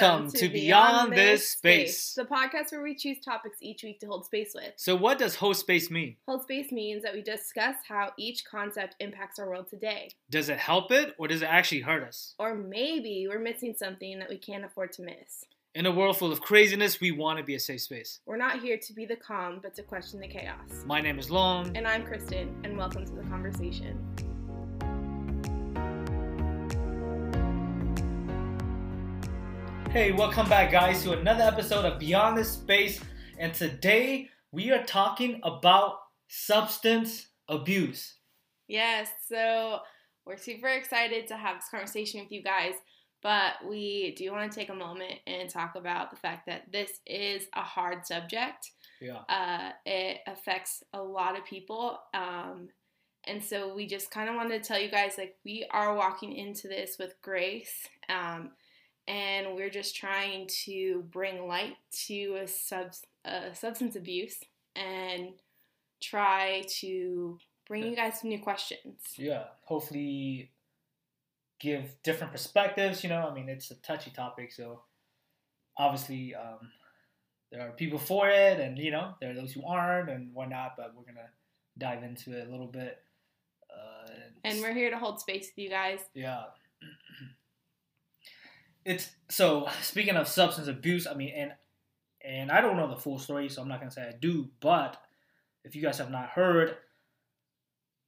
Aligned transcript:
Welcome 0.00 0.30
to 0.32 0.48
Beyond 0.48 1.12
This 1.12 1.50
Space. 1.50 2.14
the 2.14 2.24
podcast 2.24 2.72
where 2.72 2.82
we 2.82 2.96
choose 2.96 3.18
topics 3.24 3.58
each 3.60 3.84
week 3.84 4.00
to 4.00 4.06
hold 4.06 4.24
space 4.24 4.52
with. 4.52 4.72
So, 4.76 4.96
what 4.96 5.18
does 5.18 5.36
host 5.36 5.60
space 5.60 5.88
mean? 5.88 6.16
Hold 6.26 6.42
space 6.42 6.72
means 6.72 7.04
that 7.04 7.14
we 7.14 7.22
discuss 7.22 7.76
how 7.86 8.10
each 8.18 8.44
concept 8.44 8.96
impacts 8.98 9.38
our 9.38 9.48
world 9.48 9.68
today. 9.68 10.10
Does 10.30 10.48
it 10.48 10.58
help 10.58 10.90
it 10.90 11.14
or 11.16 11.28
does 11.28 11.42
it 11.42 11.48
actually 11.48 11.82
hurt 11.82 12.02
us? 12.02 12.34
Or 12.40 12.56
maybe 12.56 13.26
we're 13.28 13.38
missing 13.38 13.74
something 13.76 14.18
that 14.18 14.28
we 14.28 14.36
can't 14.36 14.64
afford 14.64 14.92
to 14.94 15.02
miss. 15.02 15.44
In 15.76 15.86
a 15.86 15.92
world 15.92 16.16
full 16.16 16.32
of 16.32 16.40
craziness, 16.40 17.00
we 17.00 17.12
want 17.12 17.38
to 17.38 17.44
be 17.44 17.54
a 17.54 17.60
safe 17.60 17.82
space. 17.82 18.20
We're 18.26 18.36
not 18.36 18.60
here 18.60 18.78
to 18.78 18.92
be 18.92 19.06
the 19.06 19.16
calm, 19.16 19.60
but 19.62 19.74
to 19.74 19.82
question 19.84 20.20
the 20.20 20.28
chaos. 20.28 20.84
My 20.86 21.00
name 21.00 21.20
is 21.20 21.30
Long. 21.30 21.76
And 21.76 21.86
I'm 21.86 22.04
Kristen, 22.04 22.60
and 22.64 22.76
welcome 22.76 23.04
to 23.04 23.12
the 23.12 23.22
conversation. 23.22 24.33
Hey, 29.94 30.10
welcome 30.10 30.48
back, 30.48 30.72
guys, 30.72 31.04
to 31.04 31.12
another 31.12 31.44
episode 31.44 31.84
of 31.84 32.00
Beyond 32.00 32.36
the 32.36 32.42
Space. 32.42 33.00
And 33.38 33.54
today 33.54 34.28
we 34.50 34.72
are 34.72 34.82
talking 34.82 35.38
about 35.44 35.98
substance 36.26 37.28
abuse. 37.48 38.16
Yes, 38.66 39.08
so 39.28 39.78
we're 40.26 40.36
super 40.36 40.66
excited 40.66 41.28
to 41.28 41.36
have 41.36 41.58
this 41.58 41.68
conversation 41.70 42.18
with 42.18 42.32
you 42.32 42.42
guys, 42.42 42.74
but 43.22 43.52
we 43.70 44.16
do 44.18 44.32
want 44.32 44.50
to 44.50 44.58
take 44.58 44.68
a 44.68 44.74
moment 44.74 45.20
and 45.28 45.48
talk 45.48 45.76
about 45.76 46.10
the 46.10 46.16
fact 46.16 46.46
that 46.46 46.72
this 46.72 46.98
is 47.06 47.46
a 47.54 47.62
hard 47.62 48.04
subject. 48.04 48.72
Yeah. 49.00 49.18
Uh, 49.28 49.70
it 49.86 50.22
affects 50.26 50.82
a 50.92 51.00
lot 51.00 51.38
of 51.38 51.44
people. 51.44 52.00
Um, 52.12 52.68
and 53.28 53.40
so 53.40 53.72
we 53.72 53.86
just 53.86 54.10
kind 54.10 54.28
of 54.28 54.34
wanted 54.34 54.60
to 54.60 54.68
tell 54.68 54.80
you 54.80 54.90
guys 54.90 55.14
like 55.16 55.36
we 55.44 55.68
are 55.70 55.94
walking 55.94 56.32
into 56.34 56.66
this 56.66 56.96
with 56.98 57.14
grace. 57.22 57.86
Um, 58.08 58.50
and 59.06 59.54
we're 59.54 59.70
just 59.70 59.96
trying 59.96 60.48
to 60.64 61.04
bring 61.10 61.46
light 61.46 61.76
to 62.06 62.38
a, 62.42 62.48
sub, 62.48 62.92
a 63.24 63.54
substance 63.54 63.96
abuse 63.96 64.38
and 64.76 65.34
try 66.00 66.64
to 66.80 67.38
bring 67.66 67.84
you 67.84 67.96
guys 67.96 68.20
some 68.20 68.30
new 68.30 68.40
questions. 68.40 69.00
Yeah, 69.16 69.44
hopefully 69.62 70.50
give 71.60 71.94
different 72.02 72.32
perspectives. 72.32 73.02
You 73.02 73.10
know, 73.10 73.28
I 73.30 73.34
mean, 73.34 73.48
it's 73.48 73.70
a 73.70 73.76
touchy 73.76 74.10
topic, 74.10 74.52
so 74.52 74.82
obviously 75.76 76.34
um, 76.34 76.70
there 77.50 77.62
are 77.62 77.72
people 77.72 77.98
for 77.98 78.28
it, 78.28 78.60
and 78.60 78.78
you 78.78 78.90
know, 78.90 79.14
there 79.20 79.30
are 79.30 79.34
those 79.34 79.52
who 79.52 79.64
aren't 79.66 80.10
and 80.10 80.32
whatnot. 80.34 80.74
But 80.76 80.94
we're 80.96 81.04
gonna 81.04 81.28
dive 81.78 82.02
into 82.02 82.38
it 82.38 82.46
a 82.46 82.50
little 82.50 82.66
bit. 82.66 82.98
Uh, 83.70 84.10
and 84.44 84.60
we're 84.60 84.74
here 84.74 84.90
to 84.90 84.98
hold 84.98 85.20
space 85.20 85.46
with 85.46 85.64
you 85.64 85.70
guys. 85.70 86.00
Yeah. 86.14 86.44
it's 88.84 89.10
so 89.28 89.66
speaking 89.82 90.16
of 90.16 90.28
substance 90.28 90.68
abuse, 90.68 91.06
I 91.06 91.14
mean, 91.14 91.32
and 91.34 91.52
and 92.22 92.50
I 92.50 92.60
don't 92.60 92.76
know 92.76 92.88
the 92.88 93.00
full 93.00 93.18
story, 93.18 93.48
so 93.48 93.62
I'm 93.62 93.68
not 93.68 93.80
gonna 93.80 93.90
say 93.90 94.02
I 94.02 94.14
do. 94.18 94.48
But 94.60 95.00
if 95.64 95.74
you 95.74 95.82
guys 95.82 95.98
have 95.98 96.10
not 96.10 96.30
heard, 96.30 96.76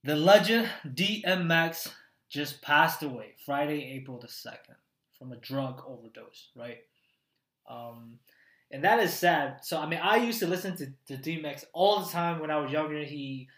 the 0.04 0.16
legend 0.16 0.68
DMX 0.86 1.90
just 2.28 2.62
passed 2.62 3.02
away 3.02 3.34
Friday, 3.44 3.92
April 3.96 4.18
the 4.18 4.28
second, 4.28 4.76
from 5.18 5.32
a 5.32 5.36
drug 5.36 5.82
overdose. 5.86 6.50
Right. 6.54 6.78
Um, 7.68 8.18
and 8.70 8.84
that 8.84 9.00
is 9.00 9.12
sad. 9.14 9.64
So 9.64 9.78
I 9.78 9.86
mean, 9.86 10.00
I 10.02 10.16
used 10.16 10.40
to 10.40 10.46
listen 10.46 10.76
to, 10.76 10.86
to 11.08 11.22
DMX 11.22 11.64
all 11.72 12.00
the 12.00 12.10
time 12.10 12.40
when 12.40 12.50
I 12.50 12.58
was 12.58 12.70
younger. 12.70 13.02
He, 13.04 13.48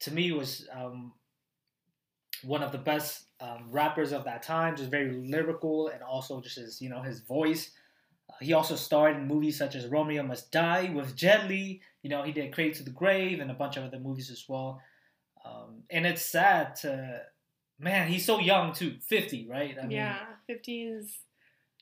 to 0.00 0.10
me, 0.12 0.32
was 0.32 0.68
um, 0.72 1.12
one 2.44 2.62
of 2.62 2.72
the 2.72 2.78
best 2.78 3.24
um, 3.40 3.66
rappers 3.70 4.12
of 4.12 4.24
that 4.24 4.42
time, 4.42 4.76
just 4.76 4.90
very 4.90 5.12
lyrical 5.12 5.88
and 5.88 6.02
also 6.02 6.40
just 6.40 6.56
his, 6.56 6.80
you 6.80 6.88
know, 6.88 7.02
his 7.02 7.20
voice. 7.20 7.70
Uh, 8.30 8.34
he 8.40 8.52
also 8.52 8.76
starred 8.76 9.16
in 9.16 9.26
movies 9.26 9.58
such 9.58 9.74
as 9.74 9.86
Romeo 9.86 10.22
Must 10.22 10.50
Die 10.50 10.90
with 10.94 11.16
Jet 11.16 11.48
Li. 11.48 11.80
You 12.02 12.10
know, 12.10 12.22
he 12.22 12.32
did 12.32 12.52
Cradle 12.52 12.74
to 12.76 12.82
the 12.82 12.90
Grave 12.90 13.40
and 13.40 13.50
a 13.50 13.54
bunch 13.54 13.76
of 13.76 13.84
other 13.84 13.98
movies 13.98 14.30
as 14.30 14.44
well. 14.48 14.80
Um, 15.44 15.82
and 15.90 16.06
it's 16.06 16.22
sad 16.22 16.76
to, 16.76 17.22
man, 17.78 18.08
he's 18.08 18.24
so 18.24 18.38
young 18.38 18.72
too, 18.72 18.96
50, 19.00 19.46
right? 19.48 19.76
I 19.78 19.82
mean, 19.82 19.92
yeah, 19.92 20.18
50 20.46 20.82
is 20.82 21.18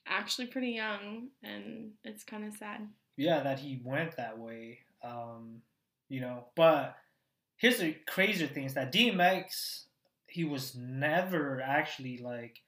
actually 0.06 0.46
pretty 0.46 0.70
young 0.70 1.28
and 1.42 1.92
it's 2.04 2.24
kind 2.24 2.44
of 2.44 2.54
sad. 2.54 2.88
Yeah, 3.16 3.40
that 3.40 3.60
he 3.60 3.80
went 3.84 4.16
that 4.16 4.38
way. 4.38 4.80
Um, 5.04 5.62
you 6.08 6.20
know, 6.20 6.46
but 6.56 6.96
here's 7.56 7.78
the 7.78 7.94
crazier 8.06 8.46
thing 8.46 8.64
is 8.64 8.74
that 8.74 8.92
DMX 8.92 9.84
he 10.32 10.44
was 10.44 10.74
never 10.74 11.60
actually 11.60 12.18
like 12.18 12.62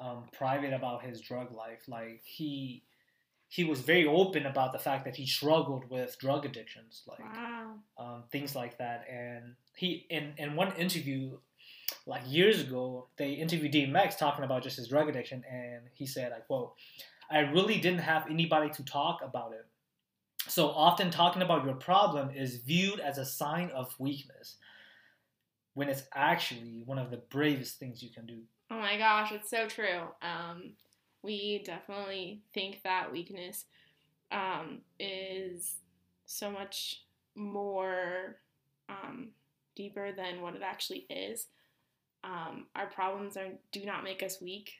um, 0.00 0.24
private 0.32 0.72
about 0.72 1.04
his 1.04 1.20
drug 1.20 1.52
life. 1.52 1.82
Like 1.86 2.22
he 2.24 2.82
he 3.48 3.64
was 3.64 3.80
very 3.80 4.06
open 4.06 4.46
about 4.46 4.72
the 4.72 4.78
fact 4.78 5.04
that 5.04 5.16
he 5.16 5.26
struggled 5.26 5.90
with 5.90 6.16
drug 6.18 6.44
addictions, 6.44 7.02
like 7.06 7.20
wow. 7.20 7.74
um, 7.98 8.24
things 8.30 8.54
like 8.54 8.78
that. 8.78 9.04
And 9.10 9.54
he 9.76 10.06
in 10.10 10.34
in 10.36 10.56
one 10.56 10.72
interview 10.76 11.38
like 12.06 12.22
years 12.26 12.60
ago, 12.60 13.08
they 13.16 13.32
interviewed 13.32 13.72
DMX 13.72 14.18
talking 14.18 14.44
about 14.44 14.62
just 14.62 14.76
his 14.76 14.88
drug 14.88 15.08
addiction, 15.08 15.44
and 15.50 15.82
he 15.94 16.06
said, 16.06 16.32
"I 16.32 16.40
quote." 16.40 16.74
I 17.32 17.38
really 17.40 17.78
didn't 17.78 18.00
have 18.00 18.26
anybody 18.28 18.70
to 18.70 18.84
talk 18.84 19.20
about 19.22 19.52
it. 19.52 19.64
So 20.48 20.68
often 20.70 21.12
talking 21.12 21.42
about 21.42 21.64
your 21.64 21.76
problem 21.76 22.30
is 22.30 22.56
viewed 22.56 22.98
as 22.98 23.18
a 23.18 23.24
sign 23.24 23.70
of 23.70 23.94
weakness 24.00 24.56
when 25.74 25.88
it's 25.88 26.02
actually 26.14 26.82
one 26.84 26.98
of 26.98 27.10
the 27.10 27.18
bravest 27.30 27.78
things 27.78 28.02
you 28.02 28.10
can 28.10 28.26
do. 28.26 28.40
Oh 28.70 28.78
my 28.78 28.98
gosh, 28.98 29.32
it's 29.32 29.50
so 29.50 29.66
true. 29.66 30.02
Um, 30.22 30.72
we 31.22 31.62
definitely 31.64 32.42
think 32.54 32.80
that 32.84 33.12
weakness 33.12 33.66
um, 34.32 34.80
is 34.98 35.76
so 36.26 36.50
much 36.50 37.02
more 37.34 38.36
um, 38.88 39.28
deeper 39.76 40.12
than 40.12 40.40
what 40.40 40.54
it 40.54 40.62
actually 40.62 41.06
is. 41.10 41.46
Um, 42.22 42.66
our 42.76 42.86
problems 42.86 43.36
are 43.36 43.48
do 43.72 43.84
not 43.84 44.04
make 44.04 44.22
us 44.22 44.40
weak. 44.40 44.72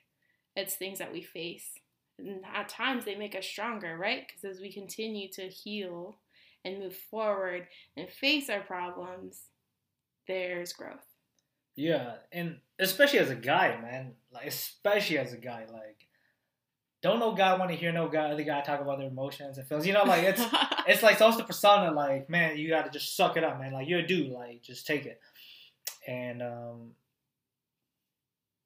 It's 0.56 0.74
things 0.74 0.98
that 0.98 1.12
we 1.12 1.22
face. 1.22 1.70
And 2.18 2.42
at 2.54 2.68
times 2.68 3.04
they 3.04 3.14
make 3.14 3.34
us 3.34 3.46
stronger, 3.46 3.96
right? 3.96 4.26
Because 4.26 4.56
as 4.56 4.60
we 4.60 4.72
continue 4.72 5.28
to 5.32 5.42
heal 5.48 6.18
and 6.64 6.78
move 6.78 6.96
forward 6.96 7.66
and 7.96 8.10
face 8.10 8.50
our 8.50 8.60
problems, 8.60 9.40
there's 10.30 10.72
growth. 10.72 11.06
Yeah, 11.76 12.14
and 12.32 12.58
especially 12.78 13.18
as 13.18 13.30
a 13.30 13.34
guy, 13.34 13.78
man. 13.80 14.14
Like 14.32 14.46
especially 14.46 15.18
as 15.18 15.32
a 15.32 15.36
guy, 15.36 15.66
like 15.72 16.06
don't 17.02 17.18
no 17.18 17.32
guy 17.32 17.56
want 17.56 17.70
to 17.70 17.76
hear 17.76 17.92
no 17.92 18.08
guy 18.08 18.30
other 18.30 18.42
guy 18.42 18.60
talk 18.60 18.80
about 18.80 18.98
their 18.98 19.08
emotions 19.08 19.58
and 19.58 19.66
feelings. 19.66 19.86
You 19.86 19.94
know, 19.94 20.04
like 20.04 20.24
it's 20.24 20.42
it's 20.86 21.02
like 21.02 21.18
so 21.18 21.30
the 21.32 21.44
persona, 21.44 21.90
like, 21.92 22.28
man, 22.30 22.58
you 22.58 22.68
gotta 22.68 22.90
just 22.90 23.16
suck 23.16 23.36
it 23.36 23.44
up, 23.44 23.58
man. 23.58 23.72
Like 23.72 23.88
you're 23.88 24.00
a 24.00 24.06
dude, 24.06 24.30
like 24.30 24.62
just 24.62 24.86
take 24.86 25.06
it. 25.06 25.20
And 26.06 26.42
um 26.42 26.92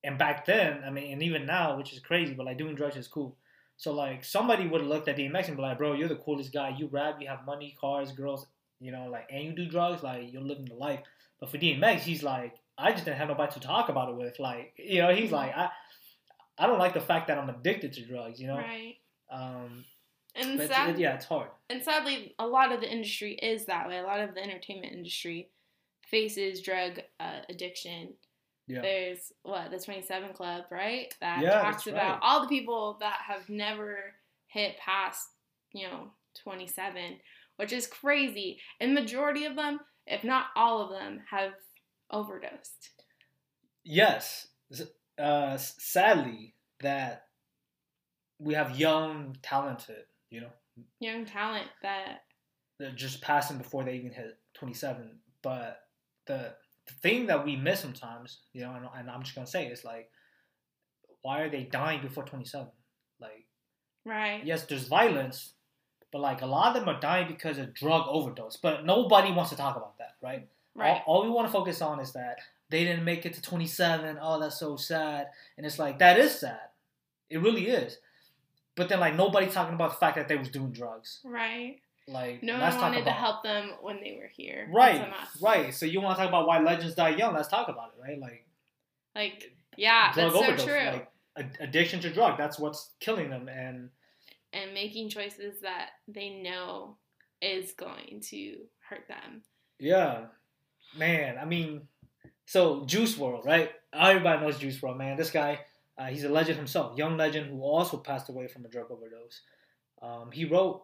and 0.03 0.19
back 0.19 0.45
then, 0.45 0.83
I 0.85 0.91
mean, 0.91 1.13
and 1.13 1.23
even 1.23 1.47
now, 1.47 1.79
which 1.79 1.93
is 1.93 2.01
crazy, 2.01 2.35
but 2.35 2.45
like 2.45 2.59
doing 2.59 2.75
drugs 2.75 2.97
is 2.97 3.09
cool. 3.09 3.37
So 3.77 3.93
like 3.93 4.25
somebody 4.25 4.67
would 4.67 4.83
have 4.83 4.91
looked 4.91 5.09
at 5.09 5.17
DMX 5.17 5.49
and 5.49 5.57
be 5.57 5.63
like, 5.63 5.79
bro, 5.79 5.95
you're 5.95 6.09
the 6.09 6.17
coolest 6.17 6.53
guy. 6.53 6.75
You 6.77 6.89
rap, 6.89 7.17
you 7.21 7.29
have 7.29 7.47
money, 7.47 7.75
cars, 7.81 8.13
girls, 8.13 8.47
you 8.81 8.93
know, 8.93 9.09
like, 9.11 9.29
and 9.31 9.45
you 9.45 9.53
do 9.53 9.67
drugs, 9.67 10.03
like 10.03 10.33
you're 10.33 10.43
living 10.43 10.67
the 10.67 10.75
life. 10.75 11.01
But 11.41 11.51
for 11.51 11.59
Dean 11.59 11.81
DMX, 11.81 12.01
he's 12.01 12.23
like, 12.23 12.55
I 12.77 12.93
just 12.93 13.05
didn't 13.05 13.19
have 13.19 13.29
nobody 13.29 13.53
to 13.53 13.61
talk 13.61 13.89
about 13.89 14.09
it 14.09 14.17
with. 14.17 14.39
Like, 14.39 14.73
you 14.77 15.03
know, 15.03 15.15
he's 15.15 15.33
like, 15.33 15.57
I, 15.57 15.69
I 16.59 16.67
don't 16.67 16.79
like 16.79 16.95
the 16.95 17.01
fact 17.01 17.29
that 17.29 17.39
I'm 17.39 17.49
addicted 17.49 17.93
to 17.95 18.07
drugs. 18.07 18.41
You 18.41 18.49
know, 18.49 18.57
right? 18.57 18.95
Um, 19.31 19.85
and 20.35 20.61
sad, 20.61 20.91
it, 20.91 20.99
yeah, 20.99 21.15
it's 21.15 21.27
hard. 21.27 21.49
And 21.71 21.83
sadly, 21.83 22.35
a 22.39 22.47
lot 22.47 22.73
of 22.73 22.81
the 22.81 22.91
industry 22.91 23.35
is 23.35 23.67
that 23.67 23.89
way. 23.89 23.99
A 23.99 24.03
lot 24.03 24.21
of 24.21 24.35
the 24.35 24.43
entertainment 24.43 24.93
industry 24.93 25.51
faces 26.11 26.61
drug 26.61 27.01
uh, 27.21 27.41
addiction. 27.49 28.15
Yeah. 28.67 28.81
There's 28.81 29.33
what 29.43 29.71
the 29.71 29.79
27 29.79 30.33
Club, 30.33 30.65
right? 30.71 31.15
That 31.21 31.43
yeah, 31.43 31.63
talks 31.63 31.87
about 31.87 32.15
right. 32.15 32.19
all 32.23 32.41
the 32.41 32.49
people 32.49 32.97
that 33.01 33.19
have 33.27 33.49
never 33.49 33.99
hit 34.47 34.79
past, 34.79 35.29
you 35.73 35.87
know, 35.87 36.09
27, 36.43 37.19
which 37.57 37.73
is 37.73 37.87
crazy. 37.87 38.59
And 38.81 38.95
majority 38.95 39.45
of 39.45 39.55
them, 39.55 39.81
if 40.07 40.25
not 40.25 40.47
all 40.57 40.83
of 40.83 40.91
them, 40.91 41.21
have 41.31 41.53
overdosed. 42.11 42.91
Yes. 43.85 44.49
Uh, 45.19 45.57
sadly, 45.57 46.55
that 46.81 47.27
we 48.39 48.55
have 48.55 48.79
young, 48.79 49.37
talented, 49.43 50.05
you 50.31 50.41
know, 50.41 50.51
young 51.01 51.25
talent 51.25 51.69
that 51.83 52.23
they're 52.79 52.91
just 52.91 53.23
passing 53.23 53.59
before 53.59 53.85
they 53.85 53.95
even 53.95 54.13
hit 54.13 54.39
27. 54.55 55.19
But 55.43 55.81
the, 56.27 56.55
the 56.87 56.95
thing 57.03 57.27
that 57.27 57.45
we 57.45 57.57
miss 57.57 57.81
sometimes, 57.81 58.41
you 58.53 58.63
know, 58.63 58.75
and, 58.75 58.87
and 58.97 59.11
I'm 59.11 59.23
just 59.23 59.35
gonna 59.35 59.47
say 59.47 59.67
is 59.67 59.85
like, 59.85 60.09
why 61.23 61.41
are 61.41 61.51
they 61.51 61.65
dying 61.65 62.03
before 62.03 62.25
27? 62.25 62.69
Like, 63.21 63.47
right? 64.05 64.45
Yes, 64.45 64.65
there's 64.65 64.89
violence, 64.89 65.55
but 66.15 66.21
like 66.23 66.43
a 66.43 66.47
lot 66.47 66.69
of 66.69 66.75
them 66.81 66.89
are 66.89 67.01
dying 67.01 67.27
because 67.27 67.59
of 67.59 67.75
drug 67.75 68.07
overdose. 68.09 68.57
But 68.57 68.87
nobody 68.87 69.33
wants 69.33 69.51
to 69.51 69.57
talk 69.57 69.75
about 69.77 69.99
that, 69.99 70.15
right? 70.23 70.47
Right. 70.77 71.03
All, 71.09 71.17
all 71.17 71.23
we 71.25 71.29
want 71.29 71.49
to 71.49 71.53
focus 71.53 71.83
on 71.83 71.99
is 71.99 72.13
that 72.13 72.39
they 72.71 72.85
didn't 72.85 73.05
make 73.05 73.27
it 73.27 73.35
to 73.35 73.43
27. 73.43 74.17
Oh, 74.23 74.39
that's 74.39 74.57
so 74.61 74.77
sad. 74.77 75.27
And 75.57 75.67
it's 75.67 75.81
like 75.81 75.99
that 75.99 76.17
is 76.17 76.39
sad. 76.39 76.69
It 77.31 77.39
really 77.39 77.67
is. 77.67 77.99
but 78.77 78.89
then 78.89 79.01
like 79.01 79.17
nobody 79.17 79.49
talking 79.49 79.75
about 79.75 79.91
the 79.91 79.97
fact 79.97 80.15
that 80.15 80.29
they 80.29 80.37
was 80.37 80.51
doing 80.51 80.71
drugs. 80.71 81.19
Right. 81.25 81.81
Like 82.07 82.45
No 82.45 82.61
one 82.61 82.77
wanted 82.79 83.03
about 83.03 83.11
to 83.11 83.11
help 83.11 83.43
them 83.43 83.71
when 83.83 84.01
they 84.01 84.17
were 84.21 84.29
here. 84.29 84.69
right, 84.73 85.13
right. 85.43 85.75
So 85.75 85.85
you 85.85 86.01
want 86.01 86.17
to 86.17 86.23
talk 86.23 86.29
about 86.29 86.47
why 86.47 86.61
legends 86.61 86.95
die 86.95 87.17
young? 87.17 87.35
Let's 87.35 87.49
talk 87.49 87.69
about 87.69 87.95
it, 87.99 88.01
right? 88.01 88.21
Like 88.21 88.47
Like, 89.17 89.53
yeah, 89.77 90.13
drug 90.13 90.33
that's 90.33 90.37
overdose, 90.45 90.61
so 90.61 90.67
true. 90.69 90.85
like 90.93 91.11
addiction 91.59 91.99
to 92.03 92.11
drug. 92.13 92.39
That's 92.39 92.57
what's 92.61 92.91
killing 93.01 93.31
them, 93.31 93.49
and 93.49 93.91
and 94.55 94.73
making 94.73 95.09
choices 95.09 95.61
that 95.63 95.91
they 96.09 96.31
know 96.31 96.97
is 97.43 97.73
going 97.73 98.23
to 98.31 98.57
hurt 98.89 99.07
them. 99.09 99.43
Yeah, 99.79 100.27
man. 100.97 101.37
I 101.39 101.45
mean, 101.45 101.83
so 102.47 102.85
Juice 102.87 103.17
WRLD, 103.17 103.45
right? 103.45 103.71
Everybody 103.93 104.43
knows 104.43 104.59
Juice 104.59 104.81
WRLD, 104.81 104.99
man. 104.99 105.17
This 105.17 105.31
guy, 105.31 105.61
uh, 105.99 106.07
he's 106.07 106.25
a 106.25 106.29
legend 106.29 106.57
himself, 106.57 106.97
young 106.97 107.17
legend 107.17 107.51
who 107.51 107.63
also 107.63 107.97
passed 107.97 108.29
away 108.29 108.47
from 108.47 108.65
a 108.65 108.69
drug 108.69 108.91
overdose. 108.91 109.43
Um, 110.01 110.31
he 110.31 110.45
wrote 110.45 110.83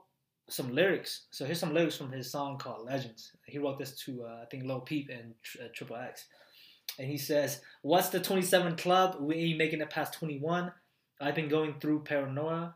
some 0.49 0.75
lyrics. 0.75 1.27
So 1.31 1.45
here's 1.45 1.61
some 1.61 1.73
lyrics 1.73 1.97
from 1.97 2.11
his 2.11 2.31
song 2.31 2.59
called 2.59 2.87
Legends. 2.87 3.31
He 3.47 3.59
wrote 3.59 3.79
this 3.79 3.97
to 4.05 4.25
uh, 4.25 4.41
I 4.43 4.47
think 4.51 4.65
Lil 4.65 4.81
Peep 4.81 5.09
and 5.11 5.35
uh, 5.61 5.69
Triple 5.75 5.97
X, 5.97 6.27
and 6.99 7.09
he 7.09 7.17
says, 7.17 7.61
"What's 7.83 8.09
the 8.09 8.21
27 8.21 8.77
club? 8.77 9.17
We 9.21 9.37
ain't 9.37 9.59
making 9.59 9.81
it 9.81 9.91
past 9.91 10.15
21. 10.15 10.73
I've 11.21 11.35
been 11.35 11.49
going 11.49 11.75
through 11.81 12.05
paranoia, 12.05 12.75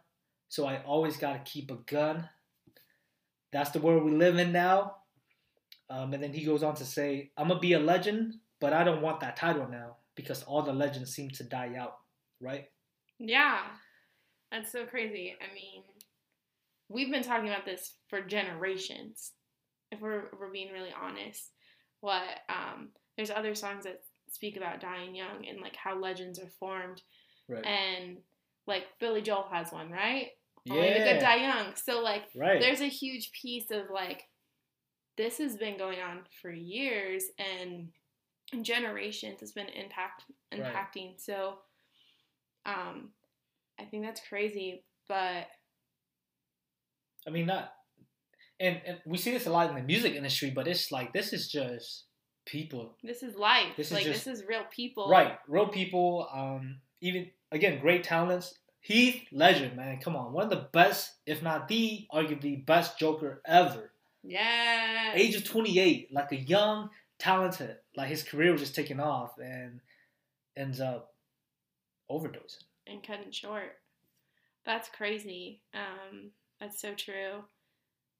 so 0.54 0.66
I 0.66 0.82
always 0.84 1.16
gotta 1.16 1.40
keep 1.40 1.70
a 1.70 1.76
gun. 1.76 2.28
That's 3.52 3.70
the 3.70 3.80
world 3.80 4.04
we 4.04 4.12
live 4.12 4.38
in 4.38 4.52
now." 4.52 4.96
Um, 5.90 6.14
and 6.14 6.22
then 6.22 6.32
he 6.32 6.44
goes 6.44 6.62
on 6.62 6.74
to 6.76 6.84
say, 6.84 7.30
I'm 7.36 7.48
going 7.48 7.58
to 7.58 7.60
be 7.60 7.74
a 7.74 7.78
legend, 7.78 8.36
but 8.58 8.72
I 8.72 8.84
don't 8.84 9.02
want 9.02 9.20
that 9.20 9.36
title 9.36 9.68
now 9.68 9.96
because 10.14 10.42
all 10.44 10.62
the 10.62 10.72
legends 10.72 11.14
seem 11.14 11.28
to 11.32 11.44
die 11.44 11.74
out, 11.78 11.98
right? 12.40 12.64
Yeah, 13.18 13.58
that's 14.50 14.72
so 14.72 14.86
crazy. 14.86 15.34
I 15.40 15.54
mean, 15.54 15.82
we've 16.88 17.10
been 17.10 17.22
talking 17.22 17.48
about 17.48 17.66
this 17.66 17.96
for 18.08 18.22
generations. 18.22 19.32
If 19.92 20.00
we're 20.00 20.28
if 20.32 20.38
we're 20.40 20.50
being 20.50 20.72
really 20.72 20.94
honest, 21.00 21.50
what 22.00 22.22
um, 22.48 22.88
there's 23.16 23.30
other 23.30 23.54
songs 23.54 23.84
that 23.84 24.00
speak 24.30 24.56
about 24.56 24.80
dying 24.80 25.14
young 25.14 25.46
and 25.48 25.60
like 25.60 25.76
how 25.76 26.00
legends 26.00 26.38
are 26.38 26.50
formed, 26.58 27.02
Right. 27.46 27.64
and 27.64 28.16
like 28.66 28.84
Billy 29.00 29.20
Joel 29.20 29.46
has 29.52 29.70
one, 29.70 29.90
right? 29.90 30.28
Only 30.70 30.94
the 30.94 30.98
good 30.98 31.18
die 31.20 31.36
young. 31.36 31.74
So 31.76 32.00
like, 32.00 32.22
right. 32.34 32.60
there's 32.60 32.80
a 32.80 32.86
huge 32.86 33.32
piece 33.32 33.70
of 33.70 33.90
like, 33.92 34.24
this 35.16 35.38
has 35.38 35.56
been 35.56 35.76
going 35.78 36.00
on 36.00 36.20
for 36.40 36.50
years 36.50 37.24
and 37.38 37.88
generations. 38.64 39.42
It's 39.42 39.52
been 39.52 39.68
impact 39.68 40.24
Right. 40.52 40.62
impacting. 40.62 41.14
So, 41.20 41.58
um, 42.64 43.10
I 43.78 43.84
think 43.84 44.04
that's 44.04 44.20
crazy, 44.28 44.84
but 45.08 45.46
I 47.26 47.30
mean, 47.30 47.46
not. 47.46 47.72
And, 48.60 48.80
and 48.86 48.98
we 49.04 49.18
see 49.18 49.32
this 49.32 49.46
a 49.46 49.50
lot 49.50 49.68
in 49.68 49.76
the 49.76 49.82
music 49.82 50.14
industry, 50.14 50.50
but 50.50 50.68
it's 50.68 50.92
like, 50.92 51.12
this 51.12 51.32
is 51.32 51.48
just 51.48 52.04
people. 52.46 52.96
this 53.02 53.22
is 53.22 53.34
life. 53.34 53.76
This 53.76 53.88
is 53.88 53.92
like 53.92 54.04
this 54.04 54.26
is 54.26 54.44
real 54.48 54.64
people. 54.70 55.08
Right. 55.08 55.38
Real 55.48 55.68
people. 55.68 56.28
Um, 56.32 56.80
even, 57.00 57.30
again, 57.50 57.80
great 57.80 58.04
talents. 58.04 58.54
Heath 58.84 59.22
Ledger, 59.32 59.72
man. 59.74 59.98
Come 59.98 60.14
on. 60.14 60.34
One 60.34 60.44
of 60.44 60.50
the 60.50 60.68
best, 60.72 61.14
if 61.24 61.42
not 61.42 61.68
the, 61.68 62.06
arguably 62.12 62.64
best 62.66 62.98
Joker 62.98 63.40
ever. 63.46 63.92
Yeah. 64.22 65.12
age 65.14 65.34
of 65.36 65.44
28, 65.44 66.12
like 66.12 66.32
a 66.32 66.36
young, 66.36 66.90
talented, 67.18 67.76
like 67.96 68.08
his 68.08 68.22
career 68.22 68.52
was 68.52 68.60
just 68.60 68.74
taking 68.74 69.00
off 69.00 69.38
and 69.38 69.80
ends 70.54 70.80
up 70.82 71.14
overdosing. 72.10 72.64
and 72.86 73.02
cutting 73.02 73.30
short. 73.32 73.78
That's 74.66 74.90
crazy. 74.90 75.62
Um, 75.72 76.30
that's 76.60 76.78
so 76.78 76.92
true. 76.94 77.42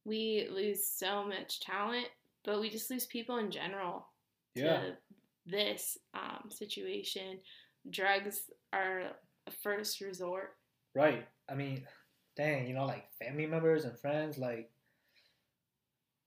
We 0.07 0.49
lose 0.51 0.87
so 0.87 1.25
much 1.27 1.61
talent, 1.61 2.09
but 2.43 2.59
we 2.59 2.71
just 2.71 2.91
lose 2.91 3.05
people 3.05 3.37
in 3.37 3.51
general 3.51 4.07
Yeah. 4.55 4.81
to 4.81 4.97
this 5.45 5.99
um, 6.15 6.51
situation. 6.51 7.39
Drugs 7.91 8.51
are 8.73 9.11
a 9.47 9.51
first 9.51 10.01
resort. 10.01 10.57
Right. 10.95 11.27
I 11.49 11.55
mean, 11.55 11.87
dang, 12.37 12.67
you 12.69 12.75
know, 12.75 12.87
like 12.87 13.05
family 13.19 13.47
members 13.47 13.85
and 13.85 13.99
friends, 13.99 14.39
like 14.39 14.71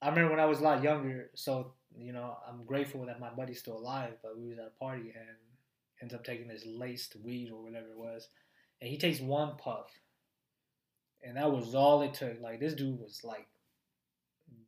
I 0.01 0.09
remember 0.09 0.31
when 0.31 0.39
I 0.39 0.45
was 0.45 0.59
a 0.59 0.63
lot 0.63 0.83
younger, 0.83 1.29
so 1.35 1.73
you 1.97 2.13
know, 2.13 2.37
I'm 2.47 2.63
grateful 2.65 3.05
that 3.07 3.19
my 3.19 3.29
buddy's 3.31 3.59
still 3.59 3.77
alive, 3.77 4.13
but 4.21 4.37
we 4.37 4.49
was 4.49 4.59
at 4.59 4.65
a 4.75 4.79
party 4.83 5.13
and 5.15 5.35
ends 6.01 6.13
up 6.13 6.23
taking 6.23 6.47
this 6.47 6.63
laced 6.65 7.15
weed 7.23 7.49
or 7.51 7.63
whatever 7.63 7.87
it 7.89 7.97
was. 7.97 8.27
And 8.81 8.89
he 8.89 8.97
takes 8.97 9.19
one 9.19 9.57
puff. 9.57 9.89
And 11.23 11.37
that 11.37 11.51
was 11.51 11.73
all 11.73 12.03
it 12.03 12.13
took. 12.13 12.39
Like 12.39 12.59
this 12.59 12.75
dude 12.75 12.99
was 12.99 13.21
like 13.23 13.47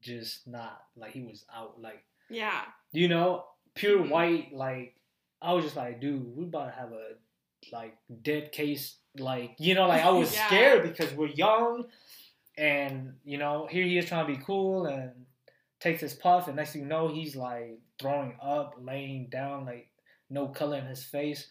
just 0.01 0.47
not 0.47 0.81
like 0.95 1.11
he 1.11 1.21
was 1.21 1.45
out 1.55 1.79
like 1.79 2.03
Yeah. 2.29 2.63
you 2.91 3.07
know, 3.07 3.45
pure 3.75 3.99
Mhm. 3.99 4.09
white, 4.09 4.53
like 4.53 4.95
I 5.41 5.53
was 5.53 5.63
just 5.65 5.75
like, 5.77 6.01
dude, 6.01 6.35
we 6.35 6.45
about 6.45 6.65
to 6.65 6.71
have 6.71 6.91
a 6.91 7.17
like 7.71 7.97
dead 8.21 8.51
case, 8.51 8.95
like 9.17 9.55
you 9.59 9.75
know, 9.75 9.87
like 9.87 10.03
I 10.03 10.09
was 10.09 10.33
Yeah. 10.35 10.47
scared 10.47 10.83
because 10.83 11.13
we're 11.13 11.27
young, 11.27 11.85
and 12.57 13.13
you 13.23 13.37
know, 13.37 13.67
here 13.69 13.83
he 13.83 13.97
is 13.97 14.05
trying 14.05 14.27
to 14.27 14.33
be 14.37 14.43
cool 14.43 14.85
and 14.85 15.11
takes 15.79 16.01
his 16.01 16.13
puff, 16.13 16.47
and 16.47 16.55
next 16.55 16.73
thing 16.73 16.81
you 16.81 16.87
know, 16.87 17.07
he's 17.07 17.35
like 17.35 17.79
throwing 17.99 18.35
up, 18.41 18.75
laying 18.79 19.27
down, 19.29 19.65
like 19.65 19.89
no 20.29 20.47
color 20.47 20.77
in 20.77 20.85
his 20.85 21.03
face, 21.03 21.47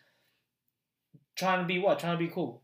trying 1.36 1.60
to 1.60 1.66
be 1.66 1.78
what, 1.78 1.98
trying 1.98 2.18
to 2.18 2.24
be 2.24 2.30
cool, 2.30 2.62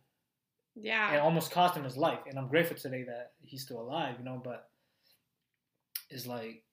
yeah, 0.75 1.13
and 1.13 1.21
almost 1.21 1.51
cost 1.53 1.77
him 1.77 1.85
his 1.85 1.97
life. 1.97 2.21
And 2.29 2.39
I'm 2.39 2.49
grateful 2.49 2.77
today 2.77 3.05
that 3.05 3.33
he's 3.43 3.63
still 3.63 3.81
alive, 3.81 4.17
you 4.19 4.25
know, 4.25 4.41
but 4.43 4.69
it's 6.11 6.27
like 6.27 6.64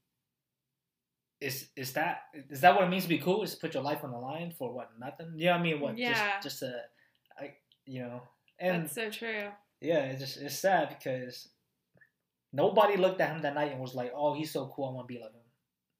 is 1.41 1.67
is 1.75 1.93
that 1.93 2.21
is 2.49 2.61
that 2.61 2.75
what 2.75 2.83
it 2.85 2.89
means 2.89 3.03
to 3.03 3.09
be 3.09 3.17
cool? 3.17 3.41
Is 3.43 3.55
to 3.55 3.59
put 3.59 3.73
your 3.73 3.83
life 3.83 4.03
on 4.03 4.11
the 4.11 4.17
line 4.17 4.51
for 4.57 4.71
what 4.73 4.91
nothing? 4.99 5.33
Yeah, 5.35 5.55
I 5.55 5.61
mean 5.61 5.79
what 5.79 5.97
Yeah. 5.97 6.39
just 6.39 6.59
just 6.59 6.61
a, 6.63 6.81
I 7.39 7.55
you 7.85 8.01
know, 8.03 8.21
and 8.59 8.83
That's 8.83 8.95
so 8.95 9.09
true. 9.09 9.49
yeah, 9.81 10.03
it's 10.05 10.19
just 10.21 10.37
it's 10.37 10.57
sad 10.57 10.89
because 10.89 11.49
nobody 12.53 12.97
looked 12.97 13.21
at 13.21 13.31
him 13.31 13.41
that 13.41 13.55
night 13.55 13.71
and 13.71 13.81
was 13.81 13.95
like, 13.95 14.11
oh, 14.15 14.33
he's 14.33 14.51
so 14.51 14.71
cool, 14.75 14.89
I 14.89 14.91
want 14.93 15.07
to 15.07 15.13
be 15.13 15.19
like 15.19 15.31
him. 15.33 15.41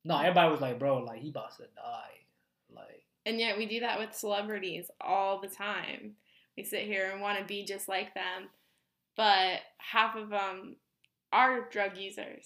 No, 0.04 0.18
everybody 0.20 0.52
was 0.52 0.62
like, 0.62 0.80
bro, 0.80 1.00
like 1.00 1.20
he 1.20 1.30
about 1.30 1.56
to 1.58 1.64
die, 1.76 2.26
like 2.76 3.04
And 3.26 3.40
yet 3.40 3.58
we 3.58 3.66
do 3.66 3.80
that 3.82 4.00
with 4.00 4.14
celebrities 4.16 4.90
all 5.00 5.40
the 5.42 5.48
time. 5.48 6.14
We 6.58 6.64
sit 6.64 6.84
here 6.86 7.10
and 7.12 7.22
want 7.22 7.40
to 7.40 7.46
be 7.46 7.64
just 7.66 7.88
like 7.88 8.14
them, 8.14 8.50
but 9.16 9.60
half 9.78 10.16
of 10.16 10.30
them 10.30 10.76
are 11.32 11.70
drug 11.70 11.98
users. 11.98 12.46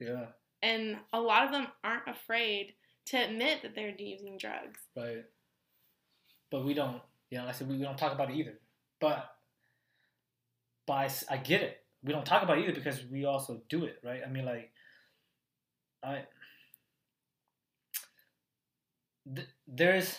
yeah, 0.00 0.26
And 0.64 0.96
a 1.12 1.20
lot 1.20 1.44
of 1.44 1.52
them 1.52 1.66
aren't 1.84 2.08
afraid 2.08 2.72
to 3.06 3.18
admit 3.18 3.60
that 3.62 3.74
they're 3.74 3.94
using 3.98 4.38
drugs. 4.38 4.80
right. 4.96 5.24
But 6.50 6.64
we 6.64 6.72
don't, 6.72 7.02
you 7.30 7.38
know, 7.38 7.44
like 7.44 7.54
I 7.54 7.58
said 7.58 7.68
we, 7.68 7.78
don't 7.78 7.98
talk 7.98 8.12
about 8.14 8.30
it 8.30 8.36
either. 8.36 8.54
But 9.00 9.28
but 10.86 11.24
I 11.28 11.36
get 11.36 11.62
it. 11.62 11.82
We 12.02 12.12
don't 12.12 12.24
talk 12.24 12.42
about 12.42 12.58
it 12.58 12.64
either 12.64 12.74
because 12.74 13.04
we 13.10 13.24
also 13.24 13.60
do 13.68 13.84
it, 13.84 13.98
right? 14.04 14.20
I 14.24 14.30
mean, 14.30 14.44
like 14.44 14.70
I 16.02 16.22
th- 19.34 19.48
there's 19.66 20.16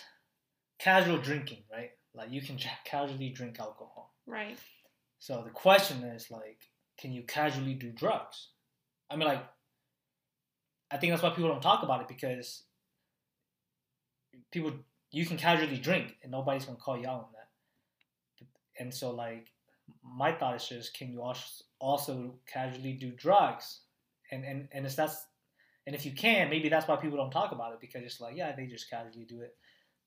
casual 0.78 1.18
drinking, 1.18 1.62
right? 1.72 1.90
Like 2.14 2.30
you 2.30 2.42
can 2.42 2.56
ca- 2.58 2.78
casually 2.84 3.30
drink 3.30 3.58
alcohol. 3.58 4.14
Right. 4.26 4.58
So 5.18 5.42
the 5.42 5.50
question 5.50 6.04
is 6.04 6.30
like, 6.30 6.60
can 6.98 7.12
you 7.12 7.22
casually 7.22 7.74
do 7.74 7.90
drugs? 7.90 8.48
I 9.10 9.16
mean, 9.16 9.28
like, 9.28 9.44
I 10.90 10.96
think 10.96 11.12
that's 11.12 11.22
why 11.22 11.30
people 11.30 11.50
don't 11.50 11.62
talk 11.62 11.82
about 11.82 12.00
it 12.00 12.08
because 12.08 12.62
people 14.50 14.72
you 15.10 15.26
can 15.26 15.36
casually 15.36 15.78
drink 15.78 16.16
and 16.22 16.32
nobody's 16.32 16.64
gonna 16.64 16.78
call 16.78 16.96
you 16.96 17.06
out 17.06 17.20
on 17.20 17.28
that. 17.32 18.46
And 18.78 18.92
so, 18.92 19.10
like, 19.10 19.46
my 20.02 20.32
thought 20.32 20.56
is 20.56 20.68
just, 20.68 20.94
can 20.94 21.10
you 21.10 21.22
als- 21.22 21.64
also 21.78 22.34
casually 22.46 22.92
do 22.92 23.10
drugs? 23.10 23.80
And 24.30 24.44
and 24.44 24.68
and 24.72 24.86
if 24.86 24.96
that's 24.96 25.26
and 25.86 25.94
if 25.94 26.04
you 26.04 26.12
can, 26.12 26.50
maybe 26.50 26.68
that's 26.68 26.88
why 26.88 26.96
people 26.96 27.16
don't 27.16 27.30
talk 27.30 27.52
about 27.52 27.72
it 27.72 27.80
because 27.80 28.02
it's 28.02 28.20
like, 28.20 28.36
yeah, 28.36 28.54
they 28.54 28.66
just 28.66 28.90
casually 28.90 29.24
do 29.24 29.40
it. 29.40 29.56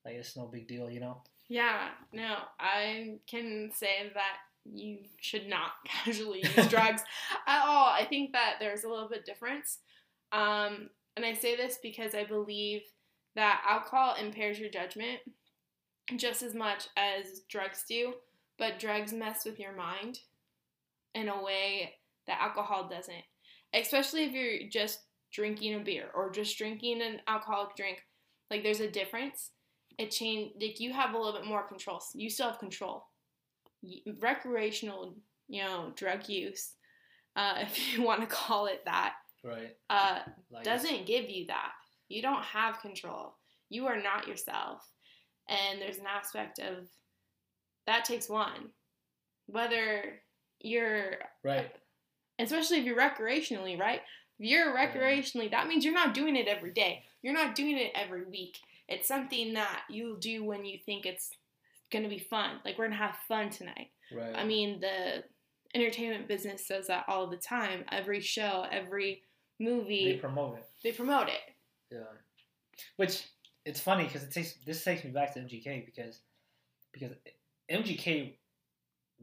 Like 0.04 0.16
it's 0.16 0.36
no 0.36 0.46
big 0.48 0.68
deal, 0.68 0.90
you 0.90 1.00
know. 1.00 1.22
Yeah, 1.48 1.90
no, 2.14 2.36
I 2.60 3.20
can 3.26 3.72
say 3.74 4.12
that 4.14 4.38
you 4.66 5.00
should 5.20 5.48
not 5.48 5.72
casually 5.86 6.44
use 6.44 6.68
drugs 6.70 7.02
at 7.48 7.66
all. 7.66 7.88
I 7.88 8.06
think 8.06 8.34
that 8.34 8.56
there's 8.60 8.84
a 8.84 8.90
little 8.90 9.10
bit 9.10 9.26
difference. 9.26 9.80
Um, 10.32 10.90
and 11.16 11.26
I 11.26 11.34
say 11.34 11.56
this 11.56 11.80
because 11.82 12.16
I 12.16 12.24
believe 12.24 12.82
that 13.36 13.64
alcohol 13.68 14.16
impairs 14.20 14.60
your 14.60 14.70
judgment 14.70 15.20
just 16.18 16.42
as 16.42 16.56
much 16.56 16.88
as 16.98 17.42
drugs 17.50 17.84
do, 17.88 18.14
but 18.58 18.80
drugs 18.80 19.14
mess 19.14 19.46
with 19.46 19.60
your 19.60 19.76
mind 19.76 20.20
in 21.14 21.30
a 21.30 21.44
way 21.44 21.94
that 22.28 22.42
alcohol 22.42 22.88
doesn't. 22.90 23.24
Especially 23.74 24.24
if 24.24 24.32
you're 24.32 24.70
just 24.70 25.00
drinking 25.32 25.76
a 25.76 25.80
beer 25.80 26.10
or 26.16 26.32
just 26.32 26.58
drinking 26.58 27.02
an 27.02 27.22
alcoholic 27.28 27.76
drink. 27.76 28.00
Like 28.50 28.64
there's 28.64 28.80
a 28.80 28.90
difference 28.90 29.52
it 30.00 30.12
changed 30.12 30.56
like 30.62 30.80
you 30.80 30.94
have 30.94 31.14
a 31.14 31.18
little 31.18 31.34
bit 31.34 31.46
more 31.46 31.68
control 31.68 32.02
you 32.14 32.30
still 32.30 32.48
have 32.48 32.58
control 32.58 33.04
recreational 34.22 35.14
you 35.50 35.64
know, 35.64 35.92
drug 35.96 36.30
use, 36.30 36.76
uh, 37.36 37.56
if 37.62 37.92
you 37.92 38.04
want 38.04 38.22
to 38.22 38.28
call 38.28 38.68
it 38.68 38.84
that, 38.86 39.16
Right. 39.44 39.76
uh, 39.90 40.20
Like 40.52 40.64
doesn't 40.64 41.06
give 41.06 41.30
you 41.30 41.48
that. 41.48 41.72
You 42.08 42.22
don't 42.22 42.44
have 42.44 42.80
control. 42.82 43.36
You 43.70 43.88
are 43.88 44.02
not 44.02 44.28
yourself. 44.28 44.82
And 45.48 45.82
there's 45.82 45.98
an 45.98 46.06
aspect 46.08 46.60
of 46.60 46.88
that 47.88 48.06
takes 48.06 48.30
one. 48.30 48.70
Whether 49.48 50.22
you're, 50.60 51.18
Right. 51.44 51.72
especially 52.38 52.78
if 52.80 52.86
you're 52.86 52.98
recreationally, 52.98 53.80
right? 53.80 54.02
If 54.40 54.46
you're 54.50 54.76
recreationally, 54.76 55.50
that 55.52 55.68
means 55.68 55.84
you're 55.84 55.94
not 55.94 56.14
doing 56.14 56.36
it 56.36 56.48
every 56.48 56.72
day. 56.72 57.04
You're 57.22 57.34
not 57.34 57.56
doing 57.56 57.78
it 57.78 57.92
every 57.96 58.24
week. 58.26 58.58
It's 58.88 59.08
something 59.08 59.54
that 59.54 59.84
you'll 59.90 60.18
do 60.18 60.44
when 60.44 60.66
you 60.66 60.78
think 60.86 61.06
it's 61.06 61.32
going 61.92 62.04
to 62.04 62.10
be 62.10 62.20
fun. 62.20 62.60
Like, 62.64 62.78
we're 62.78 62.86
going 62.88 62.98
to 62.98 63.04
have 63.06 63.18
fun 63.28 63.50
tonight. 63.50 63.90
Right. 64.12 64.36
I 64.36 64.44
mean, 64.46 64.80
the 64.80 65.24
entertainment 65.76 66.28
business 66.28 66.68
does 66.68 66.88
that 66.88 67.06
all 67.08 67.28
the 67.28 67.38
time. 67.38 67.86
Every 67.92 68.22
show, 68.22 68.66
every 68.72 69.24
movie, 69.60 70.14
they 70.14 70.18
promote 70.18 70.58
it. 70.58 70.66
they 70.84 70.92
promote 70.92 71.28
it. 71.30 71.40
Yeah. 71.92 72.00
Which 72.98 73.24
it's 73.66 73.80
funny 73.80 74.06
because 74.06 74.24
it 74.24 74.32
takes 74.32 74.54
this 74.66 74.84
takes 74.84 75.04
me 75.04 75.12
back 75.12 75.34
to 75.34 75.40
MGK 75.42 75.86
because 75.86 76.22
because 76.94 77.12
MGK 77.72 78.36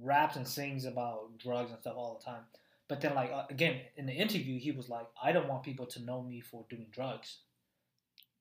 raps 0.03 0.37
and 0.37 0.47
sings 0.47 0.85
about 0.85 1.39
drugs 1.39 1.71
and 1.71 1.81
stuff 1.81 1.95
all 1.97 2.19
the 2.19 2.25
time. 2.31 2.43
But 2.89 3.01
then 3.01 3.15
like 3.15 3.33
uh, 3.33 3.45
again 3.51 3.81
in 3.97 4.07
the 4.07 4.13
interview 4.13 4.59
he 4.61 4.71
was 4.73 4.89
like 4.89 5.07
I 5.23 5.33
don't 5.33 5.49
want 5.49 5.63
people 5.63 5.87
to 5.87 6.03
know 6.03 6.23
me 6.23 6.41
for 6.41 6.65
doing 6.69 6.87
drugs. 6.93 7.39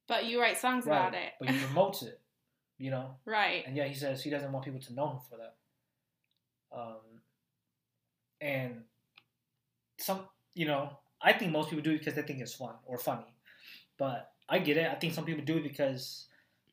But 0.08 0.26
you 0.26 0.40
write 0.40 0.58
songs 0.60 0.86
Right. 0.86 0.98
about 0.98 1.14
it. 1.16 1.32
But 1.40 1.50
he 1.50 1.58
promotes 1.66 2.04
it, 2.04 2.20
you 2.78 2.92
know. 2.92 3.16
right. 3.26 3.64
And 3.66 3.76
yeah, 3.76 3.86
he 3.88 3.96
says 3.96 4.22
he 4.22 4.30
doesn't 4.30 4.52
want 4.52 4.66
people 4.66 4.82
to 4.82 4.94
know 4.94 5.10
him 5.12 5.20
for 5.30 5.38
that. 5.38 5.56
Um, 6.78 7.22
and 8.42 8.84
some, 9.98 10.28
you 10.54 10.66
know, 10.68 11.00
I 11.26 11.34
think 11.34 11.52
most 11.52 11.70
people 11.70 11.84
do 11.84 11.92
it 11.92 12.00
because 12.00 12.14
they 12.14 12.22
think 12.22 12.40
it's 12.40 12.54
fun 12.54 12.76
or 12.86 12.98
funny. 12.98 13.26
But 13.98 14.32
I 14.48 14.60
get 14.60 14.78
it. 14.78 14.90
I 14.90 14.96
think 14.96 15.14
some 15.14 15.26
people 15.26 15.44
do 15.44 15.58
it 15.58 15.64
because 15.64 16.28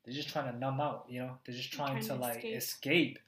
they're 0.05 0.15
just 0.15 0.29
trying 0.29 0.53
to 0.53 0.59
numb 0.59 0.81
out. 0.81 1.07
You 1.09 1.21
know, 1.21 1.39
they're 1.45 1.57
just 1.57 1.73
trying, 1.73 1.93
Trying 1.93 2.03
to, 2.03 2.09
to 2.09 2.15
like 2.17 2.37
escape. 2.45 2.57
escape. 2.57 3.19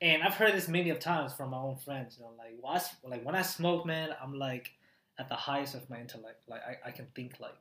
And 0.00 0.22
I've 0.22 0.34
heard 0.34 0.54
this 0.54 0.66
many 0.68 0.90
of 0.90 0.98
times 0.98 1.32
from 1.34 1.50
my 1.50 1.58
own 1.58 1.76
friends. 1.76 2.16
You 2.18 2.24
know, 2.24 2.32
like 2.38 2.54
well, 2.60 2.72
I 2.74 3.08
like 3.08 3.24
when 3.24 3.34
I 3.34 3.42
smoke, 3.42 3.84
man, 3.86 4.10
I'm 4.20 4.34
like 4.34 4.72
at 5.18 5.28
the 5.28 5.34
highest 5.36 5.74
of 5.74 5.88
my 5.90 6.00
intellect. 6.00 6.42
Like 6.48 6.62
I, 6.66 6.88
I 6.88 6.90
can 6.90 7.06
think 7.14 7.38
like 7.38 7.54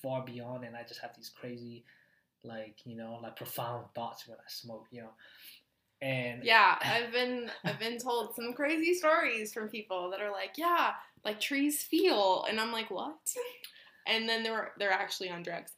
far 0.00 0.24
beyond, 0.24 0.64
and 0.64 0.76
I 0.76 0.84
just 0.84 1.00
have 1.00 1.14
these 1.16 1.28
crazy, 1.28 1.84
like 2.44 2.76
you 2.86 2.96
know, 2.96 3.18
like 3.22 3.36
profound 3.36 3.86
thoughts 3.94 4.26
when 4.28 4.38
I 4.38 4.48
smoke. 4.48 4.86
You 4.90 5.02
know, 5.02 5.10
and 6.02 6.44
Yeah, 6.44 6.76
I've 6.82 7.12
been 7.12 7.50
I've 7.64 7.78
been 7.78 7.98
told 7.98 8.34
some 8.34 8.52
crazy 8.52 8.92
stories 8.92 9.54
from 9.54 9.68
people 9.68 10.10
that 10.10 10.20
are 10.20 10.30
like, 10.32 10.58
yeah, 10.58 10.92
like 11.24 11.40
trees 11.40 11.82
feel, 11.82 12.44
and 12.48 12.60
I'm 12.60 12.72
like, 12.72 12.90
what? 12.90 13.16
And 14.06 14.28
then 14.28 14.42
they're 14.42 14.72
they're 14.78 14.90
actually 14.90 15.30
on 15.30 15.42
drugs, 15.42 15.72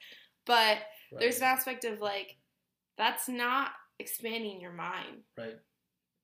but 0.47 0.79
right, 1.13 1.21
there's 1.21 1.39
an 1.39 1.45
aspect 1.45 1.85
of 1.85 2.01
like, 2.01 2.37
that's 2.97 3.29
not 3.29 3.69
expanding 3.99 4.61
your 4.61 4.73
mind. 4.73 5.19
right, 5.39 5.57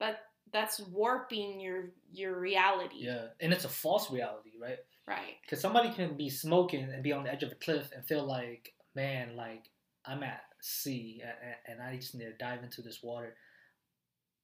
That 0.00 0.20
that's 0.52 0.80
warping 0.80 1.60
your 1.60 1.90
your 2.10 2.40
reality. 2.40 2.96
yeah, 3.00 3.26
and 3.40 3.52
it's 3.52 3.66
a 3.66 3.68
false 3.68 4.10
reality, 4.10 4.52
right? 4.60 4.78
Right. 5.06 5.36
Because 5.42 5.60
somebody 5.60 5.92
can 5.92 6.16
be 6.16 6.30
smoking 6.30 6.84
and 6.84 7.02
be 7.02 7.12
on 7.12 7.24
the 7.24 7.32
edge 7.32 7.42
of 7.42 7.50
a 7.52 7.56
cliff 7.56 7.90
and 7.94 8.04
feel 8.06 8.24
like, 8.24 8.72
man, 8.94 9.36
like 9.36 9.64
I'm 10.06 10.22
at 10.22 10.42
sea 10.60 11.20
and, 11.22 11.54
and 11.80 11.82
I 11.82 11.96
just 11.96 12.14
need 12.14 12.24
to 12.24 12.32
dive 12.38 12.62
into 12.62 12.80
this 12.80 13.00
water, 13.02 13.34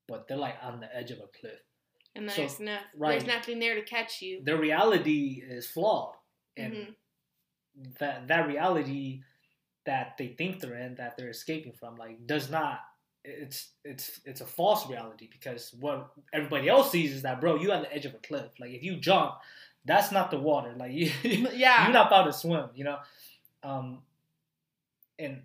but 0.09 0.29
they're 0.29 0.37
like 0.37 0.57
on 0.63 0.81
the 0.81 0.95
edge 0.95 1.11
of 1.11 1.19
a 1.19 1.29
cliff. 1.39 1.59
And 2.15 2.31
So, 2.31 2.37
there's 2.43 2.61
right. 2.97 3.11
there's 3.19 3.27
nothing 3.27 3.59
there 3.59 3.75
to 3.75 3.83
catch 3.83 4.23
you. 4.23 4.41
Their 4.43 4.57
reality 4.59 5.43
is 5.47 5.67
flawed, 5.67 6.15
and 6.57 6.73
Mhm. 6.75 6.95
that 7.99 8.29
that 8.29 8.47
reality 8.47 9.23
that 9.85 10.17
they 10.19 10.29
think 10.29 10.61
they're 10.61 10.75
in, 10.77 10.95
that 10.97 11.17
they're 11.17 11.29
escaping 11.31 11.73
from, 11.73 11.97
like 11.97 12.27
does 12.27 12.51
not. 12.51 12.81
It's 13.25 13.73
it's 13.85 14.21
it's 14.25 14.41
a 14.41 14.47
false 14.47 14.89
reality 14.89 15.29
because 15.31 15.75
what 15.81 16.11
everybody 16.33 16.69
else 16.69 16.91
sees 16.91 17.13
is 17.13 17.23
that, 17.23 17.41
bro, 17.41 17.57
you 17.57 17.73
on 17.73 17.83
the 17.83 17.93
edge 17.93 18.07
of 18.07 18.15
a 18.15 18.19
cliff. 18.19 18.51
Like 18.59 18.71
if 18.71 18.83
you 18.83 18.97
jump, 18.97 19.35
that's 19.85 20.11
not 20.13 20.31
the 20.31 20.39
water. 20.39 20.75
Like 20.77 20.93
you, 20.95 21.11
Yeah. 21.23 21.85
you're 21.85 21.93
not 21.93 22.07
about 22.07 22.25
to 22.25 22.33
swim. 22.33 22.71
You 22.75 22.85
know, 22.85 22.99
um, 23.63 24.03
and 25.19 25.43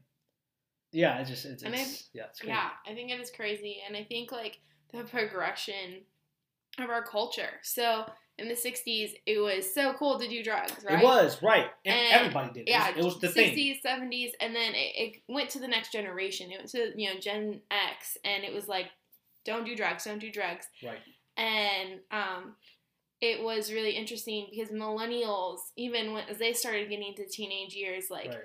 yeah, 0.91 1.19
it's 1.19 1.29
just 1.29 1.45
it's, 1.45 1.63
it's 1.63 2.09
yeah, 2.13 2.23
it's. 2.29 2.43
Yeah, 2.43 2.69
I 2.87 2.93
think 2.93 3.11
it 3.11 3.19
is 3.19 3.31
crazy. 3.31 3.77
And 3.85 3.95
I 3.95 4.03
think 4.03 4.31
like 4.31 4.59
the 4.93 5.03
progression 5.03 6.03
of 6.79 6.89
our 6.89 7.03
culture. 7.03 7.59
So 7.63 8.05
in 8.37 8.47
the 8.47 8.55
60s, 8.55 9.11
it 9.25 9.39
was 9.39 9.73
so 9.73 9.93
cool 9.93 10.19
to 10.19 10.27
do 10.27 10.43
drugs, 10.43 10.83
right? 10.83 10.99
It 10.99 11.03
was 11.03 11.41
right, 11.43 11.67
and, 11.85 11.95
And, 11.95 12.13
everybody 12.13 12.53
did. 12.53 12.61
It. 12.61 12.71
Yeah, 12.71 12.89
it 12.89 12.97
was, 12.97 13.15
it 13.15 13.21
was 13.21 13.33
the 13.33 13.41
60s, 13.41 13.81
thing. 13.81 14.09
70s, 14.09 14.31
and 14.39 14.55
then 14.55 14.73
it, 14.73 14.93
it 14.95 15.21
went 15.27 15.49
to 15.51 15.59
the 15.59 15.67
next 15.67 15.91
generation. 15.91 16.51
It 16.51 16.57
went 16.57 16.69
to, 16.69 16.91
you 16.95 17.13
know, 17.13 17.19
Gen 17.19 17.61
X, 17.69 18.17
and 18.23 18.43
it 18.43 18.53
was 18.53 18.67
like, 18.67 18.87
don't 19.45 19.65
do 19.65 19.75
drugs, 19.75 20.05
don't 20.05 20.19
do 20.19 20.31
drugs. 20.31 20.67
Right. 20.83 20.99
And 21.37 21.99
um, 22.11 22.55
it 23.21 23.43
was 23.43 23.71
really 23.71 23.91
interesting 23.91 24.47
because 24.49 24.71
millennials, 24.71 25.59
even 25.77 26.13
when 26.13 26.23
as 26.29 26.37
they 26.37 26.53
started 26.53 26.89
getting 26.89 27.13
to 27.15 27.27
teenage 27.27 27.73
years, 27.73 28.05
like 28.09 28.29
right. 28.29 28.37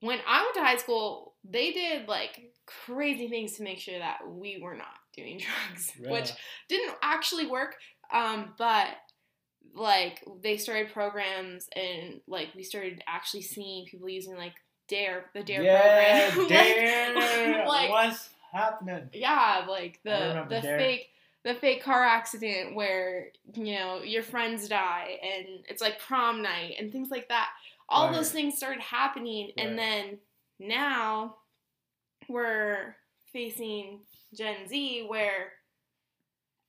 when 0.00 0.18
I 0.26 0.42
went 0.42 0.54
to 0.54 0.60
high 0.60 0.76
school, 0.76 1.27
they 1.44 1.72
did 1.72 2.08
like 2.08 2.52
crazy 2.66 3.28
things 3.28 3.54
to 3.56 3.62
make 3.62 3.78
sure 3.78 3.98
that 3.98 4.18
we 4.28 4.60
were 4.62 4.76
not 4.76 4.86
doing 5.14 5.40
drugs, 5.70 5.92
which 5.98 6.32
didn't 6.68 6.94
actually 7.02 7.46
work. 7.46 7.76
Um, 8.12 8.54
but 8.58 8.88
like 9.74 10.24
they 10.42 10.56
started 10.56 10.92
programs 10.92 11.68
and 11.76 12.20
like 12.26 12.48
we 12.56 12.62
started 12.62 13.02
actually 13.06 13.42
seeing 13.42 13.86
people 13.86 14.08
using 14.08 14.36
like 14.36 14.54
Dare, 14.88 15.26
the 15.34 15.42
Dare 15.42 15.62
yeah, 15.62 16.30
program. 16.30 16.48
Dare. 16.48 17.66
like 17.68 17.90
What's 17.90 18.30
happening? 18.52 19.10
yeah, 19.12 19.64
like 19.68 20.00
the 20.04 20.46
the 20.48 20.60
Dare. 20.60 20.78
fake 20.78 21.08
the 21.44 21.54
fake 21.54 21.82
car 21.84 22.02
accident 22.02 22.74
where 22.74 23.28
you 23.54 23.74
know 23.74 24.02
your 24.02 24.22
friends 24.22 24.68
die 24.68 25.18
and 25.22 25.46
it's 25.68 25.80
like 25.82 26.00
prom 26.00 26.42
night 26.42 26.74
and 26.78 26.90
things 26.90 27.10
like 27.10 27.28
that. 27.28 27.48
All 27.90 28.06
Right. 28.08 28.16
those 28.16 28.30
things 28.32 28.56
started 28.56 28.82
happening, 28.82 29.52
Right. 29.56 29.66
and 29.66 29.78
then 29.78 30.18
now 30.58 31.36
we're 32.28 32.94
facing 33.32 34.00
Gen 34.34 34.68
Z 34.68 35.04
where 35.08 35.52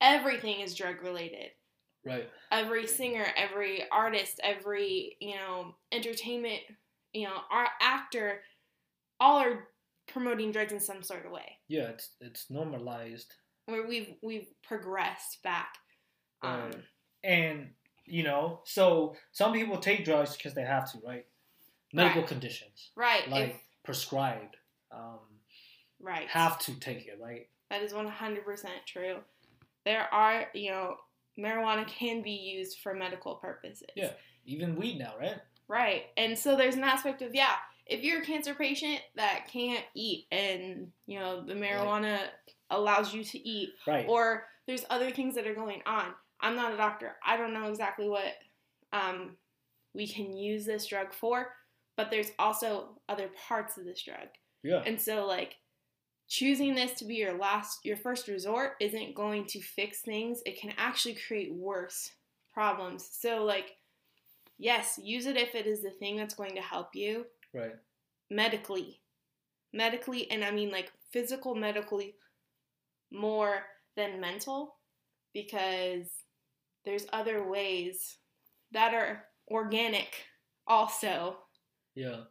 everything 0.02 0.62
is 0.62 0.76
drug 0.76 1.02
related. 1.04 1.52
Right. 2.06 2.30
Every 2.52 2.88
singer, 2.88 3.26
every 3.36 3.84
artist, 3.92 4.40
every 4.44 5.18
you 5.20 5.36
know 5.36 5.76
entertainment, 5.92 6.62
you 7.14 7.26
know, 7.28 7.36
art, 7.52 7.70
actor, 7.82 8.42
all 9.20 9.40
are 9.40 9.68
promoting 10.08 10.52
drugs 10.52 10.72
in 10.72 10.80
some 10.80 11.04
sort 11.04 11.26
of 11.26 11.32
way 11.32 11.58
Yeah, 11.68 11.90
it's 11.90 12.12
it's 12.20 12.50
normalized. 12.50 13.34
where 13.66 13.86
we've 13.86 14.16
we've 14.24 14.48
progressed 14.64 15.44
back. 15.44 15.74
Um. 16.42 16.72
And 17.24 17.72
you 18.06 18.24
know, 18.24 18.62
so 18.64 19.16
some 19.34 19.52
people 19.54 19.78
take 19.78 20.06
drugs 20.06 20.36
because 20.38 20.54
they 20.56 20.64
have 20.64 20.90
to, 20.94 21.00
right? 21.06 21.26
Medical 21.94 22.22
Right. 22.22 22.30
conditions, 22.30 22.92
right, 22.96 23.28
like 23.30 23.50
if, 23.50 23.56
prescribed, 23.84 24.58
um, 24.92 25.20
right. 26.02 26.28
have 26.30 26.60
to 26.60 26.80
take 26.80 27.08
it, 27.08 27.20
right? 27.22 27.48
that 27.70 27.84
is 27.84 27.94
one 27.94 28.08
hundred 28.08 28.46
percent 28.46 28.74
true. 28.88 29.18
There 29.86 30.08
are 30.12 30.46
you 30.54 30.72
know 30.72 30.96
marijuana 31.40 31.88
can 31.88 32.22
be 32.22 32.32
used 32.32 32.80
for 32.80 32.94
medical 32.94 33.36
purposes. 33.36 33.88
Yeah. 33.96 34.12
Even 34.46 34.76
weed 34.76 34.98
now, 34.98 35.14
right? 35.20 35.38
Right, 35.68 36.06
and 36.18 36.38
so 36.38 36.56
there's 36.56 36.76
an 36.76 36.84
aspect 36.84 37.22
of 37.22 37.36
yeah, 37.36 37.54
if 37.86 38.02
you're 38.04 38.22
a 38.22 38.26
cancer 38.26 38.56
patient 38.56 39.00
that 39.16 39.48
can't 39.52 39.86
eat, 39.96 40.26
and 40.32 40.88
you 41.06 41.20
know 41.20 41.46
the 41.46 41.54
marijuana 41.54 42.20
allows 42.72 43.14
you 43.14 43.24
to 43.24 43.48
eat, 43.48 43.70
Right. 43.88 44.06
or 44.08 44.46
there's 44.68 44.86
other 44.90 45.12
things 45.12 45.36
that 45.36 45.46
are 45.48 45.56
going 45.56 45.82
on. 45.86 46.06
I'm 46.42 46.56
not 46.56 46.74
a 46.74 46.78
doctor. 46.78 47.16
I 47.26 47.38
don't 47.38 47.54
know 47.54 47.68
exactly 47.68 48.08
what 48.10 48.34
um, 48.94 49.36
we 49.94 50.08
can 50.08 50.36
use 50.36 50.66
this 50.66 50.88
drug 50.88 51.14
for, 51.14 51.50
but 52.00 52.10
there's 52.10 52.32
also 52.40 52.86
other 53.10 53.30
parts 53.50 53.78
of 53.78 53.84
this 53.84 54.02
drug. 54.02 54.30
yeah. 54.64 54.82
And 54.86 55.00
so 55.02 55.26
like 55.26 55.58
choosing 56.30 56.74
this 56.74 56.94
to 56.94 57.06
be 57.06 57.16
your 57.16 57.38
last 57.38 57.80
your 57.84 57.98
first 57.98 58.30
resort 58.30 58.76
isn't 58.80 59.16
going 59.16 59.46
to 59.48 59.60
fix 59.60 60.00
things. 60.00 60.42
It 60.46 60.62
can 60.62 60.72
actually 60.78 61.18
create 61.28 61.54
worse 61.54 62.10
problems. 62.54 63.06
So 63.12 63.44
like 63.44 63.76
yes, 64.58 64.98
use 65.04 65.26
it 65.26 65.36
if 65.36 65.56
it 65.56 65.68
is 65.68 65.82
the 65.82 65.90
thing 65.90 66.16
that's 66.16 66.36
going 66.36 66.56
to 66.56 66.62
help 66.62 66.96
you 66.96 67.26
right. 67.54 67.76
medically. 68.30 69.02
Medically 69.74 70.32
and 70.32 70.46
I 70.46 70.52
mean 70.52 70.72
like 70.72 70.94
physical 71.12 71.54
medically 71.54 72.16
more 73.12 73.64
than 73.98 74.22
mental 74.22 74.78
because 75.34 76.08
there's 76.86 77.08
other 77.12 77.46
ways 77.46 78.20
that 78.72 78.94
are 78.94 79.26
organic 79.52 80.14
also 80.66 81.40
Yeah. 82.00 82.22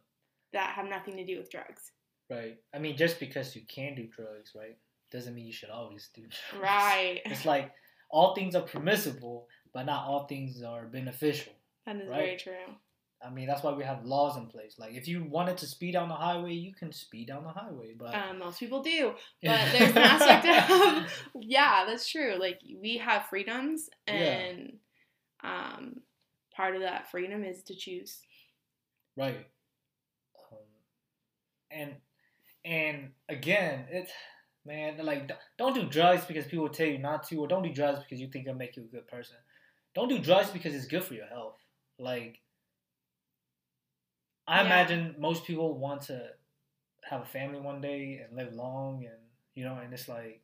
that 0.53 0.73
have 0.75 0.87
nothing 0.89 1.15
to 1.17 1.25
do 1.25 1.37
with 1.37 1.49
drugs. 1.51 1.91
Right. 2.29 2.57
I 2.73 2.79
mean, 2.79 2.97
just 2.97 3.19
because 3.19 3.55
you 3.55 3.61
can 3.67 3.95
do 3.95 4.07
drugs, 4.07 4.51
right, 4.55 4.77
doesn't 5.11 5.33
mean 5.35 5.45
you 5.45 5.53
should 5.53 5.69
always 5.69 6.09
do 6.13 6.21
drugs. 6.21 6.61
Right. 6.63 7.21
It's 7.25 7.45
like 7.45 7.71
all 8.09 8.33
things 8.35 8.55
are 8.55 8.61
permissible, 8.63 9.47
but 9.73 9.83
not 9.85 10.05
all 10.07 10.25
things 10.27 10.63
are 10.63 10.85
beneficial. 10.85 11.53
That 11.85 11.97
is 11.97 12.07
Right. 12.07 12.17
very 12.17 12.37
true. 12.37 12.75
I 13.21 13.29
mean, 13.29 13.47
that's 13.47 13.63
why 13.63 13.73
we 13.73 13.83
have 13.83 14.05
laws 14.05 14.37
in 14.37 14.47
place. 14.47 14.75
Like, 14.79 14.93
if 14.93 15.05
you 15.07 15.23
wanted 15.25 15.57
to 15.57 15.67
speed 15.67 15.91
down 15.91 16.07
the 16.07 16.15
highway, 16.15 16.53
you 16.53 16.73
can 16.73 16.91
speed 16.93 17.27
down 17.27 17.43
the 17.43 17.49
highway. 17.49 17.93
But 17.93 18.15
Um, 18.15 18.39
most 18.39 18.59
people 18.59 18.81
do, 18.81 19.13
but 19.43 19.71
there's 19.73 19.91
an 19.91 19.97
aspect 19.97 20.45
of 20.71 21.11
yeah, 21.41 21.83
that's 21.85 22.07
true. 22.09 22.35
Like 22.39 22.59
we 22.81 22.97
have 22.97 23.25
freedoms, 23.27 23.89
Yeah. 24.07 24.13
and 24.13 24.79
um, 25.43 26.01
part 26.55 26.75
of 26.75 26.81
that 26.81 27.11
freedom 27.11 27.43
is 27.43 27.61
to 27.63 27.75
choose. 27.75 28.21
right. 29.17 29.45
And 31.71 31.95
and 32.65 33.11
again, 33.29 33.85
it's 33.91 34.11
man, 34.65 34.97
like 35.05 35.31
don't 35.57 35.75
do 35.75 35.85
drugs 35.87 36.25
because 36.25 36.45
people 36.45 36.69
tell 36.69 36.87
you 36.87 36.99
not 36.99 37.23
to, 37.29 37.37
or 37.37 37.47
don't 37.47 37.63
do 37.63 37.73
drugs 37.73 37.99
because 38.01 38.19
you 38.21 38.27
think 38.29 38.45
it'll 38.47 38.57
make 38.57 38.75
you 38.77 38.83
a 38.83 38.87
good 38.87 39.07
person. 39.07 39.37
Don't 39.95 40.09
do 40.09 40.19
drugs 40.19 40.49
because 40.51 40.73
it's 40.75 40.87
good 40.87 41.03
for 41.03 41.13
your 41.15 41.27
health. 41.27 41.57
Like, 41.99 42.41
I 44.47 44.59
Yeah. 44.59 44.65
imagine 44.65 45.15
most 45.17 45.45
people 45.45 45.77
want 45.77 46.01
to 46.03 46.35
have 47.05 47.21
a 47.21 47.25
family 47.25 47.59
one 47.59 47.81
day 47.81 48.17
and 48.19 48.35
live 48.35 48.53
long, 48.53 49.05
and 49.05 49.19
you 49.55 49.63
know, 49.65 49.75
and 49.77 49.93
it's 49.93 50.07
like, 50.09 50.41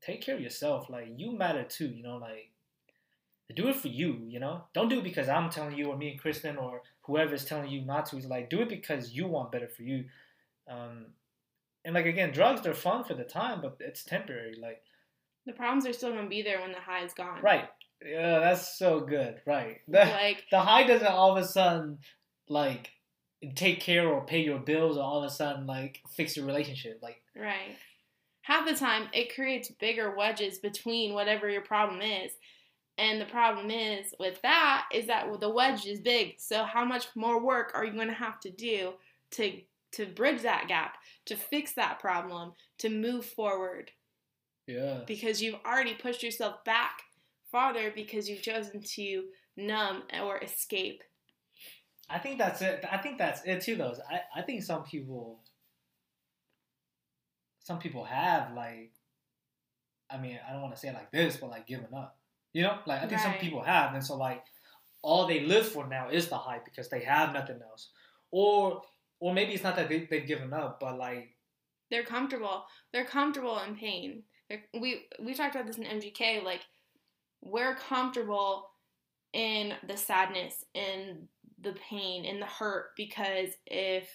take 0.00 0.22
care 0.22 0.36
of 0.36 0.40
yourself. 0.42 0.90
Like, 0.90 1.08
you 1.18 1.32
matter 1.32 1.64
too. 1.64 1.88
You 1.88 2.02
know, 2.02 2.18
like, 2.18 2.52
do 3.54 3.68
it 3.68 3.76
for 3.76 3.88
you. 3.88 4.24
You 4.28 4.40
know, 4.40 4.64
don't 4.72 4.88
do 4.88 4.98
it 5.00 5.04
because 5.04 5.28
I'm 5.28 5.50
telling 5.50 5.76
you, 5.76 5.86
or 5.90 5.96
me 5.96 6.10
and 6.12 6.20
Kristen, 6.20 6.56
or 6.56 6.82
whoever 7.02 7.34
is 7.34 7.44
telling 7.44 7.68
you 7.70 7.82
not 7.84 8.06
to. 8.06 8.16
It's 8.16 8.26
like, 8.26 8.48
do 8.50 8.60
it 8.62 8.68
because 8.68 9.12
you 9.12 9.26
want 9.26 9.50
better 9.52 9.68
for 9.68 9.82
you. 9.82 10.04
Um, 10.70 11.06
and 11.84 11.94
like 11.94 12.06
again, 12.06 12.32
drugs 12.32 12.60
they're 12.62 12.74
fun 12.74 13.04
for 13.04 13.14
the 13.14 13.24
time, 13.24 13.60
but 13.60 13.76
it's 13.80 14.04
temporary. 14.04 14.54
Like, 14.60 14.82
The 15.46 15.52
problems 15.52 15.86
are 15.86 15.92
still 15.92 16.12
gonna 16.12 16.28
be 16.28 16.42
there 16.42 16.60
when 16.60 16.72
the 16.72 16.78
high 16.80 17.04
is 17.04 17.12
gone. 17.12 17.40
right? 17.42 17.68
Yeah, 18.04 18.38
that's 18.38 18.78
so 18.78 19.00
good. 19.00 19.40
Right. 19.46 19.78
The, 19.88 19.98
Like 19.98 20.44
the 20.50 20.60
high 20.60 20.86
doesn't 20.86 21.06
all 21.06 21.36
of 21.36 21.42
a 21.42 21.46
sudden 21.46 21.98
like 22.48 22.90
take 23.54 23.80
care 23.80 24.08
or 24.08 24.24
pay 24.24 24.42
your 24.42 24.58
bills, 24.58 24.96
or 24.96 25.02
all 25.02 25.22
of 25.22 25.30
a 25.30 25.34
sudden 25.34 25.66
like 25.66 26.00
fix 26.14 26.36
your 26.36 26.46
relationship. 26.46 27.00
Like, 27.02 27.22
right. 27.36 27.76
Half 28.42 28.66
the 28.66 28.74
time, 28.74 29.08
it 29.12 29.34
creates 29.34 29.70
bigger 29.70 30.14
wedges 30.16 30.58
between 30.58 31.14
whatever 31.14 31.48
your 31.48 31.60
problem 31.62 32.00
is. 32.00 32.32
And 32.98 33.20
the 33.20 33.26
problem 33.26 33.70
is 33.70 34.14
with 34.18 34.40
that 34.42 34.86
is 34.92 35.06
that 35.06 35.26
the 35.40 35.48
wedge 35.48 35.86
is 35.86 36.00
big. 36.00 36.34
So 36.38 36.64
how 36.64 36.84
much 36.84 37.06
more 37.14 37.40
work 37.40 37.72
are 37.74 37.84
you 37.84 37.92
going 37.92 38.08
to 38.08 38.14
have 38.14 38.40
to 38.40 38.50
do 38.50 38.92
to 39.32 39.52
to 39.92 40.06
bridge 40.06 40.42
that 40.42 40.68
gap, 40.68 40.96
to 41.26 41.36
fix 41.36 41.72
that 41.74 41.98
problem, 41.98 42.52
to 42.78 42.88
move 42.88 43.24
forward? 43.24 43.90
yeah, 44.70 45.00
because 45.06 45.42
you've 45.42 45.58
already 45.66 45.94
pushed 45.94 46.22
yourself 46.22 46.62
back 46.64 47.02
farther 47.50 47.92
because 47.94 48.28
you've 48.28 48.42
chosen 48.42 48.80
to 48.82 49.24
numb 49.56 50.04
or 50.22 50.38
escape. 50.38 51.02
I 52.08 52.18
think 52.18 52.38
that's 52.38 52.62
it. 52.62 52.84
I 52.90 52.98
think 52.98 53.18
that's 53.18 53.42
it 53.44 53.60
too. 53.60 53.76
Though 53.76 53.94
I, 54.10 54.40
I 54.40 54.42
think 54.42 54.62
some 54.62 54.84
people, 54.84 55.40
some 57.60 57.78
people 57.78 58.04
have 58.04 58.54
like, 58.54 58.92
I 60.10 60.18
mean, 60.18 60.38
I 60.48 60.52
don't 60.52 60.62
want 60.62 60.74
to 60.74 60.80
say 60.80 60.88
it 60.88 60.94
like 60.94 61.12
this, 61.12 61.36
but 61.36 61.50
like 61.50 61.66
giving 61.66 61.92
up. 61.94 62.16
You 62.52 62.64
know, 62.64 62.78
like 62.84 63.02
I 63.02 63.06
think 63.06 63.20
some 63.20 63.34
people 63.34 63.62
have, 63.62 63.94
and 63.94 64.04
so 64.04 64.16
like 64.16 64.42
all 65.02 65.26
they 65.26 65.40
live 65.40 65.68
for 65.68 65.86
now 65.86 66.08
is 66.10 66.28
the 66.28 66.36
hype 66.36 66.64
because 66.64 66.88
they 66.88 67.00
have 67.00 67.32
nothing 67.32 67.60
else, 67.62 67.90
or 68.32 68.82
or 69.20 69.32
maybe 69.34 69.52
it's 69.52 69.62
not 69.62 69.76
that 69.76 69.88
they, 69.88 70.06
they've 70.10 70.26
given 70.26 70.52
up, 70.52 70.80
but 70.80 70.98
like 70.98 71.36
They're 71.90 72.04
comfortable. 72.04 72.64
They're 72.92 73.04
comfortable 73.04 73.58
in 73.60 73.76
pain. 73.76 74.24
They're, 74.48 74.62
we 74.74 75.06
we 75.22 75.34
talked 75.34 75.54
about 75.54 75.66
this 75.66 75.78
in 75.78 75.84
MGK. 75.84 76.42
Like 76.42 76.60
we're 77.42 77.74
comfortable 77.76 78.68
in 79.32 79.74
the 79.86 79.96
sadness, 79.96 80.64
in 80.74 81.28
the 81.60 81.74
pain, 81.88 82.24
in 82.24 82.40
the 82.40 82.46
hurt 82.46 82.90
because 82.96 83.50
if 83.66 84.08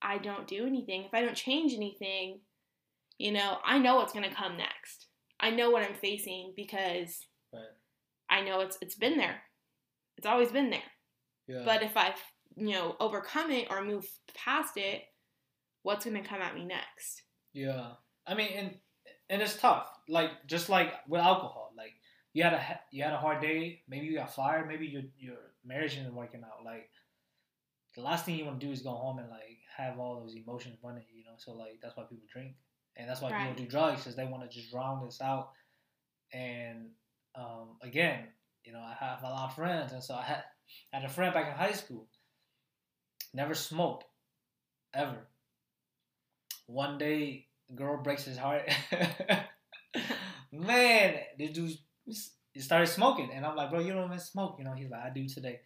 I 0.00 0.18
don't 0.18 0.48
do 0.48 0.66
anything, 0.66 1.04
if 1.04 1.14
I 1.14 1.22
don't 1.22 1.36
change 1.36 1.72
anything, 1.74 2.40
you 3.18 3.30
know, 3.32 3.58
I 3.64 3.78
know 3.78 3.96
what's 3.96 4.12
gonna 4.12 4.34
come 4.34 4.56
next. 4.56 5.06
I 5.38 5.50
know 5.50 5.70
what 5.70 5.82
I'm 5.84 5.94
facing 5.94 6.54
because 6.56 7.26
Right. 7.52 7.62
I 8.30 8.40
know 8.42 8.60
it's 8.60 8.78
it's 8.80 8.94
been 8.94 9.18
there. 9.18 9.42
It's 10.16 10.26
always 10.26 10.50
been 10.50 10.70
there. 10.70 10.90
yeah, 11.46 11.62
But 11.64 11.82
if 11.82 11.96
I, 11.96 12.14
you 12.56 12.72
know, 12.72 12.96
overcome 13.00 13.50
it 13.50 13.68
or 13.70 13.84
move 13.84 14.06
past 14.34 14.76
it, 14.76 15.02
what's 15.82 16.04
going 16.04 16.20
to 16.22 16.28
come 16.28 16.40
at 16.42 16.54
me 16.54 16.64
next? 16.64 17.22
Yeah, 17.52 17.92
I 18.26 18.34
mean, 18.34 18.48
and 18.56 18.74
and 19.28 19.42
it's 19.42 19.56
tough. 19.56 19.88
Like 20.08 20.30
just 20.46 20.68
like 20.68 20.92
with 21.08 21.20
alcohol, 21.20 21.72
like 21.76 21.92
you 22.32 22.42
had 22.42 22.54
a 22.54 22.80
you 22.90 23.02
had 23.02 23.12
a 23.12 23.18
hard 23.18 23.40
day. 23.42 23.82
Maybe 23.88 24.06
you 24.06 24.16
got 24.16 24.34
fired. 24.34 24.68
Maybe 24.68 24.86
your 24.86 25.02
your 25.18 25.36
marriage 25.64 25.96
isn't 25.96 26.14
working 26.14 26.42
out. 26.44 26.64
Like 26.64 26.88
the 27.94 28.02
last 28.02 28.24
thing 28.24 28.36
you 28.36 28.44
want 28.46 28.60
to 28.60 28.66
do 28.66 28.72
is 28.72 28.82
go 28.82 28.90
home 28.90 29.18
and 29.18 29.28
like 29.28 29.58
have 29.76 29.98
all 29.98 30.20
those 30.20 30.34
emotions 30.34 30.78
running. 30.82 31.04
You 31.14 31.24
know, 31.24 31.34
so 31.36 31.52
like 31.52 31.78
that's 31.82 31.96
why 31.96 32.04
people 32.04 32.24
drink, 32.32 32.54
and 32.96 33.08
that's 33.08 33.20
why 33.20 33.30
Right. 33.30 33.48
people 33.48 33.64
do 33.64 33.70
drugs 33.70 34.00
because 34.00 34.16
they 34.16 34.24
want 34.24 34.48
to 34.50 34.54
just 34.56 34.70
drown 34.70 35.04
this 35.04 35.20
out. 35.20 35.50
And 36.32 36.90
um, 37.34 37.76
again, 37.82 38.28
you 38.64 38.72
know, 38.72 38.80
I 38.80 38.94
have 38.98 39.22
a 39.22 39.26
lot 39.26 39.50
of 39.50 39.54
friends, 39.56 39.92
and 39.92 40.02
so 40.02 40.14
I 40.14 40.22
had 40.22 40.44
I 40.92 41.00
had 41.00 41.04
a 41.04 41.12
friend 41.12 41.34
back 41.34 41.48
in 41.48 41.52
high 41.52 41.72
school. 41.72 42.08
Never 43.34 43.54
smoked, 43.54 44.04
ever. 44.94 45.26
One 46.66 46.98
day, 46.98 47.46
girl 47.74 48.02
breaks 48.02 48.24
his 48.24 48.36
heart. 48.36 48.68
Man, 50.52 51.14
this 51.38 51.50
dude 51.50 51.76
started 52.58 52.86
smoking, 52.86 53.30
and 53.32 53.46
I'm 53.46 53.56
like, 53.56 53.70
bro, 53.70 53.80
you 53.80 53.92
don't 53.92 54.06
even 54.06 54.18
smoke, 54.18 54.56
you 54.58 54.64
know? 54.64 54.74
He's 54.74 54.90
like, 54.90 55.02
I 55.02 55.10
do 55.10 55.26
today. 55.26 55.60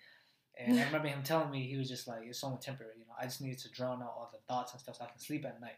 And 0.59 0.79
I 0.79 0.85
remember 0.85 1.09
him 1.09 1.23
telling 1.23 1.51
me 1.51 1.67
he 1.67 1.77
was 1.77 1.89
just 1.89 2.09
like, 2.09 2.21
it's 2.25 2.43
only 2.43 2.59
temporary, 2.59 2.95
you 2.99 3.05
know. 3.05 3.15
I 3.21 3.25
just 3.25 3.43
needed 3.43 3.59
to 3.61 3.71
drown 3.71 4.03
out 4.03 4.15
all 4.17 4.31
the 4.33 4.39
thoughts 4.49 4.73
and 4.73 4.81
stuff 4.81 4.97
so 4.97 5.05
I 5.05 5.09
can 5.09 5.19
sleep 5.19 5.45
at 5.45 5.61
night. 5.61 5.77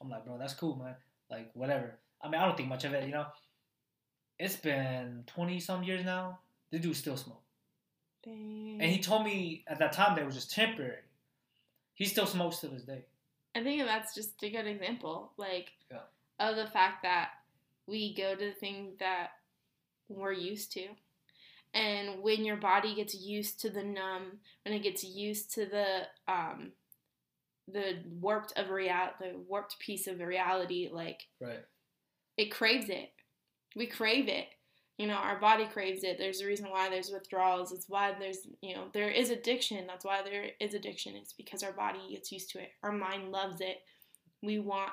I'm 0.00 0.08
like, 0.08 0.24
bro, 0.24 0.36
that's 0.38 0.54
cool, 0.54 0.76
man. 0.76 0.96
Like, 1.30 1.50
whatever. 1.54 1.98
I 2.20 2.28
mean, 2.28 2.40
I 2.40 2.46
don't 2.46 2.56
think 2.56 2.68
much 2.68 2.84
of 2.84 2.92
it, 2.94 3.04
you 3.04 3.12
know. 3.12 3.26
It's 4.38 4.56
been 4.56 5.24
20 5.26 5.60
some 5.60 5.84
years 5.84 6.04
now. 6.04 6.40
The 6.72 6.78
dude 6.78 6.96
still 6.96 7.16
smoke. 7.16 7.42
Dang. 8.24 8.78
And 8.80 8.90
he 8.90 8.98
told 8.98 9.24
me 9.24 9.64
at 9.68 9.78
that 9.78 9.92
time 9.92 10.16
that 10.16 10.22
it 10.22 10.26
was 10.26 10.34
just 10.34 10.50
temporary. 10.50 11.05
He 11.96 12.04
still 12.04 12.26
smokes 12.26 12.58
to 12.58 12.68
this 12.68 12.82
day. 12.82 13.04
I 13.54 13.62
think 13.64 13.82
that's 13.84 14.14
just 14.14 14.40
a 14.42 14.50
good 14.50 14.66
example, 14.66 15.32
like, 15.36 15.72
Yeah. 15.90 16.02
of 16.38 16.54
the 16.56 16.66
fact 16.68 17.02
that 17.02 17.30
we 17.86 18.14
go 18.14 18.34
to 18.36 18.44
the 18.44 18.52
thing 18.52 18.96
that 19.00 19.30
we're 20.08 20.32
used 20.32 20.72
to. 20.72 20.88
And 21.72 22.22
when 22.22 22.44
your 22.44 22.56
body 22.56 22.94
gets 22.94 23.14
used 23.14 23.60
to 23.60 23.70
the 23.70 23.82
numb, 23.82 24.40
when 24.64 24.74
it 24.74 24.80
gets 24.82 25.02
used 25.04 25.52
to 25.54 25.66
the 25.66 26.08
um, 26.28 26.72
the 27.68 28.02
warped 28.20 28.52
of 28.56 28.70
real, 28.70 29.10
the 29.18 29.36
warped 29.48 29.78
piece 29.80 30.06
of 30.06 30.20
reality, 30.20 30.88
like 30.92 31.26
Right. 31.40 31.64
it 32.36 32.50
craves 32.52 32.88
it. 32.88 33.12
We 33.74 33.86
crave 33.86 34.28
it. 34.28 34.48
You 34.98 35.06
know, 35.06 35.14
our 35.14 35.38
body 35.38 35.66
craves 35.66 36.04
it. 36.04 36.16
There's 36.18 36.40
a 36.40 36.46
reason 36.46 36.70
why 36.70 36.88
there's 36.88 37.10
withdrawals. 37.10 37.70
It's 37.70 37.88
why 37.88 38.14
there's, 38.18 38.38
you 38.62 38.74
know, 38.74 38.84
there 38.94 39.10
is 39.10 39.28
addiction. 39.30 39.86
That's 39.86 40.04
why 40.06 40.22
there 40.22 40.46
is 40.58 40.72
addiction. 40.72 41.16
It's 41.16 41.34
because 41.34 41.62
our 41.62 41.72
body 41.72 41.98
gets 42.10 42.32
used 42.32 42.50
to 42.52 42.60
it. 42.60 42.70
Our 42.82 42.92
mind 42.92 43.30
loves 43.30 43.60
it. 43.60 43.82
We 44.42 44.58
want 44.58 44.92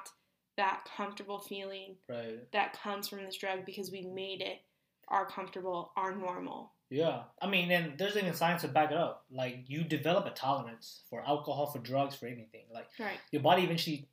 that 0.57 0.85
comfortable 0.97 1.39
feeling 1.39 1.95
Right. 2.09 2.51
that 2.51 2.73
comes 2.81 3.07
from 3.07 3.23
this 3.23 3.37
drug 3.37 3.65
because 3.65 3.91
we 3.91 4.01
made 4.01 4.41
it 4.41 4.59
our 5.07 5.25
comfortable, 5.25 5.91
our 5.95 6.13
normal. 6.15 6.73
Yeah. 6.89 7.23
I 7.41 7.47
mean, 7.47 7.71
and 7.71 7.97
there's 7.97 8.15
even 8.17 8.33
science 8.33 8.61
to 8.61 8.67
back 8.67 8.91
it 8.91 8.97
up. 8.97 9.25
Like, 9.31 9.63
you 9.67 9.83
develop 9.83 10.25
a 10.25 10.31
tolerance 10.31 11.01
for 11.09 11.21
alcohol, 11.25 11.67
for 11.67 11.79
drugs, 11.79 12.15
for 12.15 12.27
anything. 12.27 12.65
Like, 12.71 12.87
Right. 12.99 13.19
your 13.31 13.41
body 13.41 13.63
eventually 13.63 14.07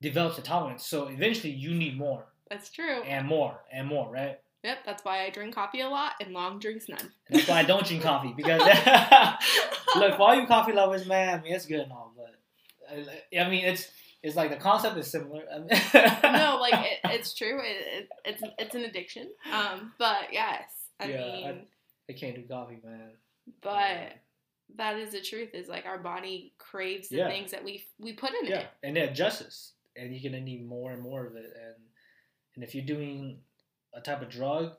develops 0.00 0.38
a 0.38 0.42
tolerance. 0.42 0.86
So 0.86 1.08
eventually 1.08 1.52
you 1.52 1.74
need 1.74 1.96
more 1.98 2.26
That's 2.50 2.70
true. 2.70 3.02
and 3.02 3.26
more 3.26 3.64
and 3.72 3.88
more, 3.88 4.10
right? 4.10 4.38
Yep, 4.66 4.78
that's 4.84 5.04
why 5.04 5.22
I 5.24 5.30
drink 5.30 5.54
coffee 5.54 5.80
a 5.80 5.88
lot 5.88 6.14
and 6.20 6.34
long 6.34 6.58
drinks 6.58 6.88
none. 6.88 7.12
That's 7.30 7.46
why 7.48 7.60
I 7.60 7.62
don't 7.62 7.86
drink 7.86 8.02
coffee 8.02 8.32
because 8.36 8.60
look, 9.96 10.16
for 10.16 10.22
all 10.22 10.34
you 10.34 10.46
coffee 10.46 10.72
lovers, 10.72 11.06
man, 11.06 11.38
I 11.38 11.42
mean 11.42 11.54
it's 11.54 11.66
good 11.66 11.80
and 11.80 11.92
all, 11.92 12.12
but 12.16 12.34
I, 12.90 13.40
I 13.44 13.48
mean 13.48 13.64
it's 13.64 13.88
it's 14.24 14.34
like 14.34 14.50
the 14.50 14.56
concept 14.56 14.96
is 14.96 15.06
similar. 15.10 15.44
I 15.54 15.58
mean- 16.24 16.32
no, 16.38 16.58
like 16.60 16.74
it, 16.74 16.98
it's 17.04 17.32
true. 17.32 17.60
It, 17.60 17.86
it, 18.02 18.08
it's 18.24 18.42
it's 18.58 18.74
an 18.74 18.82
addiction. 18.84 19.28
Um, 19.52 19.92
but 19.98 20.32
yes, 20.32 20.64
I 20.98 21.06
Yeah, 21.06 21.16
mean, 21.18 21.46
I- 21.46 21.64
I 22.08 22.12
can't 22.12 22.34
do 22.36 22.42
coffee, 22.42 22.78
man. 22.84 23.10
but 23.62 24.14
that 24.76 24.96
is 24.98 25.12
the 25.12 25.20
truth. 25.20 25.50
Is 25.54 25.68
like 25.68 25.86
our 25.86 25.98
body 25.98 26.54
craves 26.58 27.08
the 27.08 27.18
Yeah. 27.18 27.28
things 27.28 27.52
that 27.52 27.62
we 27.64 27.84
we 28.00 28.12
put 28.14 28.30
in 28.42 28.46
Yeah, 28.48 28.60
it. 28.60 28.66
and 28.82 28.98
it 28.98 29.10
adjusts, 29.10 29.74
and 29.96 30.12
you're 30.12 30.28
gonna 30.28 30.42
need 30.42 30.66
more 30.66 30.90
and 30.90 31.02
more 31.02 31.24
of 31.26 31.36
it, 31.36 31.44
and 31.56 31.74
and 32.56 32.64
if 32.64 32.74
you're 32.74 32.84
doing 32.84 33.38
a 33.96 34.00
type 34.00 34.22
of 34.22 34.28
drug, 34.28 34.72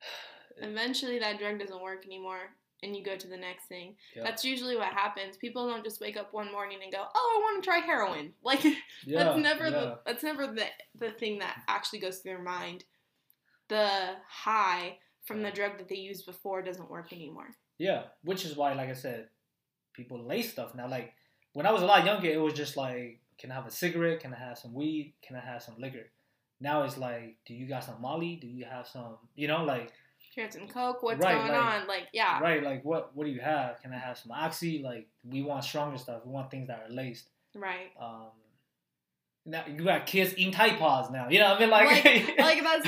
Eventually, 0.58 1.18
that 1.18 1.38
drug 1.38 1.58
doesn't 1.58 1.82
work 1.82 2.04
anymore, 2.04 2.50
and 2.82 2.94
you 2.94 3.02
go 3.02 3.16
to 3.16 3.26
the 3.26 3.36
next 3.36 3.66
thing. 3.66 3.96
yeah, 4.14 4.22
That's 4.22 4.44
usually 4.44 4.76
what 4.76 4.92
happens. 4.92 5.36
People 5.36 5.68
don't 5.68 5.84
just 5.84 6.00
wake 6.00 6.16
up 6.16 6.32
one 6.32 6.52
morning 6.52 6.78
and 6.82 6.92
go, 6.92 7.04
"Oh, 7.14 7.36
I 7.36 7.42
want 7.42 7.62
to 7.62 7.68
try 7.68 7.78
heroin." 7.78 8.32
Like 8.42 8.62
yeah, 8.64 9.24
that's 9.24 9.38
never 9.38 9.64
yeah. 9.64 9.70
the 9.70 9.98
that's 10.06 10.22
never 10.22 10.46
the 10.46 10.66
the 10.98 11.10
thing 11.10 11.38
that 11.40 11.62
actually 11.68 12.00
goes 12.00 12.18
through 12.18 12.32
their 12.32 12.42
mind. 12.42 12.84
the 13.68 13.88
high 14.28 14.98
from 15.24 15.42
the 15.42 15.50
drug 15.50 15.78
that 15.78 15.88
they 15.88 15.96
used 15.96 16.26
before 16.26 16.60
doesn't 16.62 16.90
work 16.90 17.12
anymore. 17.12 17.48
Yeah, 17.78 18.02
which 18.22 18.44
is 18.44 18.56
why, 18.56 18.74
like 18.74 18.90
I 18.90 18.94
said, 18.94 19.28
people 19.94 20.22
lay 20.26 20.42
stuff 20.42 20.74
now. 20.74 20.86
Like 20.88 21.14
when 21.54 21.66
I 21.66 21.72
was 21.72 21.82
a 21.82 21.86
lot 21.86 22.04
younger, 22.04 22.28
it 22.28 22.40
was 22.40 22.54
just 22.54 22.76
like, 22.76 23.20
can 23.38 23.50
I 23.50 23.54
have 23.54 23.66
a 23.66 23.70
cigarette? 23.70 24.20
Can 24.20 24.34
I 24.34 24.38
have 24.38 24.58
some 24.58 24.74
weed? 24.74 25.14
Can 25.26 25.34
I 25.36 25.40
have 25.40 25.62
some 25.62 25.76
liquor? 25.78 26.10
Now 26.64 26.82
it's 26.84 26.96
like, 26.98 27.36
do 27.46 27.52
you 27.54 27.66
got 27.68 27.84
some 27.84 28.00
Molly? 28.00 28.36
Do 28.40 28.46
you 28.48 28.64
have 28.64 28.86
some? 28.88 29.18
You 29.36 29.46
know, 29.48 29.62
like. 29.64 29.92
Have 30.36 30.52
some 30.52 30.66
Coke? 30.66 31.00
What's 31.04 31.20
Right, 31.20 31.34
going 31.36 31.52
like- 31.52 31.60
on? 31.82 31.86
Like, 31.86 32.08
yeah. 32.12 32.40
Right, 32.40 32.60
like 32.64 32.84
what? 32.84 33.14
What 33.14 33.24
do 33.26 33.30
you 33.30 33.40
have? 33.40 33.80
Can 33.82 33.92
I 33.92 33.98
have 33.98 34.18
some 34.18 34.32
oxy? 34.32 34.82
Like 34.82 35.06
we 35.22 35.42
want 35.42 35.62
stronger 35.62 35.96
stuff. 35.98 36.22
We 36.24 36.32
want 36.32 36.50
things 36.50 36.66
that 36.66 36.82
are 36.88 36.92
laced. 36.92 37.28
Right. 37.54 37.92
Um, 38.00 38.30
now 39.46 39.62
you 39.68 39.84
got 39.84 40.06
kids 40.06 40.34
eating 40.36 40.52
Tide 40.52 40.76
Pods 40.78 41.10
now. 41.12 41.28
You 41.28 41.38
know 41.38 41.54
I 41.54 41.58
mean? 41.60 41.70
Like, 41.70 42.04
Like- 42.04 42.38
like, 42.38 42.62
that 42.64 42.80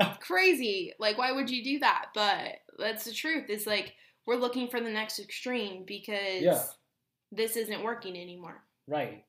sounds 0.00 0.18
Crazy. 0.20 0.92
Like, 0.98 1.18
why 1.18 1.30
would 1.32 1.48
you 1.50 1.62
do 1.62 1.78
that? 1.80 2.06
But 2.14 2.54
that's 2.78 3.04
the 3.04 3.12
truth. 3.12 3.44
It's 3.48 3.66
like 3.66 3.94
we're 4.26 4.36
looking 4.36 4.68
for 4.68 4.80
the 4.80 4.90
next 4.90 5.20
extreme 5.20 5.84
because 5.86 6.42
Yeah. 6.42 6.62
this 7.30 7.56
isn't 7.56 7.82
working 7.84 8.16
anymore. 8.16 8.62
right. 8.88 9.24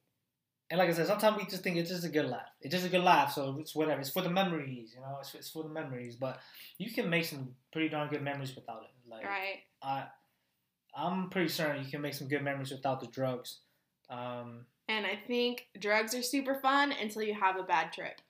And 0.71 0.77
like 0.77 0.89
I 0.89 0.93
said, 0.93 1.07
sometimes 1.07 1.37
we 1.37 1.45
just 1.45 1.63
think 1.63 1.77
it's 1.77 1.89
just 1.89 2.05
a 2.05 2.09
good 2.09 2.27
laugh. 2.27 2.47
It's 2.61 2.73
just 2.73 2.85
a 2.85 2.89
good 2.89 3.03
laugh, 3.03 3.33
so 3.33 3.57
it's 3.59 3.73
whatever. 3.73 4.01
It's 4.01 4.11
for 4.11 4.21
the 4.21 4.29
memories, 4.29 4.93
you 4.93 5.01
know. 5.01 5.17
It's, 5.19 5.33
it's 5.33 5.49
for 5.49 5.63
the 5.63 5.69
memories, 5.69 6.15
but 6.15 6.39
you 6.77 6.91
can 6.91 7.09
make 7.09 7.25
some 7.25 7.55
pretty 7.73 7.89
darn 7.89 8.09
good 8.09 8.21
memories 8.21 8.55
without 8.55 8.83
it. 8.83 9.09
Like 9.09 9.25
Right. 9.25 9.61
I, 9.81 10.05
I'm 10.95 11.29
pretty 11.29 11.49
certain 11.49 11.83
you 11.83 11.89
can 11.89 12.01
make 12.01 12.13
some 12.13 12.27
good 12.27 12.43
memories 12.43 12.69
without 12.71 12.99
the 13.01 13.07
drugs. 13.07 13.61
Um, 14.11 14.65
And 14.87 15.05
I 15.07 15.17
think 15.27 15.67
drugs 15.79 16.13
are 16.13 16.21
super 16.21 16.55
fun 16.55 16.91
until 17.01 17.23
you 17.23 17.33
have 17.33 17.57
a 17.57 17.63
bad 17.63 17.91
trip. 17.91 18.21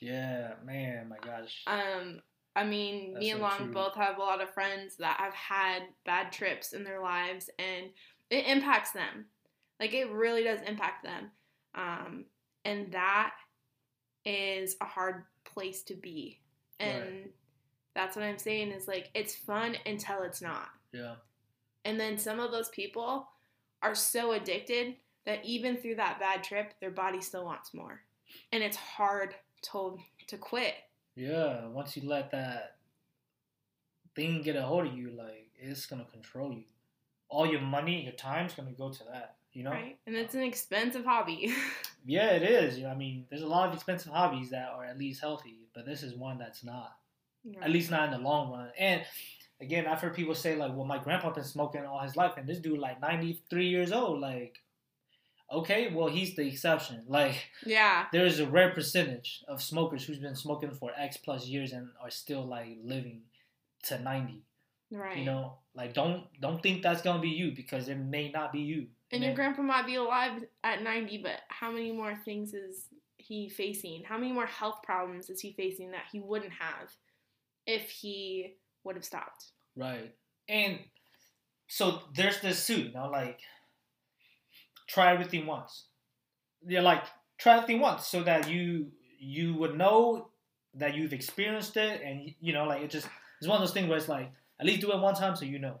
yeah, 0.00 0.52
man, 0.64 1.08
my 1.08 1.18
gosh. 1.18 1.62
Um, 1.66 2.22
I 2.54 2.64
mean, 2.64 3.14
That's 3.14 3.20
me 3.24 3.30
and 3.30 3.38
so 3.38 3.42
Long 3.42 3.56
true. 3.58 3.72
both 3.72 3.94
have 3.96 4.18
a 4.18 4.20
lot 4.20 4.40
of 4.40 4.50
friends 4.54 4.96
that 4.98 5.16
have 5.18 5.34
had 5.34 5.82
bad 6.04 6.30
trips 6.32 6.72
in 6.74 6.84
their 6.84 7.00
lives, 7.00 7.50
and 7.58 7.86
it 8.30 8.46
impacts 8.46 8.92
them. 8.92 9.26
Like 9.80 9.94
it 9.94 10.10
really 10.10 10.44
does 10.44 10.60
impact 10.66 11.02
them, 11.04 11.30
um, 11.74 12.24
and 12.64 12.92
that 12.92 13.32
is 14.24 14.76
a 14.80 14.84
hard 14.84 15.24
place 15.44 15.82
to 15.84 15.94
be. 15.94 16.40
And 16.78 17.02
Right. 17.02 17.32
that's 17.94 18.16
what 18.16 18.24
I'm 18.24 18.38
saying 18.38 18.70
is 18.72 18.86
like 18.88 19.10
it's 19.14 19.34
fun 19.34 19.76
until 19.86 20.22
it's 20.22 20.40
not. 20.42 20.68
Yeah, 20.92 21.16
And 21.84 21.98
then 21.98 22.18
some 22.18 22.38
of 22.40 22.50
those 22.52 22.68
people 22.68 23.28
are 23.82 23.94
so 23.94 24.32
addicted 24.32 24.96
that 25.24 25.44
even 25.44 25.76
through 25.76 25.94
that 25.96 26.20
bad 26.20 26.44
trip, 26.44 26.74
their 26.80 26.90
body 26.90 27.20
still 27.20 27.44
wants 27.44 27.72
more, 27.74 28.02
and 28.52 28.62
it's 28.62 28.76
hard 28.76 29.34
to 29.70 29.98
to 30.28 30.38
quit. 30.38 30.74
yeah. 31.14 31.66
Once 31.66 31.96
you 31.96 32.08
let 32.08 32.30
that 32.32 32.76
thing 34.14 34.42
get 34.42 34.56
a 34.56 34.62
hold 34.62 34.86
of 34.86 34.94
you, 34.96 35.10
like 35.10 35.50
it's 35.54 35.86
gonna 35.86 36.04
control 36.04 36.52
you. 36.52 36.64
All 37.28 37.46
your 37.46 37.60
money, 37.60 38.02
your 38.04 38.12
time's 38.12 38.54
gonna 38.54 38.72
go 38.72 38.90
to 38.92 39.04
that. 39.04 39.36
You 39.52 39.64
know. 39.64 39.70
Right? 39.70 39.98
And 40.06 40.16
it's 40.16 40.34
an 40.34 40.42
expensive 40.42 41.04
hobby. 41.04 41.52
Yeah, 42.04 42.30
it 42.32 42.42
is. 42.42 42.78
You 42.78 42.82
know, 42.84 42.90
I 42.90 42.96
mean, 42.96 43.26
there's 43.30 43.42
a 43.42 43.46
lot 43.46 43.68
of 43.68 43.74
expensive 43.76 44.10
hobbies 44.10 44.50
that 44.50 44.70
are 44.74 44.84
at 44.84 44.98
least 44.98 45.20
healthy, 45.20 45.68
but 45.72 45.86
this 45.86 46.02
is 46.02 46.16
one 46.16 46.36
that's 46.36 46.64
not. 46.64 46.96
At 47.62 47.70
least 47.70 47.92
not 47.92 48.06
in 48.06 48.10
the 48.20 48.28
long 48.28 48.50
run. 48.50 48.70
And 48.76 49.02
again, 49.60 49.86
I've 49.86 50.00
heard 50.00 50.12
people 50.16 50.34
say 50.34 50.56
like, 50.56 50.74
"Well, 50.74 50.84
my 50.84 50.98
grandpa 50.98 51.30
been 51.30 51.44
smoking 51.44 51.84
all 51.86 52.00
his 52.00 52.16
life, 52.16 52.32
and 52.36 52.48
this 52.48 52.58
dude 52.58 52.80
like 52.80 53.00
93 53.00 53.68
years 53.68 53.92
old." 53.92 54.20
Like, 54.20 54.58
okay, 55.52 55.92
well, 55.94 56.08
he's 56.08 56.34
the 56.34 56.46
exception. 56.46 57.04
Like, 57.08 57.36
Yeah. 57.64 58.06
there 58.12 58.26
is 58.26 58.40
a 58.40 58.46
rare 58.46 58.70
percentage 58.70 59.44
of 59.46 59.62
smokers 59.62 60.04
who's 60.04 60.18
been 60.18 60.34
smoking 60.34 60.72
for 60.72 60.90
X 60.96 61.16
plus 61.18 61.46
years 61.46 61.72
and 61.72 61.88
are 62.02 62.10
still 62.10 62.44
like 62.44 62.78
living 62.82 63.22
to 63.84 63.98
90. 64.00 64.42
Right. 64.90 65.18
You 65.18 65.24
know, 65.24 65.58
like 65.74 65.94
don't 65.94 66.24
don't 66.40 66.62
think 66.62 66.82
that's 66.82 67.02
gonna 67.02 67.22
be 67.22 67.30
you 67.30 67.52
because 67.54 67.88
it 67.88 67.96
may 67.96 68.30
not 68.30 68.52
be 68.52 68.60
you. 68.60 68.88
And 69.12 69.22
your 69.22 69.34
grandpa 69.34 69.62
might 69.62 69.86
be 69.86 69.96
alive 69.96 70.42
at 70.64 70.82
90, 70.82 71.18
but 71.18 71.40
how 71.48 71.70
many 71.70 71.92
more 71.92 72.16
things 72.24 72.54
is 72.54 72.88
he 73.18 73.48
facing? 73.48 74.02
How 74.04 74.16
many 74.16 74.32
more 74.32 74.46
health 74.46 74.80
problems 74.82 75.28
is 75.28 75.40
he 75.40 75.52
facing 75.52 75.90
that 75.90 76.04
he 76.10 76.20
wouldn't 76.20 76.52
have 76.52 76.90
if 77.66 77.90
he 77.90 78.54
would 78.84 78.96
have 78.96 79.04
stopped? 79.04 79.52
Right. 79.76 80.14
And 80.48 80.78
so 81.68 82.00
there's 82.14 82.40
this 82.40 82.58
suit, 82.58 82.86
you 82.86 82.92
know, 82.92 83.08
like 83.08 83.40
try 84.88 85.12
everything 85.12 85.46
once. 85.46 85.86
Yeah, 86.66 86.80
like 86.80 87.02
try 87.38 87.56
everything 87.56 87.80
once 87.80 88.06
so 88.06 88.22
that 88.22 88.48
you 88.48 88.88
you 89.18 89.54
would 89.54 89.76
know 89.76 90.30
that 90.74 90.94
you've 90.94 91.12
experienced 91.12 91.76
it 91.76 92.02
and 92.02 92.34
you 92.40 92.52
know, 92.52 92.64
like 92.64 92.82
it 92.82 92.90
just 92.90 93.08
it's 93.38 93.48
one 93.48 93.60
of 93.60 93.66
those 93.66 93.74
things 93.74 93.88
where 93.88 93.98
it's 93.98 94.08
like 94.08 94.32
at 94.58 94.66
least 94.66 94.80
do 94.80 94.92
it 94.92 94.98
one 94.98 95.14
time 95.14 95.36
so 95.36 95.44
you 95.44 95.58
know. 95.58 95.80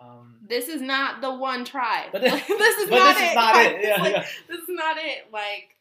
Um 0.00 0.36
This 0.46 0.68
is 0.68 0.80
not 0.80 1.20
the 1.20 1.34
one 1.34 1.64
try. 1.64 2.08
But 2.12 2.22
this 2.22 2.32
this- 2.48 2.78
is 2.78 2.90
but 2.90 2.96
not 2.98 3.14
this 3.14 3.22
it. 3.22 3.28
is 3.30 3.34
not 3.34 3.56
it. 3.56 3.80
Yeah, 3.84 4.02
Like, 4.02 4.12
yeah. 4.12 4.26
This 4.48 4.58
is 4.60 4.68
not 4.68 4.96
it. 4.98 5.32
Like, 5.32 5.76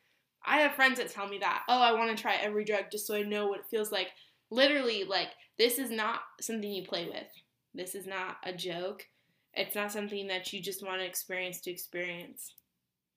I 0.46 0.60
have 0.60 0.74
friends 0.76 0.98
that 1.00 1.10
tell 1.10 1.28
me 1.28 1.38
that. 1.40 1.64
Oh, 1.68 1.82
I 1.82 1.94
want 1.94 2.16
to 2.16 2.22
try 2.22 2.36
every 2.36 2.66
drug 2.66 2.86
just 2.92 3.08
so 3.08 3.16
I 3.16 3.24
know 3.24 3.48
what 3.48 3.60
it 3.60 3.66
feels 3.72 3.92
like. 3.92 4.10
Literally, 4.52 5.04
like, 5.06 5.30
this 5.58 5.80
is 5.80 5.90
not 5.90 6.20
something 6.42 6.70
you 6.72 6.84
play 6.86 7.06
with. 7.06 7.28
This 7.74 7.96
is 7.96 8.06
not 8.06 8.38
a 8.44 8.54
joke. 8.54 9.06
It's 9.54 9.76
not 9.76 9.92
something 9.92 10.28
that 10.28 10.52
you 10.52 10.62
just 10.62 10.86
want 10.86 11.00
to 11.00 11.06
experience 11.06 11.62
to 11.62 11.72
experience. 11.72 12.54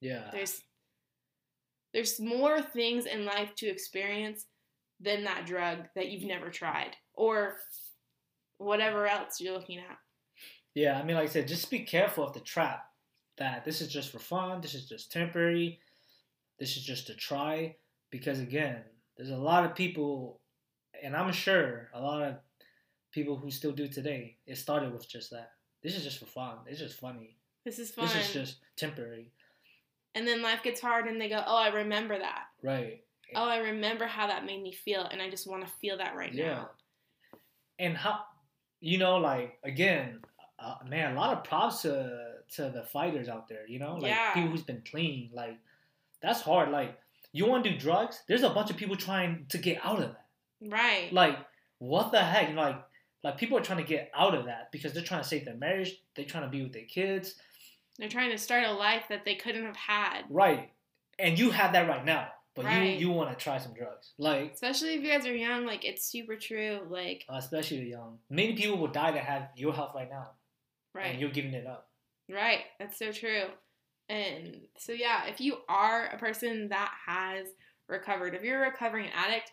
Yeah. 0.00 0.28
There's 0.32 0.62
there's 1.94 2.20
more 2.20 2.61
things 2.61 3.06
in 3.06 3.24
life 3.24 3.54
to 3.56 3.66
experience 3.66 4.44
than 5.00 5.24
that 5.24 5.46
drug 5.46 5.78
that 5.94 6.09
you've 6.11 6.24
never 6.28 6.50
tried 6.50 6.94
or 7.14 7.56
whatever 8.59 9.06
else 9.06 9.40
you're 9.40 9.54
looking 9.54 9.78
at. 9.78 9.96
Yeah, 10.77 10.99
I 10.99 11.03
mean, 11.05 11.17
like 11.17 11.31
I 11.31 11.33
said, 11.33 11.49
just 11.49 11.71
be 11.71 11.79
careful 11.81 12.23
of 12.23 12.35
the 12.35 12.41
trap 12.41 12.85
that 13.39 13.65
this 13.65 13.81
is 13.81 13.89
just 13.89 14.12
for 14.12 14.19
fun, 14.19 14.61
this 14.61 14.75
is 14.75 14.87
just 14.87 15.11
temporary, 15.11 15.81
this 16.59 16.77
is 16.77 16.85
just 16.85 17.09
a 17.09 17.15
try. 17.15 17.77
Because 18.11 18.41
again, 18.41 18.83
there's 19.17 19.31
a 19.31 19.37
lot 19.39 19.65
of 19.65 19.75
people, 19.75 20.39
and 21.03 21.17
I'm 21.17 21.33
sure 21.33 21.89
a 21.95 22.01
lot 22.01 22.23
of 22.23 22.35
people 23.11 23.37
who 23.37 23.51
still 23.51 23.73
do 23.73 23.89
today, 23.89 24.37
it 24.47 24.59
started 24.59 24.93
with 24.93 25.09
just 25.09 25.31
that. 25.31 25.53
This 25.83 25.97
is 25.97 26.05
just 26.05 26.19
for 26.19 26.27
fun. 26.27 26.59
It's 26.67 26.79
just 26.79 27.01
funny. 27.01 27.39
This 27.65 27.79
is 27.79 27.91
fun. 27.91 28.05
This 28.05 28.15
is 28.15 28.33
just 28.35 28.57
temporary. 28.77 29.33
and 30.15 30.29
then 30.29 30.43
life 30.43 30.62
gets 30.62 30.81
hard 30.81 31.07
and 31.09 31.19
they 31.21 31.29
go, 31.31 31.43
"Oh, 31.47 31.57
I 31.57 31.69
remember 31.69 32.19
that." 32.19 32.45
Right. 32.62 33.03
oh, 33.35 33.49
I 33.49 33.59
remember 33.59 34.07
how 34.07 34.27
that 34.27 34.45
made 34.45 34.62
me 34.62 34.73
feel, 34.73 35.03
and 35.05 35.21
I 35.23 35.31
just 35.31 35.47
want 35.47 35.67
to 35.67 35.73
feel 35.81 35.97
that 35.99 36.15
right 36.17 36.33
Yeah. 36.35 36.47
now. 36.55 36.71
And 37.79 37.97
how, 37.97 38.25
you 38.81 38.99
know, 38.99 39.17
like, 39.17 39.59
again, 39.65 40.21
uh, 40.59 40.77
man, 40.88 41.12
a 41.16 41.19
lot 41.21 41.37
of 41.37 41.45
props 41.45 41.83
to, 41.83 42.33
to 42.55 42.71
the 42.71 42.83
fighters 42.85 43.29
out 43.29 43.49
there, 43.49 43.66
you 43.69 43.79
know? 43.79 43.95
Like, 43.97 44.11
Yeah. 44.11 44.33
people 44.35 44.51
who's 44.51 44.62
been 44.62 44.83
clean. 44.90 45.31
Like, 45.33 45.59
that's 46.23 46.40
hard. 46.40 46.71
Like, 46.71 46.99
you 47.33 47.47
want 47.47 47.64
to 47.64 47.71
do 47.71 47.79
drugs? 47.79 48.23
There's 48.29 48.42
a 48.42 48.51
bunch 48.51 48.71
of 48.71 48.77
people 48.77 48.97
trying 48.97 49.47
to 49.51 49.59
get 49.59 49.79
out 49.85 50.01
of 50.03 50.12
that. 50.12 50.27
Right. 50.62 51.12
Like, 51.12 51.38
what 51.79 52.11
the 52.12 52.23
heck? 52.23 52.49
You 52.49 52.55
know, 52.55 52.62
like, 52.62 52.83
like 53.23 53.37
people 53.38 53.59
are 53.59 53.62
trying 53.62 53.79
to 53.79 53.85
get 53.85 54.11
out 54.14 54.35
of 54.35 54.47
that 54.47 54.73
because 54.73 54.92
they're 54.95 55.03
trying 55.03 55.23
to 55.23 55.29
save 55.29 55.45
their 55.45 55.57
marriage. 55.57 55.95
They're 56.14 56.25
trying 56.25 56.45
to 56.45 56.49
be 56.51 56.62
with 56.62 56.73
their 56.73 56.85
kids. 56.87 57.35
They're 57.99 58.09
trying 58.09 58.31
to 58.31 58.38
start 58.38 58.64
a 58.64 58.73
life 58.73 59.05
that 59.11 59.25
they 59.25 59.35
couldn't 59.35 59.64
have 59.66 59.77
had. 59.77 60.23
Right. 60.31 60.71
And 61.19 61.38
you 61.38 61.51
have 61.51 61.73
that 61.73 61.88
right 61.88 62.05
now, 62.05 62.29
but 62.55 62.64
Right. 62.66 62.99
you 62.99 63.09
you 63.09 63.11
want 63.11 63.31
to 63.37 63.42
try 63.42 63.59
some 63.59 63.75
drugs. 63.75 64.12
Like, 64.19 64.53
Especially 64.55 64.95
if 64.95 65.03
you 65.03 65.11
guys 65.11 65.27
are 65.27 65.35
young, 65.35 65.66
like 65.66 65.85
it's 65.85 66.07
super 66.07 66.37
true. 66.37 66.81
Like, 66.88 67.25
especially 67.29 67.88
young. 67.90 68.19
Many 68.31 68.55
people 68.55 68.77
will 68.79 68.88
die 68.88 69.12
to 69.12 69.19
have 69.19 69.49
your 69.57 69.73
health 69.75 69.92
right 69.95 70.09
now, 70.11 70.31
and 71.04 71.20
you're 71.20 71.30
giving 71.30 71.54
it 71.54 71.66
up. 71.66 71.88
right. 72.30 72.61
That's 72.78 72.98
so 72.98 73.12
true. 73.12 73.44
And 74.09 74.61
so 74.78 74.92
yeah, 74.92 75.26
if 75.26 75.40
you 75.40 75.59
are 75.68 76.06
a 76.06 76.18
person 76.18 76.68
that 76.68 76.92
has 77.06 77.46
recovered, 77.88 78.35
if 78.35 78.42
you're 78.42 78.62
a 78.64 78.70
recovering 78.70 79.09
addict, 79.14 79.52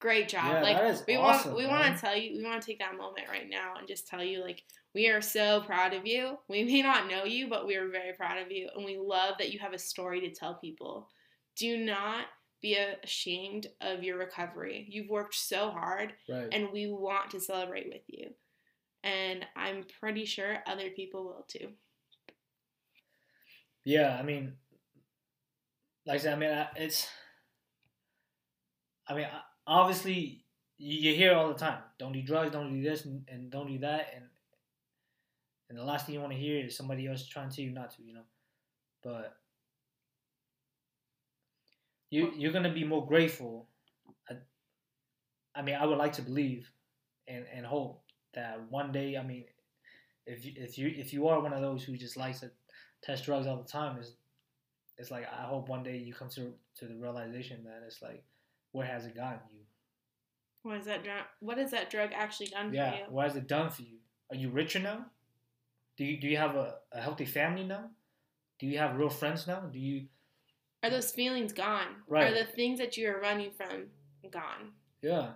great 0.00 0.28
job. 0.28 0.46
Yeah, 0.46 0.62
like 0.62 0.76
that 0.76 0.90
is 0.90 1.04
we 1.06 1.16
awesome, 1.16 1.52
want 1.52 1.58
we 1.62 1.66
want 1.66 1.94
to 1.94 2.00
tell 2.00 2.16
you, 2.16 2.36
we 2.38 2.44
want 2.44 2.60
to 2.60 2.66
take 2.66 2.78
that 2.80 2.96
moment 2.96 3.28
right 3.30 3.48
now 3.48 3.74
and 3.78 3.86
just 3.88 4.06
tell 4.08 4.22
you 4.22 4.42
like 4.42 4.62
we 4.94 5.08
are 5.08 5.20
so 5.20 5.60
proud 5.66 5.92
of 5.94 6.06
you. 6.06 6.38
We 6.48 6.64
may 6.64 6.82
not 6.82 7.08
know 7.08 7.24
you, 7.24 7.48
but 7.48 7.66
we 7.66 7.76
are 7.76 7.88
very 7.88 8.12
proud 8.14 8.38
of 8.38 8.50
you 8.50 8.68
and 8.74 8.84
we 8.84 8.96
love 8.98 9.34
that 9.38 9.52
you 9.52 9.58
have 9.60 9.72
a 9.74 9.78
story 9.78 10.20
to 10.22 10.30
tell 10.34 10.54
people. 10.54 11.08
Do 11.56 11.76
not 11.76 12.26
be 12.60 12.76
ashamed 13.04 13.68
of 13.80 14.02
your 14.02 14.18
recovery. 14.18 14.86
You've 14.90 15.08
worked 15.10 15.34
so 15.36 15.70
hard 15.70 16.14
Right. 16.28 16.48
and 16.50 16.72
we 16.72 16.88
want 16.88 17.30
to 17.30 17.40
celebrate 17.40 17.86
with 17.92 18.02
you. 18.08 18.30
And 19.04 19.46
I'm 19.56 19.84
pretty 20.00 20.24
sure 20.24 20.58
other 20.66 20.90
people 20.90 21.24
will 21.24 21.46
too. 21.48 21.68
Yeah, 23.84 24.16
I 24.18 24.22
mean, 24.22 24.52
like 26.04 26.16
I 26.16 26.18
said, 26.18 26.34
I 26.34 26.36
mean, 26.36 26.66
it's. 26.76 27.08
I 29.06 29.14
mean, 29.14 29.26
obviously, 29.66 30.44
you 30.76 31.14
hear 31.14 31.34
all 31.34 31.48
the 31.48 31.54
time, 31.54 31.80
"Don't 31.98 32.12
do 32.12 32.22
drugs, 32.22 32.52
don't 32.52 32.72
do 32.74 32.82
this, 32.82 33.04
and, 33.04 33.24
and 33.28 33.50
don't 33.50 33.68
do 33.68 33.78
that," 33.78 34.08
and 34.14 34.24
and 35.68 35.78
the 35.78 35.84
last 35.84 36.06
thing 36.06 36.14
you 36.14 36.20
want 36.20 36.32
to 36.32 36.38
hear 36.38 36.64
is 36.64 36.76
somebody 36.76 37.06
else 37.06 37.26
trying 37.26 37.50
to 37.50 37.56
tell 37.56 37.64
you 37.64 37.72
not 37.72 37.90
to, 37.92 38.02
you 38.02 38.14
know. 38.14 38.26
But 39.02 39.36
you 42.10 42.32
you're 42.36 42.52
gonna 42.52 42.72
be 42.72 42.84
more 42.84 43.06
grateful. 43.06 43.68
I, 44.28 44.34
I 45.54 45.62
mean, 45.62 45.76
I 45.76 45.86
would 45.86 45.98
like 45.98 46.14
to 46.14 46.22
believe 46.22 46.70
and 47.26 47.44
and 47.52 47.66
hope 47.66 48.02
that 48.34 48.60
one 48.70 48.92
day, 48.92 49.16
I 49.16 49.22
mean, 49.22 49.44
if 50.26 50.44
you, 50.44 50.52
if 50.56 50.78
you 50.78 50.92
if 50.96 51.12
you 51.12 51.28
are 51.28 51.40
one 51.40 51.52
of 51.52 51.60
those 51.60 51.82
who 51.82 51.96
just 51.96 52.16
likes 52.16 52.40
to 52.40 52.50
test 53.02 53.24
drugs 53.24 53.46
all 53.46 53.56
the 53.56 53.68
time, 53.68 53.98
is 53.98 54.12
it's 54.98 55.10
like 55.10 55.26
I 55.32 55.42
hope 55.44 55.68
one 55.68 55.82
day 55.82 55.96
you 55.96 56.12
come 56.14 56.28
to 56.30 56.52
to 56.78 56.86
the 56.86 56.96
realization 56.96 57.64
that 57.64 57.82
it's 57.86 58.02
like, 58.02 58.22
where 58.72 58.86
has 58.86 59.06
it 59.06 59.14
gotten 59.16 59.40
you? 59.50 59.60
What 60.62 60.78
is 60.78 60.86
that 60.86 61.04
drug? 61.04 61.22
What 61.40 61.58
has 61.58 61.70
that 61.70 61.88
drug 61.90 62.10
actually 62.14 62.48
done 62.48 62.72
Yeah, 62.74 62.90
for 62.90 62.96
you? 62.96 63.02
what 63.08 63.26
has 63.28 63.36
it 63.36 63.46
done 63.46 63.70
for 63.70 63.82
you? 63.82 63.98
Are 64.30 64.36
you 64.36 64.50
richer 64.50 64.80
now? 64.80 65.06
Do 65.96 66.04
you 66.04 66.20
do 66.20 66.28
you 66.28 66.36
have 66.36 66.56
a, 66.56 66.74
a 66.92 67.00
healthy 67.00 67.24
family 67.24 67.64
now? 67.64 67.90
Do 68.58 68.66
you 68.66 68.78
have 68.78 68.96
real 68.96 69.08
friends 69.08 69.46
now? 69.46 69.60
Do 69.60 69.78
you 69.78 70.06
Are 70.82 70.90
those 70.90 71.12
feelings 71.12 71.52
gone? 71.52 71.86
Right. 72.08 72.30
Are 72.30 72.34
the 72.34 72.44
things 72.44 72.78
that 72.80 72.96
you 72.96 73.08
are 73.08 73.20
running 73.20 73.52
from 73.52 73.86
gone? 74.30 74.72
yeah? 75.00 75.30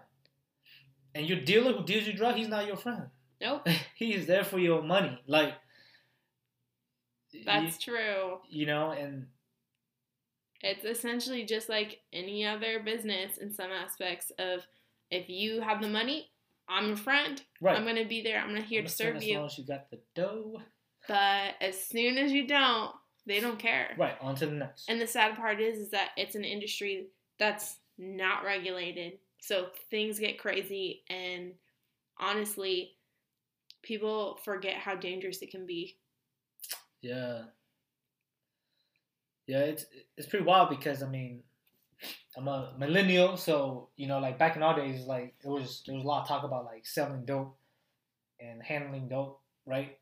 And 1.15 1.27
your 1.27 1.41
dealer 1.41 1.73
who 1.73 1.85
deals 1.85 2.07
you 2.07 2.13
drugs, 2.15 2.39
he's 2.39 2.49
not 2.49 2.67
your 2.67 2.77
friend. 2.77 3.05
Nope. 3.41 3.67
he 3.95 4.15
is 4.15 4.27
there 4.27 4.45
for 4.45 4.59
your 4.59 4.83
money. 4.83 5.19
Like 5.27 5.55
That's 7.45 7.79
true. 7.79 8.39
you, 8.49 8.61
you 8.61 8.67
know, 8.67 8.91
and 8.91 9.27
It's 10.61 10.85
essentially 10.85 11.45
just 11.45 11.69
like 11.69 12.01
any 12.13 12.47
other 12.47 12.81
business 12.85 13.39
in 13.39 13.53
some 13.53 13.71
aspects 13.71 14.31
of 14.39 14.61
if 15.11 15.29
you 15.29 15.61
have 15.61 15.81
the 15.83 15.89
money, 15.89 16.31
I'm 16.69 16.87
your 16.89 16.97
friend. 16.97 17.43
right. 17.61 17.77
I'm 17.77 17.85
gonna 17.85 18.07
be 18.07 18.23
there. 18.23 18.39
I'm 18.39 18.49
gonna 18.49 18.61
here 18.63 18.81
to 18.81 18.85
Understand 18.87 19.09
serve 19.09 19.17
as 19.17 19.27
you. 19.27 19.37
long 19.37 19.47
as 19.47 19.59
you 19.59 19.65
got 19.67 19.91
the 19.91 19.99
dough. 20.15 20.61
But 21.09 21.55
as 21.61 21.83
soon 21.83 22.17
as 22.17 22.33
you 22.33 22.47
don't, 22.47 22.93
they 23.27 23.41
don't 23.41 23.59
care. 23.59 23.95
Right, 23.99 24.15
on 24.21 24.37
to 24.37 24.47
the 24.47 24.53
next. 24.53 24.89
And 24.89 25.01
the 25.01 25.07
sad 25.07 25.37
part 25.37 25.61
is, 25.61 25.79
is 25.79 25.91
that 25.91 26.11
it's 26.17 26.35
an 26.37 26.45
industry 26.45 27.09
that's 27.39 27.77
not 27.99 28.45
regulated. 28.45 29.19
So 29.43 29.71
things 29.91 30.21
get 30.21 30.39
crazy, 30.39 31.03
and 31.11 31.55
honestly, 32.17 32.93
people 33.83 34.39
forget 34.45 34.77
how 34.77 34.95
dangerous 34.95 35.43
it 35.43 35.51
can 35.51 35.67
be. 35.67 35.97
Yeah. 37.01 37.47
Yeah, 39.49 39.63
it's 39.63 39.87
it's 40.17 40.29
pretty 40.29 40.45
wild 40.45 40.71
because 40.71 41.03
I 41.03 41.09
mean, 41.09 41.43
I'm 42.37 42.47
a 42.47 42.73
millennial, 42.79 43.37
so 43.37 43.89
you 43.97 44.07
know, 44.07 44.21
like 44.21 44.39
back 44.39 44.55
in 44.55 44.63
our 44.63 44.77
days, 44.77 45.07
like 45.07 45.35
it 45.45 45.49
was 45.49 45.83
there 45.87 45.97
was 45.97 46.05
a 46.05 46.07
lot 46.07 46.23
of 46.23 46.29
talk 46.29 46.45
about 46.45 46.65
like 46.65 46.87
selling 46.87 47.25
dope 47.25 47.59
and 48.39 48.63
handling 48.63 49.09
dope, 49.09 49.41
right? 49.67 49.99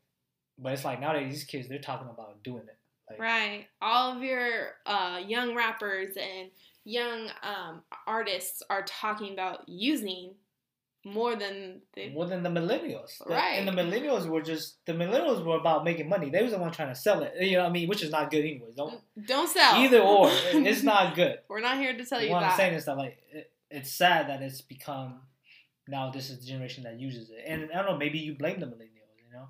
But 0.59 0.73
it's 0.73 0.85
like 0.85 1.01
nowadays 1.01 1.33
these 1.33 1.43
kids 1.45 1.67
they're 1.67 1.79
talking 1.79 2.09
about 2.09 2.43
doing 2.43 2.67
it. 2.67 2.77
Like, 3.09 3.19
Right. 3.19 3.67
All 3.81 4.15
of 4.15 4.21
your 4.21 4.75
uh, 4.85 5.19
young 5.25 5.55
rappers 5.55 6.15
and 6.15 6.51
young 6.83 7.29
um, 7.43 7.81
artists 8.07 8.61
are 8.69 8.83
talking 8.83 9.33
about 9.33 9.67
using 9.67 10.33
more 11.03 11.35
than 11.35 11.81
they. 11.95 12.09
More 12.09 12.27
than 12.27 12.43
the 12.43 12.49
millennials, 12.49 13.17
The- 13.19 13.33
Right. 13.33 13.53
And 13.57 13.67
the 13.67 13.71
millennials 13.71 14.27
were 14.27 14.41
just 14.41 14.85
the 14.85 14.93
millennials 14.93 15.43
were 15.43 15.57
about 15.57 15.83
making 15.83 16.07
money. 16.07 16.29
They 16.29 16.43
was 16.43 16.51
the 16.51 16.59
one 16.59 16.71
trying 16.71 16.89
to 16.89 16.95
sell 16.95 17.23
it. 17.23 17.33
You 17.39 17.53
know 17.57 17.63
what 17.63 17.69
I 17.69 17.71
mean? 17.71 17.87
Which 17.89 18.03
is 18.03 18.11
not 18.11 18.29
good, 18.29 18.41
anyways. 18.45 18.75
Don't 18.75 19.01
Don't 19.25 19.47
sell. 19.49 19.75
either 19.77 19.99
or. 19.99 20.29
It's 20.53 20.83
not 20.83 21.15
good. 21.15 21.39
We're 21.49 21.59
not 21.61 21.77
here 21.77 21.97
to 21.97 22.05
tell 22.05 22.21
you 22.21 22.29
what 22.29 22.41
that. 22.41 22.51
I'm 22.51 22.57
saying 22.57 22.73
is 22.75 22.85
that 22.85 22.97
like 22.97 23.17
it, 23.31 23.51
it's 23.71 23.91
sad 23.91 24.29
that 24.29 24.41
it's 24.43 24.61
become 24.61 25.21
now 25.87 26.11
this 26.11 26.29
is 26.29 26.39
the 26.41 26.45
generation 26.45 26.83
that 26.83 26.99
uses 26.99 27.31
it, 27.31 27.43
and 27.47 27.69
I 27.73 27.77
don't 27.77 27.85
know. 27.93 27.97
Maybe 27.97 28.19
you 28.19 28.35
blame 28.37 28.59
the 28.59 28.67
millennials. 28.67 29.09
You 29.17 29.33
know, 29.33 29.47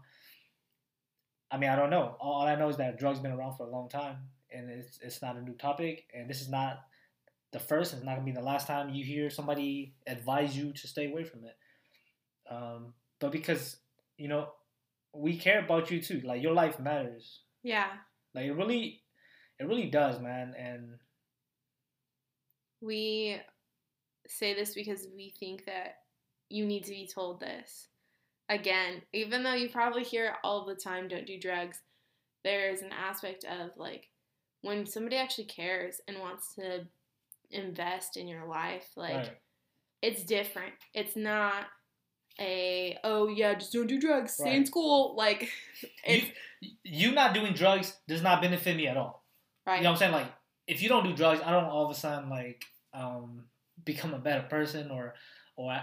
I 1.51 1.57
mean, 1.57 1.69
I 1.69 1.75
don't 1.75 1.89
know. 1.89 2.15
All, 2.19 2.33
all 2.41 2.47
I 2.47 2.55
know 2.55 2.69
is 2.69 2.77
that 2.77 2.97
drugs 2.97 3.19
been 3.19 3.31
around 3.31 3.57
for 3.57 3.65
a 3.67 3.69
long 3.69 3.89
time, 3.89 4.15
and 4.51 4.69
it's 4.69 4.99
it's 5.01 5.21
not 5.21 5.35
a 5.35 5.41
new 5.41 5.53
topic, 5.53 6.05
and 6.13 6.29
this 6.29 6.39
is 6.39 6.49
not 6.49 6.79
the 7.51 7.59
first. 7.59 7.93
It's 7.93 8.03
not 8.03 8.15
gonna 8.15 8.25
be 8.25 8.31
the 8.31 8.41
last 8.41 8.67
time 8.67 8.89
you 8.89 9.03
hear 9.03 9.29
somebody 9.29 9.93
advise 10.07 10.55
you 10.55 10.73
to 10.73 10.87
stay 10.87 11.09
away 11.09 11.23
from 11.23 11.45
it. 11.45 11.55
Um, 12.49 12.93
but 13.19 13.31
because 13.31 13.77
you 14.17 14.27
know 14.27 14.49
we 15.13 15.37
care 15.37 15.63
about 15.63 15.91
you 15.91 16.01
too, 16.01 16.21
like 16.23 16.41
your 16.41 16.53
life 16.53 16.79
matters. 16.79 17.41
Yeah. 17.63 17.87
Like 18.33 18.45
it 18.45 18.53
really, 18.53 19.01
it 19.59 19.65
really 19.65 19.89
does, 19.89 20.19
man. 20.19 20.53
And 20.57 20.95
We 22.81 23.39
say 24.27 24.53
this 24.53 24.73
because 24.73 25.07
we 25.15 25.33
think 25.39 25.65
that 25.65 25.97
you 26.49 26.65
need 26.65 26.85
to 26.85 26.91
be 26.91 27.07
told 27.13 27.39
this. 27.39 27.87
Again, 28.49 29.01
even 29.13 29.43
though 29.43 29.53
you 29.53 29.69
probably 29.69 30.03
hear 30.03 30.25
it 30.27 30.33
all 30.43 30.65
the 30.65 30.75
time, 30.75 31.07
don't 31.07 31.27
do 31.27 31.39
drugs, 31.39 31.79
there's 32.43 32.81
an 32.81 32.91
aspect 32.91 33.45
of 33.45 33.77
like 33.77 34.09
when 34.61 34.85
somebody 34.85 35.15
actually 35.15 35.45
cares 35.45 36.01
and 36.07 36.19
wants 36.19 36.55
to 36.55 36.87
invest 37.51 38.17
in 38.17 38.27
your 38.27 38.45
life, 38.45 38.89
like 38.95 39.15
right. 39.15 39.37
it's 40.01 40.23
different. 40.23 40.73
It's 40.93 41.15
not 41.15 41.65
a 42.39 42.97
oh 43.03 43.27
yeah, 43.27 43.53
just 43.53 43.73
don't 43.73 43.87
do 43.87 43.99
drugs, 43.99 44.33
stay 44.33 44.55
in 44.55 44.65
school. 44.65 45.15
Like 45.15 45.49
you, 46.07 46.21
you 46.83 47.11
not 47.11 47.33
doing 47.33 47.53
drugs 47.53 47.93
does 48.07 48.21
not 48.21 48.41
benefit 48.41 48.75
me 48.75 48.87
at 48.87 48.97
all. 48.97 49.23
right. 49.65 49.77
You 49.77 49.83
know 49.83 49.91
what 49.91 49.95
I'm 49.95 49.99
saying? 49.99 50.11
Like, 50.13 50.31
if 50.67 50.81
you 50.81 50.89
don't 50.89 51.03
do 51.03 51.13
drugs, 51.13 51.41
I 51.43 51.51
don't 51.51 51.65
all 51.65 51.85
of 51.85 51.91
a 51.91 51.99
sudden 51.99 52.29
like 52.29 52.63
um 52.93 53.45
become 53.83 54.13
a 54.13 54.19
better 54.19 54.47
person 54.47 54.91
or 54.91 55.15
or 55.55 55.77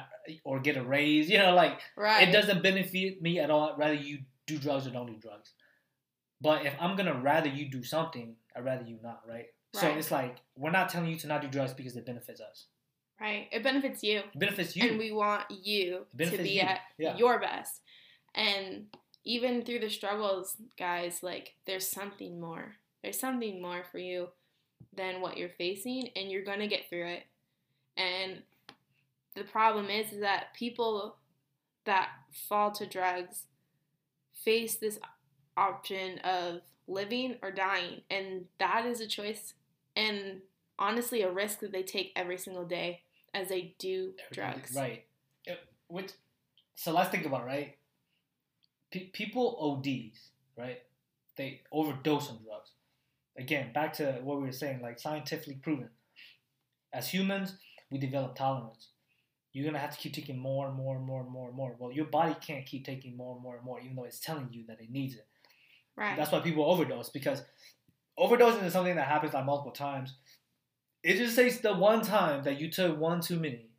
or 0.45 0.61
get 0.61 0.77
a 0.77 0.83
raise. 0.83 1.29
You 1.29 1.39
know, 1.39 1.55
like 1.55 1.81
right. 1.97 2.29
it 2.29 2.33
doesn't 2.33 2.63
benefit 2.63 3.23
me 3.23 3.39
at 3.39 3.51
all. 3.51 3.75
Rather 3.77 3.95
you 3.95 4.21
do 4.47 4.59
drugs 4.59 4.87
or 4.87 4.91
don't 4.91 5.07
do 5.07 5.17
drugs. 5.17 5.53
But 6.41 6.67
if 6.67 6.75
I'm 6.81 6.97
gonna 6.97 7.21
rather 7.21 7.49
you 7.49 7.71
do 7.71 7.83
something, 7.83 8.37
I'd 8.57 8.65
rather 8.65 8.85
you 8.85 8.99
not, 9.03 9.23
right? 9.29 9.47
So 9.75 9.87
Right. 9.89 9.99
it's 9.99 10.11
like 10.11 10.37
we're 10.57 10.71
not 10.71 10.89
telling 10.89 11.11
you 11.11 11.17
to 11.17 11.27
not 11.27 11.43
do 11.43 11.49
drugs 11.49 11.73
because 11.75 11.97
it 11.97 12.07
benefits 12.07 12.41
us. 12.41 12.67
Right. 13.21 13.49
It 13.53 13.63
benefits 13.63 14.03
you. 14.03 14.19
It 14.21 14.39
benefits 14.39 14.77
you. 14.77 14.89
And 14.91 14.99
we 14.99 15.13
want 15.13 15.51
you 15.51 16.07
to 16.17 16.39
be 16.39 16.51
you. 16.51 16.61
at 16.61 16.81
Yeah. 16.99 17.17
your 17.17 17.39
best. 17.41 17.83
And 18.35 18.87
even 19.25 19.65
through 19.65 19.81
the 19.81 19.91
struggles, 19.91 20.57
guys, 20.79 21.23
like 21.23 21.55
there's 21.67 21.89
something 21.89 22.41
more. 22.41 22.77
There's 23.03 23.19
something 23.19 23.61
more 23.61 23.85
for 23.91 23.99
you 23.99 24.29
than 24.95 25.21
what 25.21 25.37
you're 25.37 25.49
facing 25.51 26.09
and 26.17 26.31
you're 26.31 26.45
going 26.45 26.61
to 26.61 26.67
get 26.69 26.89
through 26.89 27.07
it. 27.09 27.25
And 27.97 28.43
the 29.35 29.45
problem 29.45 29.91
is, 29.91 30.13
is 30.13 30.21
that 30.21 30.55
people 30.55 31.17
that 31.85 32.11
fall 32.49 32.71
to 32.73 32.87
drugs 32.87 33.45
face 34.45 34.77
this 34.77 34.99
option 35.57 36.19
of 36.21 36.61
living 36.87 37.37
or 37.43 37.51
dying 37.51 38.01
and 38.11 38.47
that 38.59 38.87
is 38.87 39.01
a 39.01 39.07
choice 39.07 39.55
and 39.99 40.41
honestly 40.79 41.23
a 41.23 41.31
risk 41.31 41.59
that 41.61 41.73
they 41.73 41.83
take 41.83 42.13
every 42.15 42.39
single 42.39 42.65
day 42.65 43.03
as 43.35 43.49
they 43.49 43.75
do 43.79 44.15
drugs. 44.33 44.75
Right. 44.75 45.05
It- 45.45 45.59
which, 45.89 46.13
so 46.77 46.93
let's 46.93 47.11
think 47.11 47.27
about 47.27 47.43
it, 47.43 47.47
right. 47.47 47.77
Pe- 48.91 49.11
people 49.11 49.57
ODs, 49.61 50.31
right? 50.57 50.79
They 51.37 51.63
overdose 51.73 52.31
on 52.31 52.39
drugs. 52.45 52.71
Again, 53.37 53.73
back 53.73 53.93
to 53.95 54.13
what 54.23 54.39
we 54.39 54.45
were 54.45 54.53
saying, 54.53 54.81
like 54.83 54.99
scientifically 54.99 55.55
proven. 55.55 55.91
As 56.93 57.09
humans, 57.09 57.55
we 57.91 57.99
develop 57.99 58.35
tolerance. 58.37 58.89
You're 59.53 59.65
gonna 59.65 59.79
have 59.79 59.93
to 59.93 59.99
keep 59.99 60.13
taking 60.13 60.39
more 60.39 60.67
and 60.69 60.77
more 60.77 60.97
and 60.97 61.05
more 61.05 61.23
and 61.23 61.31
more 61.31 61.49
and 61.49 61.57
more. 61.57 61.75
Well, 61.79 61.93
your 61.93 62.05
body 62.07 62.37
can't 62.41 62.67
keep 62.67 62.85
taking 62.85 63.17
more 63.17 63.35
and 63.35 63.43
more 63.43 63.57
and 63.57 63.65
more, 63.65 63.81
even 63.81 63.97
though 63.97 64.05
it's 64.05 64.21
telling 64.21 64.49
you 64.53 64.65
that 64.69 64.81
it 64.81 64.91
needs 64.91 65.15
it. 65.15 65.27
Right. 65.97 66.17
That's 66.17 66.31
why 66.31 66.41
people 66.41 66.65
overdose 66.65 67.09
because 67.09 67.43
overdosing 68.19 68.65
is 68.65 68.73
something 68.73 68.97
that 68.97 69.07
happens 69.09 69.35
like 69.35 69.45
multiple 69.45 69.73
times. 69.73 70.15
It 71.03 71.17
just 71.17 71.37
takes 71.37 71.59
the 71.59 71.75
one 71.75 72.03
time 72.03 72.43
that 72.45 72.61
you 72.61 72.71
took 72.71 72.99
one 72.99 73.21
too 73.21 73.39
many. 73.39 73.71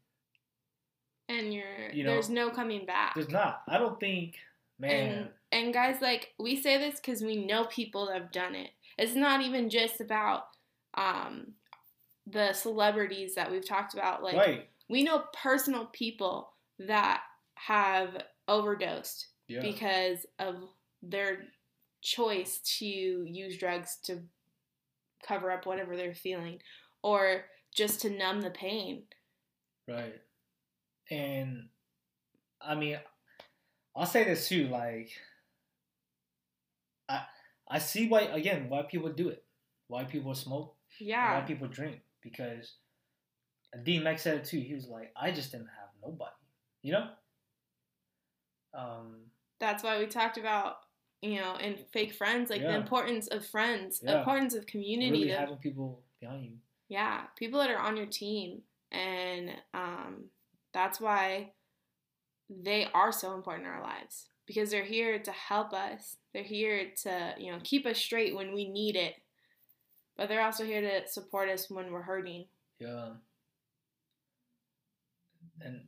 and 1.28 1.54
you're 1.54 1.92
You 1.92 2.04
know, 2.04 2.12
there's 2.12 2.30
no 2.30 2.50
coming 2.50 2.86
back. 2.86 3.14
There's 3.16 3.30
not. 3.30 3.62
I 3.68 3.78
don't 3.78 4.00
think, 4.00 4.36
man. 4.80 4.92
And 4.92 5.30
and 5.52 5.74
guys, 5.74 6.02
like 6.02 6.34
we 6.40 6.62
say 6.62 6.78
this 6.78 6.96
because 7.00 7.22
we 7.22 7.46
know 7.46 7.66
people 7.66 8.08
that 8.08 8.16
have 8.22 8.32
done 8.32 8.56
it. 8.56 8.70
It's 8.98 9.16
not 9.16 9.42
even 9.42 9.70
just 9.70 10.02
about 10.02 10.44
um, 10.96 11.54
the 12.28 12.54
celebrities 12.54 13.36
that 13.36 13.52
we've 13.52 13.68
talked 13.68 13.94
about. 13.94 14.24
Like 14.24 14.36
right. 14.36 14.70
we 14.90 15.04
know 15.04 15.24
personal 15.42 15.86
people 15.86 16.52
that 16.80 17.22
have 17.56 18.24
overdosed 18.48 19.28
Yeah. 19.48 19.62
because 19.62 20.26
of 20.40 20.56
their 21.02 21.46
choice 22.02 22.60
to 22.78 22.86
use 22.86 23.58
drugs 23.58 23.98
to 24.04 24.20
cover 25.26 25.52
up 25.52 25.66
whatever 25.66 25.96
they're 25.96 26.14
feeling 26.14 26.60
or 27.02 27.46
just 27.74 28.02
to 28.02 28.10
numb 28.10 28.42
the 28.42 28.50
pain. 28.50 29.04
Right. 29.88 30.22
And 31.10 31.70
I 32.62 32.76
mean, 32.76 33.00
I'll 33.96 34.06
say 34.06 34.24
this 34.24 34.48
too. 34.48 34.68
Like, 34.68 35.10
I 37.08 37.24
I 37.68 37.80
see 37.80 38.08
why 38.08 38.22
again 38.22 38.70
why 38.70 38.84
people 38.84 39.10
do 39.10 39.30
it. 39.30 39.44
Why 39.88 40.04
people 40.04 40.36
smoke. 40.36 40.76
Yeah. 41.00 41.40
Why 41.40 41.46
people 41.46 41.68
drink 41.68 42.02
because 42.22 42.76
DMX 43.78 44.20
said 44.20 44.38
it 44.38 44.46
too. 44.46 44.60
He 44.60 44.76
was 44.76 44.88
like, 44.88 45.12
I 45.20 45.32
just 45.32 45.52
didn't 45.52 45.68
have 45.68 45.90
nobody. 46.04 46.32
You 46.82 46.94
know. 46.94 47.08
Um. 48.72 49.16
that's 49.60 49.84
why 49.84 49.98
we 49.98 50.06
talked 50.06 50.38
about 50.38 50.76
you 51.22 51.36
know 51.40 51.56
and 51.60 51.78
fake 51.92 52.14
friends 52.14 52.50
like 52.50 52.62
the 52.62 52.76
importance 52.76 53.28
of 53.28 53.46
friends 53.46 54.00
the 54.00 54.20
importance 54.20 54.56
of 54.56 54.66
community 54.66 55.12
Really 55.24 55.30
having 55.32 55.58
people 55.58 56.02
behind 56.20 56.44
you. 56.46 56.58
yeah 56.88 57.24
people 57.38 57.60
that 57.60 57.70
are 57.70 57.80
on 57.80 57.98
your 57.98 58.06
team 58.06 58.62
and 58.92 59.52
um 59.74 60.26
that's 60.74 61.02
why 61.02 61.52
they 62.50 62.88
are 62.94 63.12
so 63.12 63.34
important 63.34 63.68
in 63.68 63.74
our 63.74 63.84
lives 63.84 64.30
because 64.50 64.72
they're 64.72 64.84
here 64.84 65.20
to 65.20 65.32
help 65.32 65.74
us. 65.74 66.18
They're 66.34 66.42
here 66.42 66.88
to, 67.04 67.36
you 67.38 67.52
know, 67.52 67.60
keep 67.64 67.86
us 67.86 68.00
straight 68.00 68.36
when 68.36 68.52
we 68.52 68.68
need 68.68 68.96
it. 68.96 69.14
But 70.18 70.28
they're 70.28 70.42
also 70.42 70.66
here 70.66 70.82
to 70.82 71.08
support 71.08 71.50
us 71.50 71.70
when 71.70 71.92
we're 71.92 72.02
hurting. 72.02 72.46
Yeah. 72.80 73.10
And 75.62 75.82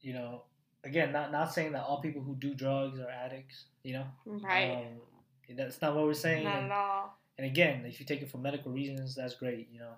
you 0.00 0.14
know, 0.14 0.44
again, 0.84 1.12
not 1.12 1.32
not 1.32 1.52
saying 1.52 1.72
that 1.72 1.82
all 1.82 2.00
people 2.00 2.22
who 2.22 2.34
do 2.36 2.54
drugs 2.54 2.98
are 2.98 3.10
addicts, 3.10 3.64
you 3.82 3.94
know. 3.94 4.06
Right. 4.26 4.86
Um, 4.86 5.56
that's 5.56 5.80
not 5.82 5.94
what 5.94 6.04
we're 6.04 6.14
saying. 6.14 6.44
Not 6.44 6.58
and, 6.58 6.72
at 6.72 6.78
all. 6.78 7.18
and 7.38 7.46
again, 7.46 7.84
if 7.86 8.00
you 8.00 8.06
take 8.06 8.22
it 8.22 8.30
for 8.30 8.38
medical 8.38 8.72
reasons, 8.72 9.14
that's 9.14 9.34
great, 9.34 9.68
you 9.72 9.80
know. 9.80 9.94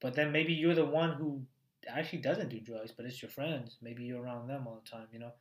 But 0.00 0.14
then 0.14 0.32
maybe 0.32 0.52
you're 0.52 0.74
the 0.74 0.84
one 0.84 1.12
who 1.12 1.42
actually 1.88 2.20
doesn't 2.20 2.48
do 2.48 2.60
drugs, 2.60 2.92
but 2.96 3.06
it's 3.06 3.22
your 3.22 3.30
friends. 3.30 3.76
Maybe 3.82 4.04
you're 4.04 4.22
around 4.22 4.48
them 4.48 4.66
all 4.66 4.80
the 4.82 4.90
time, 4.90 5.06
you 5.12 5.18
know. 5.18 5.32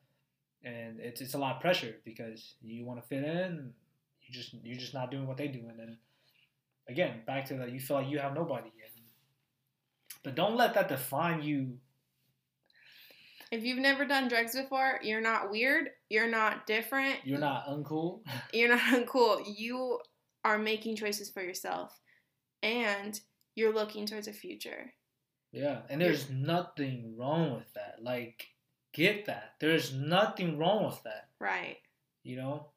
And 0.63 0.99
it's 0.99 1.21
it's 1.21 1.33
a 1.33 1.37
lot 1.37 1.55
of 1.55 1.61
pressure 1.61 1.95
because 2.03 2.55
you 2.61 2.85
want 2.85 3.01
to 3.01 3.07
fit 3.07 3.23
in. 3.23 3.71
You 4.21 4.33
just 4.33 4.53
you're 4.63 4.77
just 4.77 4.93
not 4.93 5.11
doing 5.11 5.25
what 5.25 5.37
they 5.37 5.47
do, 5.47 5.61
and 5.69 5.79
then 5.79 5.97
again 6.87 7.21
back 7.25 7.45
to 7.45 7.55
that 7.55 7.71
you 7.71 7.79
feel 7.79 7.97
like 7.97 8.09
you 8.09 8.19
have 8.19 8.33
nobody. 8.33 8.67
And, 8.67 9.03
but 10.23 10.35
don't 10.35 10.57
let 10.57 10.73
that 10.73 10.89
define 10.89 11.41
you. 11.41 11.77
If 13.51 13.63
you've 13.63 13.79
never 13.79 14.05
done 14.05 14.27
drugs 14.27 14.55
before, 14.55 14.99
you're 15.01 15.21
not 15.21 15.49
weird. 15.49 15.89
You're 16.09 16.29
not 16.29 16.67
different. 16.67 17.15
You're 17.23 17.39
not 17.39 17.67
uncool. 17.67 18.21
You're 18.53 18.69
not 18.69 18.79
uncool. 18.79 19.41
You 19.57 19.99
are 20.45 20.59
making 20.59 20.95
choices 20.95 21.29
for 21.29 21.41
yourself, 21.41 21.99
and 22.61 23.19
you're 23.55 23.73
looking 23.73 24.05
towards 24.05 24.27
a 24.27 24.33
future. 24.33 24.93
Yeah, 25.51 25.79
and 25.89 25.99
there's 25.99 26.29
nothing 26.29 27.15
wrong 27.17 27.55
with 27.55 27.73
that. 27.73 27.97
Like, 28.01 28.47
get 28.93 29.25
that. 29.25 29.55
There's 29.59 29.93
nothing 29.93 30.57
wrong 30.57 30.85
with 30.85 31.01
that. 31.03 31.29
Right. 31.39 31.77
You 32.23 32.35
know, 32.35 32.67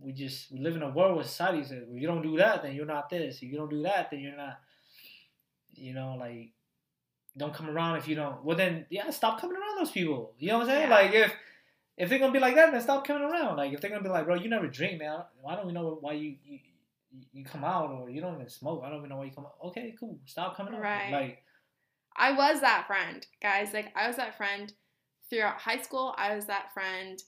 we 0.00 0.12
just 0.12 0.52
we 0.52 0.60
live 0.60 0.76
in 0.76 0.82
a 0.82 0.90
world 0.90 1.16
where 1.16 1.24
society 1.24 1.64
says, 1.64 1.82
well, 1.88 1.98
you 1.98 2.06
don't 2.06 2.22
do 2.22 2.36
that, 2.36 2.62
then 2.62 2.74
you're 2.74 2.86
not 2.86 3.10
this. 3.10 3.36
If 3.36 3.50
you 3.50 3.56
don't 3.56 3.70
do 3.70 3.82
that, 3.82 4.10
then 4.10 4.20
you're 4.20 4.36
not. 4.36 4.60
You 5.72 5.94
know, 5.94 6.16
like, 6.18 6.52
don't 7.36 7.54
come 7.54 7.68
around 7.68 7.96
if 7.96 8.08
you 8.08 8.14
don't. 8.14 8.44
Well, 8.44 8.56
then, 8.56 8.86
yeah, 8.90 9.10
stop 9.10 9.40
coming 9.40 9.56
around 9.56 9.78
those 9.78 9.90
people. 9.90 10.34
You 10.38 10.48
know 10.48 10.58
what 10.58 10.62
I'm 10.64 10.68
saying? 10.68 10.90
Yeah. 10.90 10.94
Like, 10.94 11.12
if 11.12 11.32
if 11.96 12.08
they're 12.08 12.18
gonna 12.18 12.32
be 12.32 12.38
like 12.38 12.54
that, 12.54 12.72
then 12.72 12.80
stop 12.80 13.06
coming 13.06 13.22
around. 13.22 13.56
Like, 13.56 13.72
if 13.72 13.80
they're 13.80 13.90
gonna 13.90 14.02
be 14.02 14.08
like, 14.08 14.24
bro, 14.24 14.34
you 14.34 14.48
never 14.48 14.66
drink, 14.66 14.98
man. 14.98 15.20
Why 15.40 15.54
don't 15.54 15.66
we 15.66 15.72
know 15.72 15.98
why 16.00 16.12
you 16.12 16.36
you, 16.44 16.58
you 17.32 17.44
come 17.44 17.64
out 17.64 17.90
or 17.90 18.10
you 18.10 18.20
don't 18.20 18.34
even 18.36 18.48
smoke? 18.48 18.82
I 18.84 18.88
don't 18.88 18.98
even 18.98 19.10
know 19.10 19.16
why 19.16 19.24
you 19.24 19.32
come 19.32 19.44
out. 19.44 19.56
Okay, 19.66 19.94
cool. 19.98 20.18
Stop 20.24 20.56
coming 20.56 20.74
out. 20.74 20.80
Right. 20.80 21.12
Like, 21.12 21.44
I 22.16 22.32
was 22.32 22.60
that 22.60 22.86
friend, 22.86 23.26
guys. 23.42 23.72
Like 23.72 23.92
I 23.96 24.06
was 24.06 24.16
that 24.16 24.36
friend 24.36 24.72
throughout 25.28 25.58
high 25.60 25.80
school. 25.80 26.14
I 26.18 26.34
was 26.34 26.46
that 26.46 26.72
friend 26.74 27.22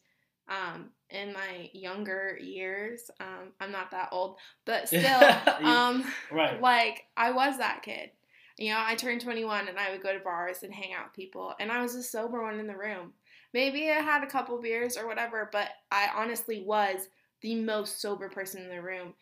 um, 0.49 0.91
in 1.11 1.33
my 1.33 1.71
younger 1.73 2.39
years. 2.41 3.11
Um, 3.21 3.53
I'm 3.61 3.73
not 3.73 3.91
that 3.93 4.09
old, 4.13 4.39
but 4.65 4.87
still, 4.89 5.23
um, 5.63 6.05
right. 6.31 6.61
like 6.61 7.05
I 7.17 7.33
was 7.33 7.59
that 7.59 7.83
kid. 7.83 8.11
You 8.59 8.73
know, 8.73 8.83
I 8.85 8.95
turned 8.95 9.21
21 9.21 9.69
and 9.69 9.79
I 9.79 9.91
would 9.91 10.03
go 10.03 10.13
to 10.13 10.23
bars 10.23 10.63
and 10.63 10.73
hang 10.73 10.93
out 10.93 11.07
with 11.07 11.15
people, 11.15 11.55
and 11.59 11.73
I 11.73 11.83
was 11.83 11.95
the 11.95 12.03
sober 12.03 12.43
one 12.43 12.59
in 12.59 12.67
the 12.67 12.77
room. 12.77 13.13
Maybe 13.55 13.91
I 13.91 14.01
had 14.01 14.23
a 14.23 14.31
couple 14.31 14.61
beers 14.61 14.97
or 14.97 15.07
whatever, 15.07 15.49
but 15.53 15.69
I 15.91 16.09
honestly 16.15 16.63
was 16.67 17.09
the 17.43 17.57
most 17.57 18.01
sober 18.01 18.29
person 18.29 18.63
in 18.63 18.71
the 18.71 18.81
room. 18.81 19.15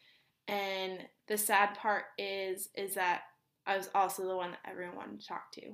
And 0.47 1.01
the 1.27 1.39
sad 1.39 1.75
part 1.75 2.05
is, 2.19 2.69
is 2.75 2.95
that 2.95 3.23
I 3.67 3.77
was 3.77 3.91
also 3.95 4.27
the 4.27 4.37
one 4.37 4.51
that 4.51 4.71
everyone 4.71 4.97
wanted 4.97 5.21
to 5.21 5.27
talk 5.27 5.53
to. 5.53 5.73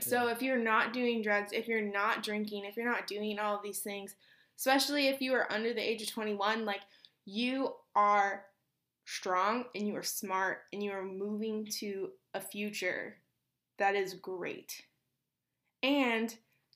So 0.00 0.28
if 0.28 0.42
you're 0.42 0.62
not 0.62 0.92
doing 0.92 1.22
drugs, 1.22 1.52
if 1.52 1.68
you're 1.68 1.80
not 1.80 2.22
drinking, 2.22 2.64
if 2.64 2.76
you're 2.76 2.90
not 2.90 3.06
doing 3.06 3.38
all 3.38 3.56
of 3.56 3.62
these 3.62 3.80
things, 3.80 4.14
especially 4.56 5.08
if 5.08 5.20
you 5.20 5.34
are 5.34 5.50
under 5.52 5.72
the 5.72 5.86
age 5.86 6.02
of 6.02 6.10
21, 6.10 6.64
like 6.64 6.82
you 7.24 7.74
are 7.94 8.44
strong 9.10 9.64
and 9.74 9.86
you 9.88 9.96
are 9.96 10.02
smart 10.02 10.58
and 10.70 10.82
you 10.82 10.90
are 10.90 11.02
moving 11.04 11.66
to 11.80 12.10
a 12.34 12.40
future 12.40 13.16
that 13.78 13.94
is 13.94 14.12
great. 14.14 14.82
And 15.82 16.34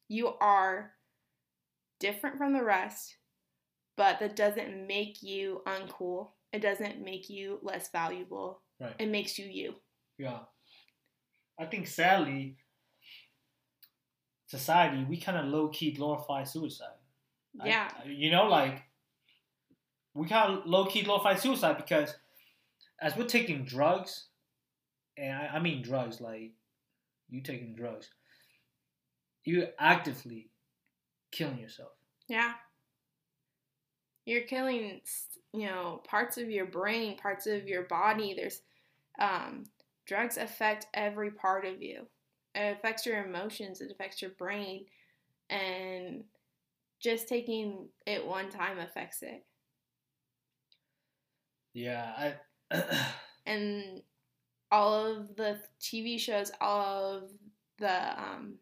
you 0.09 0.29
are 0.41 0.93
different 2.01 2.39
from 2.39 2.55
the 2.55 2.65
rest, 2.65 3.17
but 3.99 4.19
that 4.21 4.35
doesn't 4.35 4.87
make 4.87 5.23
you 5.23 5.61
uncool. 5.67 6.31
It 6.55 6.61
doesn't 6.63 7.05
make 7.05 7.29
you 7.29 7.59
less 7.63 7.91
valuable. 7.91 8.63
Right. 8.81 8.95
It 8.99 9.11
makes 9.11 9.39
you 9.39 9.47
you. 9.47 9.75
Yeah. 10.17 10.41
I 11.61 11.67
think 11.67 11.87
sadly, 11.87 12.57
society, 14.47 15.05
we 15.05 15.19
kind 15.19 15.37
of 15.37 15.47
low 15.47 15.69
key 15.69 15.93
glorify 15.93 16.45
suicide. 16.45 16.97
I- 17.61 17.69
Yeah. 17.69 18.05
you 18.05 18.31
know, 18.31 18.45
like, 18.45 18.83
we 20.15 20.29
kind 20.29 20.59
of 20.59 20.67
low 20.67 20.87
key 20.87 21.03
glorify 21.03 21.35
suicide 21.35 21.77
because 21.77 22.15
as 23.01 23.17
we're 23.17 23.27
taking 23.27 23.65
drugs, 23.65 24.27
and 25.17 25.33
I, 25.33 25.57
I 25.57 25.59
mean 25.59 25.83
drugs, 25.83 26.21
like, 26.21 26.53
you 27.29 27.41
taking 27.43 27.75
drugs, 27.75 28.11
you're 29.45 29.69
actively 29.79 30.51
killing 31.31 31.59
yourself. 31.59 31.93
Yeah. 32.29 32.53
You're 34.25 34.43
killing, 34.43 35.01
you 35.53 35.67
know, 35.67 36.01
parts 36.07 36.39
of 36.39 36.49
your 36.49 36.67
brain, 36.67 37.17
parts 37.17 37.47
of 37.47 37.67
your 37.67 37.83
body. 37.83 38.35
There's 38.37 38.63
um, 39.21 39.65
drugs 40.07 40.37
affect 40.37 40.87
every 40.95 41.31
part 41.31 41.65
of 41.65 41.83
you. 41.83 42.07
It 42.55 42.77
affects 42.79 43.05
your 43.05 43.25
emotions. 43.25 43.81
It 43.81 43.91
affects 43.91 44.23
your 44.23 44.33
brain, 44.33 44.85
and 45.51 46.25
just 47.01 47.29
taking 47.29 47.89
it 48.07 48.25
one 48.25 48.49
time 48.49 48.79
affects 48.79 49.23
it. 49.23 49.45
Yeah, 51.75 52.35
I. 52.71 52.81
And 53.45 54.03
all 54.71 54.95
of 55.05 55.35
the 55.35 55.59
TV 55.81 56.19
shows, 56.19 56.53
all 56.61 57.17
of 57.17 57.31
the 57.79 58.23
um, 58.23 58.55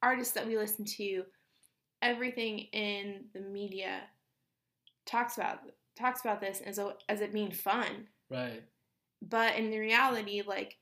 artists 0.00 0.32
that 0.34 0.46
we 0.46 0.56
listen 0.56 0.84
to, 0.84 1.24
everything 2.02 2.60
in 2.72 3.24
the 3.34 3.40
media 3.40 4.02
talks 5.06 5.36
about 5.36 5.58
talks 5.98 6.20
about 6.20 6.40
this 6.40 6.60
as 6.60 6.78
a, 6.78 6.94
as 7.08 7.20
it 7.20 7.32
being 7.32 7.50
fun. 7.50 8.06
right. 8.30 8.62
But 9.20 9.56
in 9.56 9.70
the 9.72 9.78
reality, 9.80 10.42
like 10.46 10.76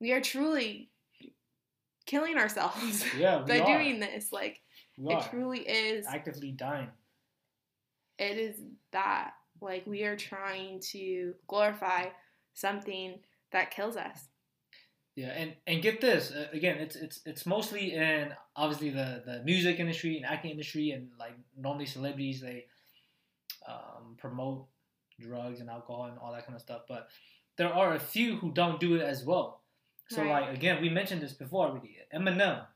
we 0.00 0.12
are 0.12 0.20
truly 0.20 0.90
killing 2.06 2.36
ourselves 2.38 3.04
Yeah, 3.18 3.38
by 3.46 3.58
are. 3.58 3.66
doing 3.78 3.98
this. 3.98 4.30
Like 4.30 4.60
it 4.96 5.26
truly 5.30 5.60
is. 5.60 6.06
actively 6.06 6.52
dying. 6.52 6.90
It 8.20 8.38
is 8.38 8.60
that. 8.92 9.32
Like 9.60 9.86
we 9.86 10.04
are 10.04 10.16
trying 10.16 10.80
to 10.92 11.34
glorify 11.46 12.06
something 12.54 13.18
that 13.52 13.70
kills 13.70 13.96
us. 13.96 14.28
Yeah, 15.16 15.28
and 15.28 15.54
and 15.66 15.80
get 15.80 16.00
this 16.00 16.32
uh, 16.32 16.48
again. 16.52 16.78
It's 16.78 16.96
it's 16.96 17.20
it's 17.24 17.46
mostly 17.46 17.94
in 17.94 18.32
obviously 18.56 18.90
the 18.90 19.22
the 19.24 19.42
music 19.44 19.78
industry 19.78 20.16
and 20.16 20.26
acting 20.26 20.50
industry, 20.50 20.90
and 20.90 21.10
like 21.18 21.34
normally 21.56 21.86
celebrities 21.86 22.40
they 22.40 22.66
um, 23.68 24.16
promote 24.18 24.66
drugs 25.20 25.60
and 25.60 25.70
alcohol 25.70 26.06
and 26.06 26.18
all 26.18 26.32
that 26.32 26.44
kind 26.44 26.56
of 26.56 26.62
stuff. 26.62 26.82
But 26.88 27.08
there 27.56 27.72
are 27.72 27.94
a 27.94 28.00
few 28.00 28.36
who 28.36 28.52
don't 28.52 28.80
do 28.80 28.96
it 28.96 29.02
as 29.02 29.24
well. 29.24 29.62
So 30.10 30.22
Right. 30.22 30.42
like 30.48 30.56
again, 30.56 30.82
we 30.82 30.88
mentioned 30.88 31.22
this 31.22 31.32
before 31.32 31.68
already. 31.68 31.98
Eminem. 32.12 32.66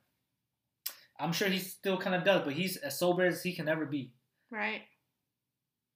I'm 1.21 1.33
sure 1.33 1.49
he 1.49 1.59
still 1.59 1.99
kind 1.99 2.15
of 2.15 2.23
does, 2.25 2.45
but 2.45 2.55
he's 2.55 2.77
as 2.77 2.97
sober 2.97 3.25
as 3.25 3.43
he 3.43 3.53
can 3.53 3.69
ever 3.69 3.85
be. 3.85 4.13
Right? 4.51 4.83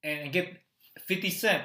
And, 0.03 0.23
and 0.23 0.33
get 0.33 0.57
50 1.01 1.31
Cent. 1.31 1.63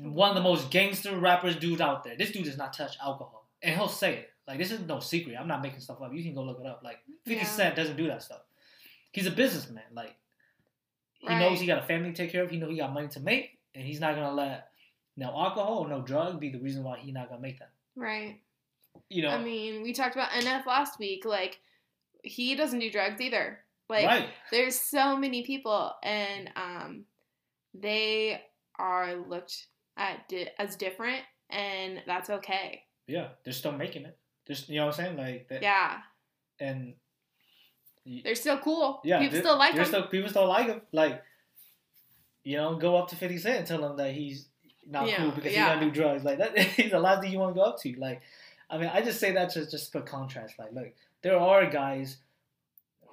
One 0.00 0.30
of 0.30 0.34
the 0.36 0.42
most 0.42 0.70
gangster 0.70 1.16
rappers 1.18 1.56
dudes 1.56 1.80
out 1.80 2.04
there. 2.04 2.16
This 2.16 2.32
dude 2.32 2.44
does 2.44 2.56
not 2.58 2.72
touch 2.72 2.96
alcohol. 3.02 3.48
And 3.62 3.76
he'll 3.76 3.88
say 3.88 4.14
it. 4.14 4.30
Like, 4.46 4.58
this 4.58 4.70
is 4.70 4.80
no 4.80 5.00
secret. 5.00 5.36
I'm 5.38 5.48
not 5.48 5.62
making 5.62 5.80
stuff 5.80 6.02
up. 6.02 6.12
You 6.12 6.22
can 6.22 6.34
go 6.34 6.42
look 6.42 6.60
it 6.60 6.66
up. 6.66 6.82
Like, 6.84 6.98
50 7.24 7.34
Yeah. 7.36 7.44
Cent 7.44 7.76
doesn't 7.76 7.96
do 7.96 8.08
that 8.08 8.22
stuff. 8.22 8.40
He's 9.12 9.26
a 9.26 9.30
businessman. 9.30 9.84
Like, 9.94 10.16
he 11.20 11.28
Right. 11.28 11.38
knows 11.38 11.60
he 11.60 11.66
got 11.66 11.78
a 11.82 11.86
family 11.86 12.10
to 12.10 12.16
take 12.16 12.30
care 12.32 12.42
of. 12.42 12.50
He 12.50 12.58
knows 12.58 12.70
he 12.70 12.76
got 12.76 12.92
money 12.92 13.08
to 13.08 13.20
make. 13.20 13.58
And 13.74 13.84
he's 13.84 14.00
not 14.00 14.14
going 14.14 14.26
to 14.26 14.32
let 14.34 14.68
no 15.16 15.28
alcohol 15.28 15.78
or 15.78 15.88
no 15.88 16.02
drug 16.02 16.40
be 16.40 16.50
the 16.50 16.58
reason 16.58 16.82
why 16.84 16.98
he's 16.98 17.14
not 17.14 17.28
going 17.28 17.40
to 17.40 17.42
make 17.42 17.58
that. 17.60 17.70
Right. 17.96 18.40
You 19.08 19.22
know? 19.22 19.30
I 19.30 19.42
mean, 19.42 19.82
we 19.82 19.92
talked 19.92 20.14
about 20.14 20.30
NF 20.30 20.66
last 20.66 20.98
week. 20.98 21.24
Like, 21.24 21.60
he 22.22 22.54
doesn't 22.54 22.78
do 22.80 22.90
drugs 22.90 23.20
either. 23.20 23.63
Like, 23.88 24.06
right. 24.06 24.28
there's 24.50 24.80
so 24.80 25.16
many 25.16 25.44
people, 25.44 25.92
and 26.02 26.50
um, 26.56 27.04
they 27.74 28.40
are 28.78 29.14
looked 29.16 29.66
at 29.96 30.28
di- 30.28 30.48
as 30.58 30.76
different, 30.76 31.20
and 31.50 32.00
that's 32.06 32.30
okay. 32.30 32.82
Yeah. 33.06 33.28
They're 33.44 33.52
still 33.52 33.72
making 33.72 34.04
it. 34.06 34.16
Just, 34.46 34.68
you 34.68 34.76
know 34.76 34.86
what 34.86 34.98
I'm 34.98 35.04
saying? 35.04 35.16
Like, 35.16 35.48
that, 35.48 35.62
Yeah, 35.62 35.98
and 36.60 36.94
y- 38.06 38.22
they're 38.24 38.34
still 38.34 38.58
cool. 38.58 39.00
Yeah, 39.04 39.20
people 39.20 39.38
still 39.40 39.58
like 39.58 39.74
them. 39.74 39.84
Still, 39.84 40.06
people 40.06 40.30
still 40.30 40.48
like 40.48 40.66
him. 40.66 40.80
Like, 40.92 41.22
you 42.42 42.56
know, 42.56 42.76
go 42.76 42.96
up 42.96 43.08
to 43.08 43.16
Fifty 43.16 43.38
Cent 43.38 43.58
and 43.58 43.66
tell 43.66 43.84
him 43.90 43.96
that 43.96 44.12
he's 44.12 44.48
not 44.86 45.08
Yeah, 45.08 45.16
cool 45.16 45.30
because 45.30 45.52
yeah. 45.52 45.68
he 45.68 45.74
doesn't 45.80 45.88
do 45.94 46.00
drugs. 46.00 46.24
Like 46.24 46.38
that, 46.38 46.58
he's 46.58 46.90
the 46.90 46.98
last 46.98 47.22
thing 47.22 47.32
you 47.32 47.38
want 47.38 47.54
to 47.54 47.58
go 47.60 47.64
up 47.66 47.80
to. 47.82 47.94
Like, 47.98 48.20
I 48.68 48.78
mean, 48.78 48.90
I 48.92 49.00
just 49.02 49.18
say 49.20 49.32
that 49.32 49.50
to 49.50 49.68
just 49.70 49.92
put 49.92 50.04
contrast. 50.06 50.58
Like, 50.58 50.72
look, 50.72 50.92
there 51.22 51.38
are 51.38 51.66
guys 51.70 52.18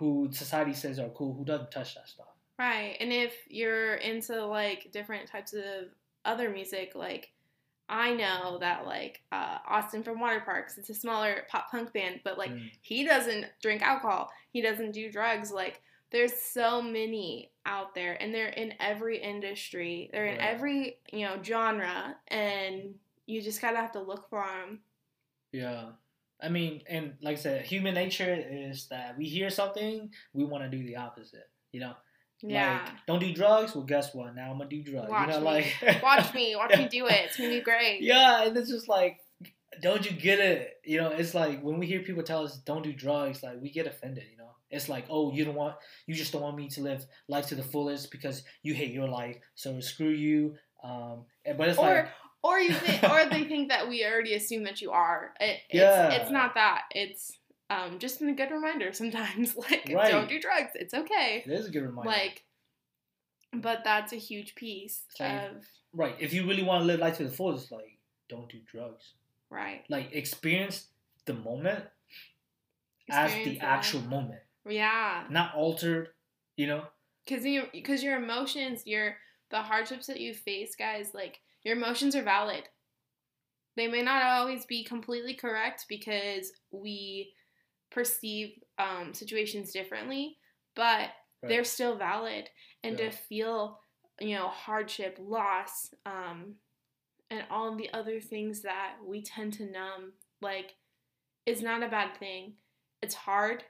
who 0.01 0.27
society 0.31 0.73
says 0.73 0.97
are 0.97 1.09
cool 1.09 1.31
who 1.35 1.45
doesn't 1.45 1.69
touch 1.69 1.93
that 1.93 2.09
stuff. 2.09 2.25
Right. 2.57 2.97
And 2.99 3.13
if 3.13 3.33
you're 3.47 3.93
into 3.95 4.43
like 4.47 4.91
different 4.91 5.27
types 5.29 5.53
of 5.53 5.89
other 6.25 6.49
music, 6.49 6.93
like 6.95 7.31
I 7.87 8.13
know 8.15 8.57
that 8.61 8.87
like 8.87 9.21
uh, 9.31 9.59
Awsten 9.67 10.01
from 10.01 10.17
Waterparks, 10.19 10.79
it's 10.79 10.89
a 10.89 10.95
smaller 10.95 11.43
pop 11.49 11.69
punk 11.69 11.93
band, 11.93 12.21
but 12.23 12.39
like 12.39 12.49
Mm. 12.51 12.71
he 12.81 13.03
doesn't 13.05 13.45
drink 13.61 13.83
alcohol, 13.83 14.31
he 14.51 14.59
doesn't 14.61 14.91
do 14.93 15.11
drugs. 15.11 15.51
Like 15.51 15.81
there's 16.09 16.33
so 16.33 16.81
many 16.81 17.51
out 17.67 17.93
there, 17.93 18.17
and 18.21 18.33
they're 18.33 18.49
in 18.49 18.73
every 18.79 19.21
industry, 19.21 20.09
they're 20.11 20.25
in 20.25 20.39
Right. 20.39 20.49
every 20.49 20.97
you 21.13 21.27
know 21.27 21.37
genre, 21.43 22.15
and 22.29 22.95
you 23.27 23.39
just 23.41 23.61
gotta 23.61 23.77
have 23.77 23.91
to 23.91 24.01
look 24.01 24.27
for 24.31 24.43
them. 24.43 24.79
Yeah. 25.51 25.91
I 26.41 26.49
mean, 26.49 26.81
and 26.89 27.13
like 27.21 27.37
I 27.37 27.39
said, 27.41 27.65
human 27.65 27.93
nature 27.93 28.33
is 28.49 28.87
that 28.89 29.17
we 29.17 29.25
hear 29.25 29.49
something, 29.49 30.09
we 30.33 30.43
want 30.43 30.63
to 30.63 30.69
do 30.69 30.83
the 30.85 30.95
opposite. 30.97 31.49
You 31.71 31.81
know, 31.81 31.93
Yeah. 32.41 32.81
like 32.83 33.05
don't 33.07 33.19
do 33.19 33.33
drugs. 33.33 33.75
Well, 33.75 33.85
guess 33.85 34.13
what? 34.13 34.35
Now 34.35 34.51
I'm 34.51 34.57
gonna 34.57 34.69
do 34.69 34.83
drugs. 34.83 35.09
Watch 35.09 35.27
you 35.27 35.33
know, 35.33 35.39
me. 35.39 35.45
like 35.45 36.03
Watch 36.03 36.33
me, 36.33 36.55
watch 36.61 36.77
me 36.77 36.87
do 36.87 37.05
it. 37.07 37.13
It's 37.25 37.37
gonna 37.37 37.49
be 37.49 37.61
great. 37.61 38.01
Yeah, 38.01 38.43
and 38.43 38.57
it's 38.57 38.69
just 38.69 38.89
like, 38.89 39.19
don't 39.81 40.03
you 40.05 40.11
get 40.15 40.39
it? 40.39 40.79
You 40.83 40.99
know, 41.01 41.09
it's 41.11 41.33
like 41.33 41.61
when 41.61 41.77
we 41.79 41.87
hear 41.87 42.01
people 42.01 42.23
tell 42.23 42.43
us 42.43 42.57
don't 42.57 42.83
do 42.83 42.91
drugs, 42.93 43.41
like 43.43 43.61
we 43.61 43.69
get 43.69 43.87
offended. 43.87 44.25
You 44.31 44.37
know, 44.37 44.51
it's 44.69 44.89
like, 44.89 45.05
oh, 45.09 45.31
you 45.31 45.45
don't 45.45 45.55
want, 45.55 45.75
you 46.07 46.15
just 46.15 46.31
don't 46.33 46.41
want 46.41 46.57
me 46.57 46.67
to 46.69 46.81
live 46.81 47.05
life 47.27 47.47
to 47.47 47.55
the 47.55 47.63
fullest 47.63 48.11
because 48.11 48.43
you 48.63 48.73
hate 48.73 48.91
your 48.91 49.07
life, 49.07 49.37
so 49.55 49.79
screw 49.79 50.09
you. 50.09 50.55
Um, 50.83 51.25
but 51.57 51.69
it's 51.69 51.77
or 51.77 51.85
like, 51.85 52.07
or 52.43 52.59
you 52.59 52.73
think 52.73 53.03
or 53.03 53.25
they 53.29 53.43
think 53.43 53.69
that 53.69 53.87
we 53.89 54.05
already 54.05 54.33
assume 54.33 54.63
that 54.63 54.81
you 54.81 54.91
are. 54.91 55.33
It, 55.39 55.59
it's, 55.69 55.75
Yeah. 55.75 56.09
it's 56.11 56.31
not 56.31 56.55
that. 56.55 56.83
It's 56.91 57.37
um, 57.69 57.99
just 57.99 58.21
a 58.21 58.31
good 58.33 58.51
reminder 58.51 58.91
sometimes. 58.93 59.55
Like 59.69 59.89
Right. 59.93 60.11
don't 60.11 60.27
do 60.29 60.39
drugs. 60.39 60.71
It's 60.75 60.93
okay. 60.93 61.43
it 61.45 61.51
is 61.51 61.67
a 61.67 61.71
good 61.71 61.83
reminder. 61.83 62.09
Like, 62.09 62.43
but 63.53 63.79
that's 63.83 64.13
a 64.13 64.17
huge 64.17 64.55
piece 64.55 65.03
like- 65.19 65.31
of 65.51 65.65
right, 65.93 66.15
if 66.19 66.33
you 66.33 66.47
really 66.47 66.63
want 66.63 66.81
to 66.81 66.85
live 66.85 66.99
life 66.99 67.17
to 67.17 67.23
the 67.25 67.31
fullest, 67.31 67.71
like 67.71 67.97
don't 68.29 68.49
do 68.49 68.59
drugs. 68.65 69.13
right. 69.49 69.83
Like 69.89 70.13
experience 70.13 70.87
the 71.25 71.33
moment 71.33 71.83
as 73.09 73.33
the 73.33 73.59
actual 73.59 74.01
moment, 74.01 74.39
Yeah, 74.67 75.25
not 75.29 75.53
altered. 75.55 76.09
You 76.57 76.67
know, 76.67 76.83
because 77.25 77.45
you 77.45 77.63
because 77.73 78.03
your 78.03 78.17
emotions, 78.17 78.83
your 78.85 79.17
the 79.49 79.57
hardships 79.61 80.07
that 80.07 80.19
you 80.19 80.33
face, 80.33 80.75
guys. 80.75 81.11
Like 81.13 81.39
your 81.63 81.75
emotions 81.75 82.15
are 82.15 82.23
valid. 82.23 82.63
They 83.77 83.87
may 83.87 84.01
not 84.01 84.23
always 84.23 84.65
be 84.65 84.83
completely 84.83 85.33
correct 85.33 85.85
because 85.87 86.51
we 86.71 87.33
perceive 87.89 88.59
um, 88.77 89.13
situations 89.13 89.71
differently, 89.71 90.37
but 90.75 91.09
they're 91.49 91.63
still 91.63 91.95
valid. 91.97 92.49
And 92.83 92.99
Yeah. 92.99 93.09
to 93.09 93.15
feel, 93.15 93.81
you 94.19 94.35
know, 94.35 94.47
hardship, 94.49 95.17
loss, 95.19 95.93
um, 96.05 96.55
and 97.29 97.45
all 97.49 97.75
the 97.75 97.91
other 97.93 98.19
things 98.19 98.61
that 98.61 98.97
we 99.05 99.21
tend 99.23 99.53
to 99.53 99.65
numb, 99.71 100.13
like, 100.41 100.75
is 101.45 101.61
not 101.61 101.81
a 101.81 101.87
bad 101.87 102.17
thing. 102.17 102.57
It's 103.01 103.15
hard, 103.15 103.63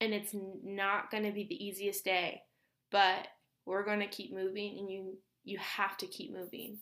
and 0.00 0.14
it's 0.14 0.34
not 0.34 1.10
going 1.10 1.24
to 1.24 1.30
be 1.32 1.44
the 1.44 1.62
easiest 1.64 2.04
day, 2.04 2.42
but 2.90 3.28
we're 3.66 3.84
going 3.84 4.00
to 4.00 4.08
keep 4.08 4.32
moving, 4.32 4.78
and 4.78 4.90
you 4.90 5.18
you 5.44 5.58
have 5.58 5.96
to 5.98 6.06
keep 6.06 6.32
moving 6.32 6.78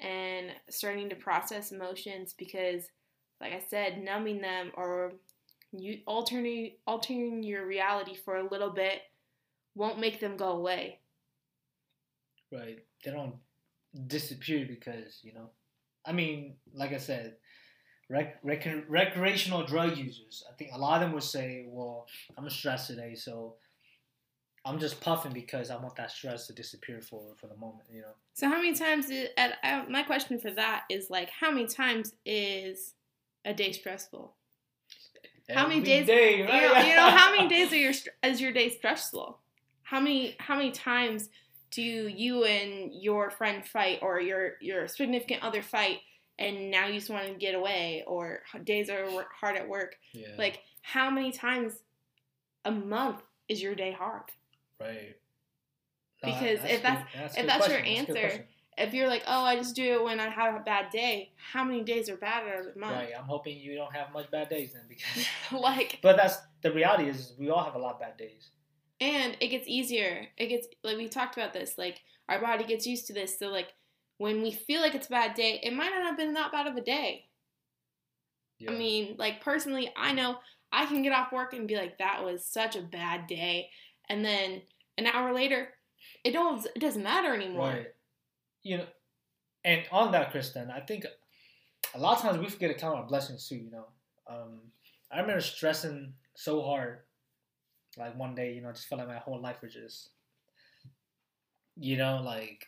and 0.00 0.50
starting 0.70 1.08
to 1.10 1.16
process 1.16 1.72
emotions 1.72 2.34
because, 2.36 2.84
like 3.40 3.52
I 3.52 3.60
said, 3.68 4.02
numbing 4.02 4.40
them 4.40 4.72
or 4.76 5.12
you 5.72 5.98
altering 6.06 6.72
altering 6.86 7.42
your 7.42 7.66
reality 7.66 8.14
for 8.24 8.36
a 8.36 8.48
little 8.48 8.70
bit 8.70 9.02
won't 9.74 9.98
make 10.00 10.20
them 10.20 10.36
go 10.36 10.50
away. 10.52 11.00
right? 12.52 12.78
They 13.04 13.10
don't 13.10 13.36
disappear 14.06 14.66
because 14.66 15.20
you 15.22 15.32
know. 15.34 15.50
I 16.06 16.12
mean, 16.12 16.56
like 16.72 16.92
I 16.92 16.98
said, 16.98 17.36
rec- 18.08 18.38
rec- 18.42 18.86
recreational 18.88 19.66
drug 19.66 19.96
users. 19.98 20.42
I 20.50 20.56
think 20.56 20.70
a 20.72 20.78
lot 20.78 20.96
of 20.96 21.08
them 21.08 21.12
would 21.12 21.22
say, 21.22 21.66
"Well, 21.68 22.06
I'm 22.36 22.48
stressed 22.48 22.86
today, 22.86 23.14
so 23.14 23.56
I'm 24.64 24.78
just 24.78 25.00
puffing 25.00 25.32
because 25.32 25.70
I 25.70 25.76
want 25.76 25.96
that 25.96 26.10
stress 26.10 26.46
to 26.48 26.52
disappear 26.52 27.00
for 27.00 27.34
for 27.36 27.46
the 27.46 27.56
moment." 27.56 27.88
You 27.92 28.02
know. 28.02 28.14
So 28.34 28.48
how 28.48 28.56
many 28.56 28.74
times 28.74 29.10
is 29.10 29.28
at 29.36 29.54
uh, 29.62 29.84
my 29.88 30.02
question 30.02 30.38
for 30.38 30.50
that 30.52 30.84
is 30.88 31.10
like 31.10 31.30
how 31.30 31.50
many 31.50 31.66
times 31.66 32.14
is 32.24 32.94
a 33.44 33.54
day 33.54 33.72
stressful? 33.72 34.34
How 35.50 35.66
many 35.66 35.80
days- 35.80 36.06
day, 36.06 36.38
You 36.38 36.44
know, 36.46 36.80
you 36.80 36.94
know 36.96 37.10
how 37.10 37.34
many 37.34 37.48
days 37.56 37.72
are 37.72 37.76
your 37.76 37.92
is 38.22 38.40
your 38.40 38.52
day 38.52 38.68
stressful? 38.68 39.38
How 39.82 40.00
many 40.00 40.36
how 40.38 40.56
many 40.56 40.70
times 40.70 41.30
do 41.70 41.82
you 41.82 42.44
and 42.44 42.92
your 42.92 43.30
friend 43.30 43.64
fight 43.66 44.00
or 44.02 44.20
your 44.20 44.54
your 44.60 44.86
significant 44.88 45.42
other 45.42 45.62
fight 45.62 45.98
and 46.38 46.70
now 46.70 46.86
you 46.86 46.94
just 46.94 47.10
want 47.10 47.26
to 47.26 47.34
get 47.34 47.54
away 47.54 48.04
or 48.06 48.40
days 48.64 48.90
are 48.90 49.06
hard 49.40 49.56
at 49.56 49.66
work? 49.68 49.96
Yeah. 50.12 50.28
Like 50.36 50.60
how 50.82 51.08
many 51.10 51.32
times 51.32 51.82
a 52.64 52.70
month 52.70 53.22
is 53.48 53.62
your 53.62 53.74
day 53.74 53.92
hard? 53.92 54.24
Right. 54.80 55.16
Because 56.22 56.60
if 56.64 56.82
good- 56.82 56.82
that's- 56.82 57.36
if 57.36 57.46
that's 57.46 57.68
your 57.68 57.78
question, 57.80 58.02
a 58.02 58.06
good 58.06 58.16
answer. 58.16 58.48
If 58.76 58.94
you're 58.94 59.08
like, 59.08 59.24
oh, 59.26 59.42
I 59.44 59.56
just 59.56 59.74
do 59.74 59.94
it 59.94 60.04
when 60.04 60.20
I 60.20 60.28
have 60.28 60.54
a 60.54 60.60
bad 60.60 60.90
day, 60.90 61.32
how 61.36 61.64
many 61.64 61.82
days 61.82 62.08
are 62.08 62.16
bad 62.16 62.46
out 62.46 62.60
of 62.60 62.74
the 62.74 62.78
month? 62.78 62.94
Right. 62.94 63.12
I'm 63.18 63.24
hoping 63.24 63.58
you 63.58 63.74
don't 63.74 63.92
have 63.92 64.12
much 64.12 64.30
bad 64.30 64.48
days 64.48 64.72
then, 64.72 64.84
because. 64.88 65.26
like, 65.52 65.98
but 66.00 66.16
that's 66.16 66.36
the 66.62 66.70
reality 66.72 67.08
is 67.08 67.34
we 67.40 67.50
all 67.50 67.64
have 67.64 67.74
a 67.74 67.78
lot 67.78 67.94
of 67.94 68.00
bad 68.00 68.16
days. 68.16 68.50
and 69.00 69.36
it 69.40 69.48
gets 69.48 69.66
easier. 69.66 70.26
It 70.36 70.46
gets 70.46 70.68
like 70.84 70.96
we 70.96 71.08
talked 71.08 71.36
about 71.36 71.52
this. 71.52 71.76
Like 71.76 72.00
our 72.28 72.40
body 72.40 72.64
gets 72.64 72.86
used 72.86 73.06
to 73.08 73.12
this. 73.12 73.36
So 73.38 73.48
like 73.48 73.72
when 74.18 74.42
we 74.42 74.52
feel 74.52 74.80
like 74.80 74.94
it's 74.94 75.06
a 75.08 75.10
bad 75.10 75.34
day, 75.34 75.60
it 75.62 75.72
might 75.72 75.90
not 75.90 76.02
have 76.04 76.16
been 76.16 76.34
that 76.34 76.52
bad 76.52 76.66
of 76.68 76.76
a 76.76 76.80
day. 76.80 77.26
Yeah. 78.58 78.72
I 78.72 78.74
mean, 78.76 79.14
like 79.18 79.40
personally, 79.40 79.92
I 79.96 80.12
know 80.12 80.38
I 80.72 80.86
can 80.86 81.02
get 81.02 81.12
off 81.12 81.32
work 81.32 81.52
and 81.52 81.66
be 81.68 81.76
like, 81.76 81.98
that 81.98 82.24
was 82.24 82.44
such 82.44 82.74
a 82.76 82.82
bad 82.82 83.26
day, 83.28 83.70
and 84.08 84.24
then 84.24 84.62
an 84.96 85.06
hour 85.06 85.34
later, 85.34 85.68
it 86.24 86.32
don't 86.32 86.64
it 86.64 86.80
doesn't 86.80 87.02
matter 87.02 87.34
anymore. 87.34 87.68
Right. 87.68 87.86
You 88.62 88.78
know, 88.78 88.86
and 89.64 89.82
on 89.92 90.12
that, 90.12 90.30
Kristen, 90.30 90.70
I 90.70 90.80
think 90.80 91.06
a 91.94 91.98
lot 91.98 92.16
of 92.16 92.22
times 92.22 92.38
we 92.38 92.48
forget 92.48 92.70
to 92.70 92.78
count 92.78 92.96
our 92.96 93.06
blessings 93.06 93.48
too. 93.48 93.56
You 93.56 93.70
know, 93.70 93.86
um, 94.28 94.60
I 95.10 95.20
remember 95.20 95.40
stressing 95.40 96.12
so 96.34 96.62
hard, 96.62 97.00
like 97.96 98.16
one 98.16 98.34
day, 98.34 98.52
you 98.52 98.62
know, 98.62 98.68
I 98.68 98.72
just 98.72 98.88
felt 98.88 99.00
like 99.00 99.08
my 99.08 99.16
whole 99.18 99.40
life 99.40 99.62
was 99.62 99.72
just, 99.72 100.10
you 101.76 101.96
know, 101.96 102.20
like 102.24 102.66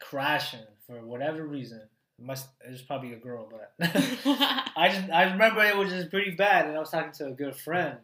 crashing 0.00 0.66
for 0.86 1.04
whatever 1.04 1.46
reason. 1.46 1.82
It 2.18 2.24
must 2.24 2.48
it 2.66 2.70
was 2.70 2.82
probably 2.82 3.12
a 3.12 3.18
girl, 3.18 3.48
but 3.50 3.72
I 3.80 4.90
just 4.92 5.10
I 5.10 5.30
remember 5.30 5.62
it 5.62 5.76
was 5.76 5.90
just 5.90 6.10
pretty 6.10 6.32
bad, 6.32 6.66
and 6.66 6.76
I 6.76 6.80
was 6.80 6.90
talking 6.90 7.12
to 7.12 7.26
a 7.26 7.32
good 7.32 7.56
friend, 7.56 7.98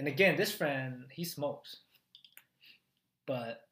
and 0.00 0.08
again, 0.08 0.34
this 0.34 0.50
friend 0.50 1.04
he 1.10 1.24
smokes, 1.24 1.76
but 3.26 3.68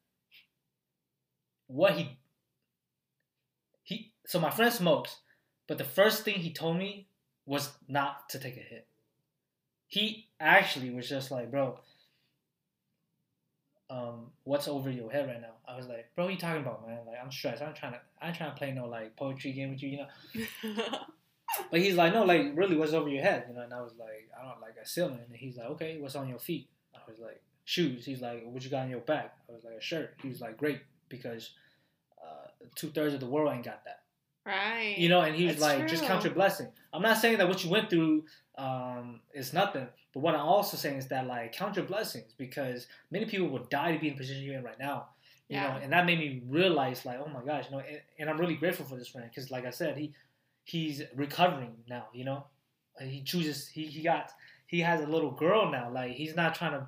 what 1.65 1.93
he 1.93 2.19
he 3.81 4.11
so 4.27 4.39
my 4.39 4.51
friend 4.51 4.71
smokes, 4.71 5.17
but 5.67 5.79
the 5.79 5.83
first 5.83 6.23
thing 6.23 6.35
he 6.35 6.53
told 6.53 6.77
me 6.77 7.07
was 7.47 7.71
not 7.87 8.29
to 8.29 8.37
take 8.37 8.57
a 8.57 8.59
hit. 8.59 8.85
He 9.87 10.27
actually 10.39 10.91
was 10.91 11.09
just 11.09 11.31
like, 11.31 11.49
bro, 11.49 11.79
um, 13.89 14.27
what's 14.43 14.67
over 14.67 14.91
your 14.91 15.11
head 15.11 15.27
right 15.27 15.41
now? 15.41 15.55
I 15.67 15.77
was 15.77 15.87
like, 15.87 16.11
bro, 16.15 16.25
what 16.25 16.33
you 16.35 16.39
talking 16.39 16.61
about, 16.61 16.87
man? 16.87 16.99
Like, 17.07 17.17
I'm 17.23 17.31
stressed. 17.31 17.63
I'm 17.63 17.73
trying 17.73 17.93
to, 17.93 18.01
I'm 18.21 18.35
trying 18.35 18.51
to 18.51 18.55
play 18.55 18.71
no 18.71 18.85
like 18.85 19.15
poetry 19.15 19.51
game 19.51 19.71
with 19.71 19.81
you, 19.81 19.89
you 19.89 19.97
know. 19.97 20.99
But 21.71 21.79
he's 21.81 21.95
like, 21.95 22.13
no, 22.13 22.23
like, 22.23 22.51
really, 22.55 22.75
what's 22.77 22.93
over 22.93 23.09
your 23.09 23.23
head, 23.23 23.45
you 23.49 23.55
know? 23.55 23.61
And 23.61 23.73
I 23.73 23.81
was 23.81 23.93
like, 23.99 24.29
I 24.39 24.43
don't 24.47 24.61
like 24.61 24.75
a 24.81 24.87
ceiling. 24.87 25.19
And 25.27 25.35
he's 25.35 25.57
like, 25.57 25.67
okay, 25.67 25.97
what's 25.99 26.15
on 26.15 26.29
your 26.29 26.39
feet? 26.39 26.69
I 26.95 26.99
was 27.09 27.19
like, 27.19 27.41
shoes. 27.65 28.05
He's 28.05 28.21
like, 28.21 28.43
what 28.45 28.63
you 28.63 28.69
got 28.69 28.83
on 28.83 28.89
your 28.89 28.99
back? 28.99 29.35
I 29.49 29.53
was 29.53 29.63
like, 29.63 29.75
a 29.75 29.81
shirt. 29.81 30.15
He 30.21 30.27
was 30.29 30.41
like, 30.41 30.57
great, 30.57 30.81
because 31.09 31.51
uh, 32.23 32.47
two 32.75 32.89
thirds 32.89 33.13
of 33.13 33.19
the 33.19 33.25
world 33.25 33.51
ain't 33.53 33.65
got 33.65 33.83
that. 33.85 34.01
right. 34.45 34.95
You 34.97 35.09
know, 35.09 35.21
and 35.21 35.35
he 35.35 35.45
was 35.45 35.57
That's 35.59 35.79
like, 35.79 35.87
just 35.87 36.03
count 36.05 36.23
your 36.23 36.33
blessing. 36.33 36.67
I'm 36.93 37.01
not 37.01 37.17
saying 37.17 37.37
that 37.39 37.47
what 37.47 37.63
you 37.63 37.69
went 37.69 37.89
through 37.89 38.25
um, 38.57 39.21
is 39.33 39.53
nothing, 39.53 39.87
but 40.13 40.19
what 40.21 40.35
I'm 40.35 40.41
also 40.45 40.75
saying 40.77 40.97
is 40.97 41.07
that 41.07 41.27
like 41.27 41.53
count 41.53 41.75
your 41.75 41.85
blessings 41.85 42.33
because 42.37 42.87
many 43.11 43.25
people 43.25 43.47
would 43.49 43.69
die 43.69 43.93
to 43.93 43.99
be 43.99 44.07
in 44.09 44.13
the 44.15 44.19
position 44.19 44.43
you're 44.43 44.57
in 44.57 44.63
right 44.63 44.79
now. 44.79 45.09
You 45.47 45.57
Yeah. 45.57 45.73
know, 45.73 45.79
and 45.81 45.93
that 45.93 46.05
made 46.05 46.19
me 46.19 46.43
realize 46.47 47.05
like, 47.05 47.19
oh 47.19 47.29
my 47.29 47.43
gosh, 47.43 47.65
you 47.65 47.77
know, 47.77 47.83
and, 47.87 48.01
and 48.19 48.29
I'm 48.29 48.37
really 48.39 48.55
grateful 48.55 48.85
for 48.85 48.95
this 48.97 49.07
friend 49.07 49.27
because, 49.29 49.49
like 49.49 49.65
I 49.65 49.71
said, 49.71 49.97
he 49.97 50.13
he's 50.69 51.01
recovering 51.15 51.75
now. 51.87 52.05
You 52.13 52.25
know, 52.25 52.45
Uh, 52.99 53.05
he 53.05 53.21
chooses 53.23 53.67
he 53.67 53.85
he 53.85 54.01
got 54.03 54.31
he 54.67 54.79
has 54.81 55.01
a 55.01 55.07
little 55.07 55.31
girl 55.31 55.71
now. 55.71 55.89
Like 55.91 56.11
he's 56.13 56.35
not 56.35 56.55
trying 56.55 56.73
to, 56.79 56.87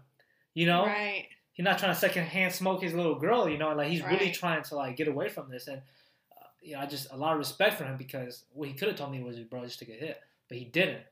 you 0.54 0.66
know, 0.68 0.86
Right. 0.86 1.28
he's 1.54 1.64
not 1.64 1.80
trying 1.80 1.94
to 1.94 2.00
secondhand 2.00 2.54
smoke 2.54 2.82
his 2.84 2.94
little 2.94 3.16
girl. 3.26 3.48
You 3.50 3.58
know, 3.58 3.74
like 3.74 3.90
he's 3.90 4.04
really 4.04 4.32
trying 4.32 4.64
to 4.64 4.76
like 4.76 4.96
get 4.98 5.08
away 5.08 5.30
from 5.30 5.50
this. 5.50 5.68
And 5.68 5.82
uh, 6.38 6.48
you 6.62 6.74
know, 6.74 6.82
I 6.82 6.86
just 6.86 7.12
a 7.12 7.18
lot 7.18 7.34
of 7.34 7.40
respect 7.40 7.78
for 7.78 7.86
him 7.86 7.98
because 7.98 8.44
what 8.54 8.68
he 8.68 8.74
could 8.76 8.88
have 8.90 8.98
told 8.98 9.12
me 9.12 9.22
was, 9.24 9.40
bro, 9.40 9.64
just 9.66 9.80
take 9.80 9.90
a 9.90 9.94
hit. 10.06 10.20
but 10.48 10.58
he 10.58 10.66
didn't. 10.66 11.04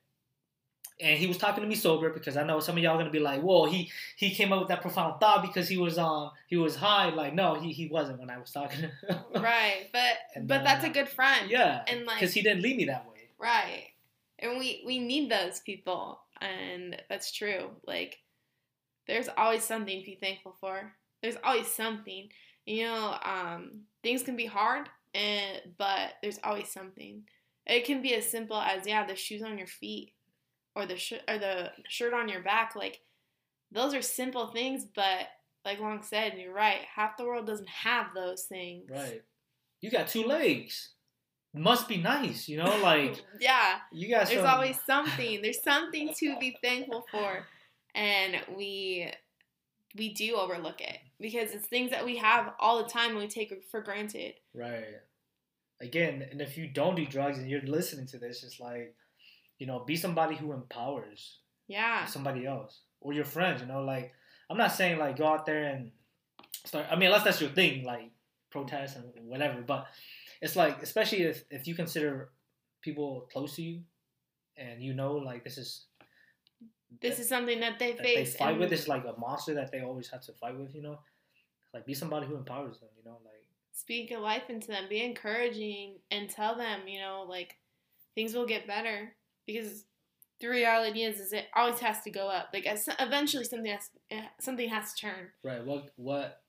And 1.02 1.18
he 1.18 1.28
was 1.28 1.38
talking 1.38 1.64
to 1.64 1.70
me 1.70 1.76
sober 1.76 2.10
because 2.10 2.36
I 2.36 2.44
know 2.44 2.60
some 2.60 2.76
of 2.76 2.84
y'all 2.84 2.98
gonna 2.98 3.10
be 3.10 3.20
like, 3.20 3.42
"Whoa, 3.42 3.66
he 3.66 3.90
he 4.18 4.32
came 4.36 4.52
up 4.52 4.60
with 4.60 4.68
that 4.68 4.82
profound 4.82 5.20
thought 5.22 5.42
because 5.42 5.68
he 5.70 5.78
was 5.78 5.98
um 5.98 6.32
he 6.48 6.58
was 6.58 6.76
high." 6.76 7.10
Like, 7.10 7.34
no, 7.34 7.56
he, 7.56 7.72
he 7.72 7.88
wasn't 7.88 8.20
when 8.20 8.30
I 8.30 8.38
was 8.38 8.52
talking. 8.52 8.82
to 8.82 8.88
him. 9.14 9.42
right, 9.44 9.88
but 9.94 10.14
And, 10.36 10.48
but 10.48 10.64
that's 10.64 10.84
a 10.84 10.90
uh, 10.90 10.94
good 10.94 11.08
friend. 11.10 11.50
yeah, 11.50 11.84
and 11.88 12.06
like 12.06 12.20
because 12.20 12.34
he 12.34 12.42
didn't 12.42 12.62
leave 12.64 12.76
me 12.78 12.86
that 12.86 13.08
way. 13.10 13.16
Right. 13.38 13.86
And 14.40 14.58
we 14.58 14.84
we 14.86 15.00
need 15.00 15.30
those 15.32 15.60
people 15.62 16.20
and 16.42 17.02
that's 17.10 17.32
true. 17.32 17.70
Like 17.86 18.18
there's 19.08 19.30
always 19.38 19.64
something 19.64 20.00
to 20.00 20.06
be 20.06 20.18
thankful 20.22 20.56
for. 20.60 20.94
There's 21.22 21.38
always 21.44 21.68
something. 21.68 22.30
You 22.66 22.84
know, 22.86 23.18
um 23.24 23.82
things 24.04 24.24
can 24.24 24.36
be 24.36 24.46
hard 24.46 24.90
and 25.14 25.62
but 25.78 26.14
there's 26.22 26.40
always 26.44 26.70
something. 26.70 27.24
It 27.66 27.86
can 27.86 28.02
be 28.02 28.16
as 28.16 28.30
simple 28.30 28.58
as 28.60 28.86
yeah, 28.88 29.06
the 29.06 29.16
shoes 29.16 29.44
on 29.44 29.58
your 29.58 29.68
feet 29.68 30.12
or 30.76 30.86
the 30.86 30.98
sh- 30.98 31.14
or 31.28 31.38
the 31.38 31.72
shirt 31.88 32.14
on 32.14 32.30
your 32.30 32.42
back 32.42 32.76
like 32.76 33.02
those 33.72 33.94
are 33.94 34.02
simple 34.02 34.48
things 34.48 34.86
but 34.96 35.28
like 35.66 35.80
Long 35.80 36.02
said, 36.04 36.34
and 36.34 36.42
you're 36.42 36.54
right, 36.54 36.80
half 36.96 37.18
the 37.18 37.26
world 37.26 37.46
doesn't 37.46 37.70
have 37.70 38.08
those 38.14 38.44
things. 38.44 38.90
Right. 38.90 39.22
You 39.82 39.92
got 39.92 40.08
two 40.08 40.24
legs. 40.24 40.90
Must 41.54 41.88
be 41.88 41.98
nice, 41.98 42.48
you 42.48 42.58
know. 42.58 42.78
Like 42.82 43.24
yeah. 43.40 43.80
you 43.92 44.10
got. 44.10 44.28
There's 44.28 44.42
some, 44.42 44.50
always 44.50 44.80
something. 44.86 45.42
There's 45.42 45.64
something 45.64 46.14
to 46.20 46.38
be 46.40 46.58
thankful 46.64 47.06
for, 47.12 47.46
and 47.96 48.36
we 48.56 49.12
we 49.96 50.14
do 50.14 50.36
overlook 50.36 50.80
it 50.82 50.98
because 51.20 51.52
it's 51.52 51.66
things 51.66 51.90
that 51.92 52.06
we 52.06 52.18
have 52.18 52.54
all 52.60 52.84
the 52.84 52.90
time 52.90 53.12
and 53.12 53.20
we 53.20 53.28
take 53.28 53.54
for 53.72 53.82
granted. 53.82 54.36
Right. 54.54 54.86
Again, 55.82 56.26
and 56.30 56.42
if 56.42 56.58
you 56.58 56.68
don't 56.68 56.96
do 56.96 57.06
drugs 57.06 57.40
and 57.40 57.50
you're 57.50 57.62
listening 57.62 58.06
to 58.08 58.20
this, 58.20 58.44
it's 58.44 58.60
like, 58.60 58.94
you 59.60 59.68
know, 59.68 59.80
be 59.86 59.96
somebody 59.96 60.36
who 60.36 60.54
empowers 60.54 61.40
Yeah, 61.68 62.06
somebody 62.06 62.46
else 62.46 62.80
or 63.02 63.14
your 63.14 63.26
friends. 63.26 63.62
You 63.62 63.68
know, 63.68 63.84
like 63.84 64.14
I'm 64.50 64.58
not 64.58 64.72
saying 64.72 64.98
like 64.98 65.18
go 65.18 65.28
out 65.28 65.46
there 65.46 65.66
and 65.66 65.92
start. 66.66 66.88
I 66.90 66.96
mean, 66.96 67.08
unless 67.08 67.24
that's 67.24 67.42
your 67.42 67.52
thing, 67.52 67.84
like 67.84 68.10
protest 68.50 68.98
and 68.98 69.06
whatever. 69.28 69.62
But 69.62 69.88
it's 70.42 70.56
like, 70.56 70.82
especially 70.82 71.24
if 71.24 71.44
if 71.52 71.68
you 71.68 71.76
consider 71.76 72.30
people 72.82 73.28
close 73.32 73.56
to 73.56 73.62
you, 73.62 73.82
and 74.58 74.82
you 74.82 74.94
know, 74.94 75.14
like 75.14 75.44
this 75.44 75.58
is 75.58 75.86
this 77.02 77.20
is 77.20 77.30
something 77.30 77.60
that 77.60 77.78
they 77.78 77.92
that 77.92 78.04
they 78.04 78.26
fight 78.26 78.52
and- 78.52 78.60
with. 78.60 78.74
It's 78.74 78.88
like 78.88 79.04
a 79.04 79.20
monster 79.20 79.54
that 79.56 79.72
they 79.72 79.82
always 79.82 80.10
have 80.10 80.22
to 80.22 80.34
fight 80.34 80.58
with. 80.58 80.74
You 80.74 80.82
know, 80.82 81.00
like 81.74 81.86
be 81.86 81.94
somebody 81.94 82.26
who 82.26 82.36
empowers 82.36 82.80
them. 82.80 82.90
You 82.98 83.04
know, 83.04 83.18
like. 83.26 83.44
speak 83.74 84.12
a 84.12 84.18
life 84.18 84.50
into 84.50 84.68
them, 84.68 84.86
be 84.90 85.04
encouraging, 85.04 86.00
and 86.12 86.30
tell 86.30 86.56
them, 86.58 86.88
you 86.88 87.00
know, 87.00 87.26
like 87.28 87.58
things 88.16 88.34
will 88.34 88.46
get 88.48 88.68
better 88.68 89.14
because 89.54 89.86
the 90.42 90.48
reality 90.48 91.04
is, 91.04 91.20
is 91.20 91.34
it 91.34 91.46
always 91.56 91.80
has 91.80 92.02
to 92.02 92.10
go 92.12 92.28
up. 92.30 92.50
Like 92.54 92.66
eventually, 93.00 93.44
something 93.44 93.72
has 93.72 93.90
eh, 94.12 94.22
something 94.40 94.70
has 94.70 94.94
to 94.94 95.02
turn. 95.02 95.28
Right. 95.44 95.64
What 95.66 95.92
what 95.96 96.42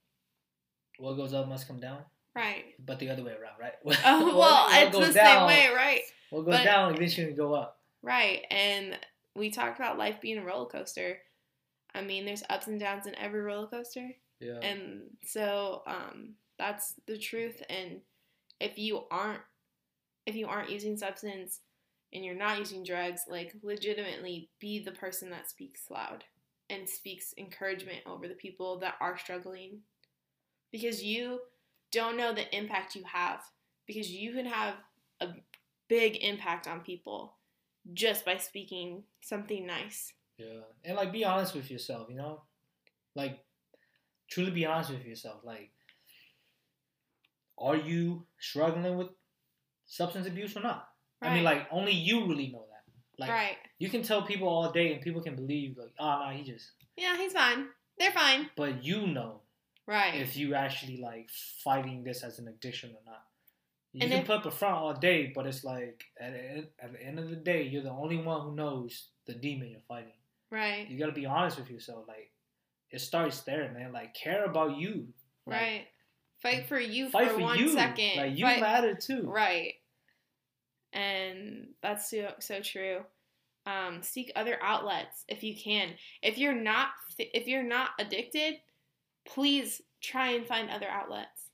what 0.99 1.15
goes 1.15 1.33
up 1.33 1.49
must 1.49 1.67
come 1.67 1.81
down, 1.81 2.03
Right. 2.37 2.67
but 2.85 2.99
the 2.99 3.09
other 3.11 3.25
way 3.25 3.33
around, 3.33 3.59
right? 3.59 3.73
Oh 4.05 4.27
well, 4.27 4.67
what 4.67 4.83
it's 4.87 5.09
the 5.09 5.15
down- 5.15 5.39
same 5.39 5.47
way, 5.47 5.75
right? 5.75 6.03
What 6.31 6.45
goes 6.45 6.57
but- 6.57 6.65
down 6.65 6.95
eventually 6.95 7.33
go 7.33 7.55
up. 7.55 7.79
Right. 8.03 8.45
And 8.51 8.99
we 9.37 9.51
talked 9.51 9.79
about 9.79 9.99
life 9.99 10.21
being 10.21 10.39
a 10.39 10.45
roller 10.45 10.69
coaster. 10.69 11.19
I 11.95 12.03
mean, 12.03 12.25
there's 12.25 12.43
ups 12.49 12.67
and 12.67 12.79
downs 12.81 13.07
in 13.07 13.15
every 13.17 13.41
roller 13.41 13.67
coaster. 13.67 14.09
Yeah. 14.41 14.59
And 14.63 15.03
so 15.25 15.83
um, 15.87 16.35
that's 16.59 16.95
the 17.07 17.19
truth. 17.19 17.63
And 17.69 18.01
if 18.61 18.79
you 18.79 19.03
aren't 19.11 19.41
if 20.27 20.35
you 20.37 20.47
aren't 20.47 20.71
using 20.71 20.97
substance 20.97 21.61
and 22.13 22.25
you're 22.25 22.35
not 22.35 22.59
using 22.59 22.83
drugs, 22.83 23.23
like 23.29 23.55
legitimately 23.63 24.51
be 24.59 24.83
the 24.83 24.93
person 24.93 25.31
that 25.31 25.49
speaks 25.49 25.83
loud 25.91 26.25
and 26.69 26.89
speaks 26.89 27.35
encouragement 27.39 28.01
over 28.07 28.29
the 28.29 28.35
people 28.35 28.79
that 28.81 28.95
are 29.01 29.19
struggling. 29.19 29.81
Because 30.73 31.03
you 31.03 31.41
don't 31.93 32.17
know 32.17 32.33
the 32.33 32.57
impact 32.57 32.95
you 32.95 33.05
have. 33.05 33.41
Because 33.87 34.11
you 34.11 34.33
can 34.33 34.47
have 34.47 34.75
a 35.21 35.29
big 35.89 36.17
impact 36.17 36.69
on 36.69 36.81
people 36.81 37.35
just 37.93 38.25
by 38.25 38.37
speaking 38.37 39.03
something 39.21 39.67
nice. 39.67 40.13
yeah. 40.39 40.61
And 40.85 40.97
like 40.97 41.13
be 41.13 41.25
honest 41.25 41.55
with 41.55 41.71
yourself, 41.71 42.09
you 42.09 42.17
know? 42.17 42.43
Like 43.15 43.41
truly 44.31 44.51
be 44.51 44.67
honest 44.67 44.91
with 44.91 45.05
yourself. 45.05 45.41
Like 45.45 45.71
are 47.59 47.77
you 47.77 48.27
struggling 48.39 48.97
with 48.97 49.09
substance 49.87 50.27
abuse 50.27 50.57
or 50.57 50.61
not? 50.61 50.90
I 51.23 51.35
mean 51.35 51.45
like 51.45 51.67
only 51.71 51.93
you 51.93 52.27
really 52.27 52.49
know 52.49 52.65
that. 52.71 52.85
Like 53.19 53.31
right. 53.31 53.57
you 53.79 53.89
can 53.91 54.03
tell 54.03 54.23
people 54.23 54.49
all 54.49 54.71
day 54.73 54.93
and 54.93 55.03
people 55.03 55.23
can 55.23 55.37
believe 55.37 55.77
like, 55.77 55.93
ah, 55.99 56.23
oh 56.27 56.31
no, 56.31 56.37
he 56.37 56.43
just 56.43 56.73
Yeah, 56.97 57.17
he's 57.17 57.33
fine. 57.33 57.67
They're 57.99 58.13
fine. 58.13 58.49
but 58.57 58.83
you 58.85 59.07
know 59.07 59.43
Right. 59.87 60.15
if 60.15 60.37
you 60.37 60.55
actually 60.55 60.99
like 60.99 61.29
fighting 61.65 62.05
this 62.05 62.23
as 62.23 62.39
an 62.39 62.49
addiction 62.49 62.91
or 62.91 63.03
not. 63.05 63.23
You 63.93 64.03
And 64.03 64.11
can 64.13 64.21
if- 64.21 64.27
put 64.27 64.37
up 64.39 64.47
a 64.47 64.51
front 64.51 64.77
all 64.77 64.95
day, 64.95 65.33
but 65.35 65.47
it's 65.47 65.65
like 65.65 66.05
at 66.21 66.33
the, 66.33 66.39
end, 66.51 66.67
at 66.81 66.93
the 66.93 67.03
end 67.05 67.19
of 67.19 67.29
the 67.29 67.37
day, 67.37 67.65
you're 67.65 67.83
the 67.83 67.91
only 67.91 68.17
one 68.19 68.41
who 68.43 68.55
knows 68.55 69.09
the 69.27 69.35
demon 69.35 69.69
you're 69.69 69.81
fighting. 69.89 70.13
right. 70.51 70.89
You 70.89 70.99
gotta 70.99 71.13
be 71.13 71.27
honest 71.27 71.59
with 71.59 71.69
yourself. 71.71 72.07
Like 72.09 72.31
it 72.91 73.01
starts 73.01 73.43
there, 73.43 73.71
man. 73.73 73.93
Like 73.93 74.15
care 74.15 74.45
about 74.45 74.77
you. 74.79 75.09
Like, 75.47 75.61
Right. 75.61 75.87
Fight 76.43 76.67
for 76.69 76.79
you 76.81 77.11
Fight 77.11 77.29
for, 77.29 77.35
for 77.35 77.41
one 77.41 77.59
you. 77.59 77.69
second. 77.69 78.17
Like 78.17 78.39
you 78.39 78.47
Fight- 78.47 78.61
matter 78.61 78.95
too. 78.95 79.25
Right. 79.29 79.75
And 80.93 81.69
that's 81.83 82.11
so, 82.11 82.33
so 82.41 82.61
true. 82.61 83.01
Um, 83.67 84.03
seek 84.03 84.33
other 84.35 84.59
outlets 84.63 85.25
if 85.29 85.43
you 85.45 85.55
can. 85.55 85.91
If 86.23 86.39
you're 86.39 86.55
not 86.55 86.89
if 87.19 87.47
you're 87.47 87.63
not 87.63 87.91
addicted, 87.99 88.55
please 89.27 89.83
try 90.01 90.31
and 90.33 90.47
find 90.47 90.71
other 90.71 90.89
outlets. 90.89 91.51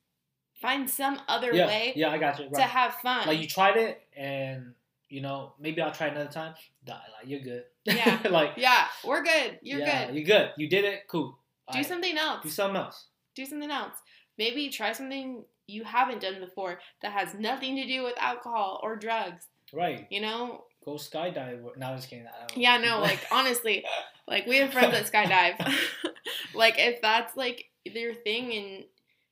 Find 0.63 0.89
some 0.89 1.21
other 1.29 1.53
Yeah, 1.53 1.67
way 1.67 1.93
yeah, 1.97 2.11
I 2.11 2.19
got 2.19 2.39
you. 2.39 2.49
to 2.55 2.63
have 2.63 2.95
fun. 2.97 3.27
Like 3.27 3.41
you 3.41 3.47
tried 3.49 3.77
it, 3.77 4.01
and 4.17 4.73
you 5.11 5.21
know 5.21 5.53
maybe 5.61 5.83
I'll 5.83 5.93
try 5.93 6.07
another 6.07 6.31
time. 6.31 6.55
Nah, 6.87 6.95
like 6.95 7.27
you're 7.29 7.41
good. 7.41 7.65
Yeah. 7.85 8.21
like 8.31 8.53
yeah, 8.57 8.87
we're 9.05 9.23
good. 9.23 9.59
You're 9.63 9.81
yeah, 9.81 10.07
good. 10.07 10.15
You're 10.15 10.25
good. 10.25 10.51
You 10.57 10.69
did 10.69 10.85
it. 10.85 11.09
Cool. 11.09 11.37
Do 11.73 11.83
something 11.83 12.17
else. 12.17 12.43
Do 12.45 12.49
something 12.49 12.77
else. 12.81 13.07
do 13.35 13.45
something 13.45 13.71
else. 13.71 13.97
Maybe 14.39 14.71
try 14.71 14.93
something 14.93 15.45
you 15.67 15.85
haven't 15.85 16.21
done 16.21 16.39
before 16.41 16.79
that 17.03 17.13
has 17.13 17.35
nothing 17.35 17.77
to 17.77 17.87
do 17.87 18.03
with 18.05 18.15
alcohol 18.19 18.81
or 18.83 18.97
drugs. 18.97 19.47
Right. 19.73 20.07
You 20.11 20.21
know? 20.21 20.65
Go 20.85 20.93
skydive. 20.93 21.63
No, 21.77 21.87
I'm 21.87 21.97
just 21.97 22.09
kidding. 22.09 22.27
I 22.27 22.39
don't- 22.47 22.57
Yeah, 22.57 22.79
no, 22.79 23.01
like 23.01 23.21
honestly, 23.33 23.85
like 24.29 24.47
we 24.47 24.59
have 24.59 24.73
friends 24.73 24.93
that 24.93 25.11
skydive. 25.13 25.59
like 26.55 26.75
if 26.79 27.01
that's 27.03 27.37
like 27.37 27.65
their 27.93 28.15
thing 28.15 28.53
and 28.53 28.85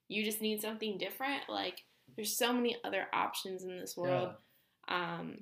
you 0.08 0.24
just 0.24 0.40
need 0.40 0.60
something 0.60 0.98
different, 0.98 1.42
like 1.48 1.82
there's 2.16 2.36
so 2.36 2.52
many 2.52 2.76
other 2.84 3.06
options 3.12 3.62
in 3.64 3.78
this 3.78 3.96
world. 3.96 4.30
Yeah. 4.88 5.14
Um, 5.18 5.38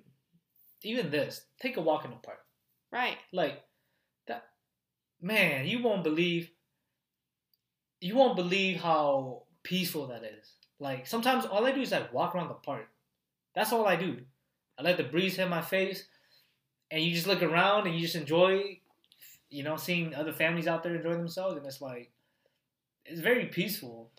Even 0.83 1.11
this. 1.11 1.43
Take 1.61 1.77
a 1.77 1.81
walk 1.81 2.05
in 2.05 2.11
the 2.11 2.17
park. 2.19 2.39
right. 2.93 3.17
Like 3.33 3.63
that. 4.29 4.45
Man, 5.21 5.67
you 5.67 5.83
won't 5.83 6.05
believe. 6.05 6.51
You 8.01 8.17
won't 8.17 8.37
believe 8.37 8.81
how 8.81 9.45
peaceful 9.63 10.09
that 10.09 10.25
is. 10.25 10.53
Like 10.83 11.07
sometimes 11.07 11.47
all 11.47 11.65
I 11.65 11.71
do 11.71 11.81
is 11.81 11.93
like 11.93 12.13
walk 12.13 12.35
around 12.35 12.49
the 12.49 12.55
park. 12.55 12.89
That's 13.55 13.73
all 13.73 13.87
I 13.87 13.95
do. 13.97 14.19
I 14.77 14.83
let 14.83 14.97
the 14.97 15.05
breeze 15.05 15.37
hit 15.37 15.49
my 15.49 15.61
face, 15.63 16.07
and 16.91 17.03
you 17.03 17.15
just 17.15 17.29
look 17.29 17.43
around 17.43 17.87
and 17.87 17.95
you 17.95 18.01
just 18.01 18.17
enjoy, 18.17 18.81
you 19.49 19.63
know, 19.63 19.77
seeing 19.77 20.15
other 20.15 20.33
families 20.33 20.67
out 20.67 20.83
there 20.83 20.97
enjoy 20.97 21.13
themselves, 21.13 21.57
and 21.57 21.65
it's 21.67 21.81
like, 21.81 22.11
it's 23.07 23.21
very 23.21 23.47
peaceful. 23.47 24.11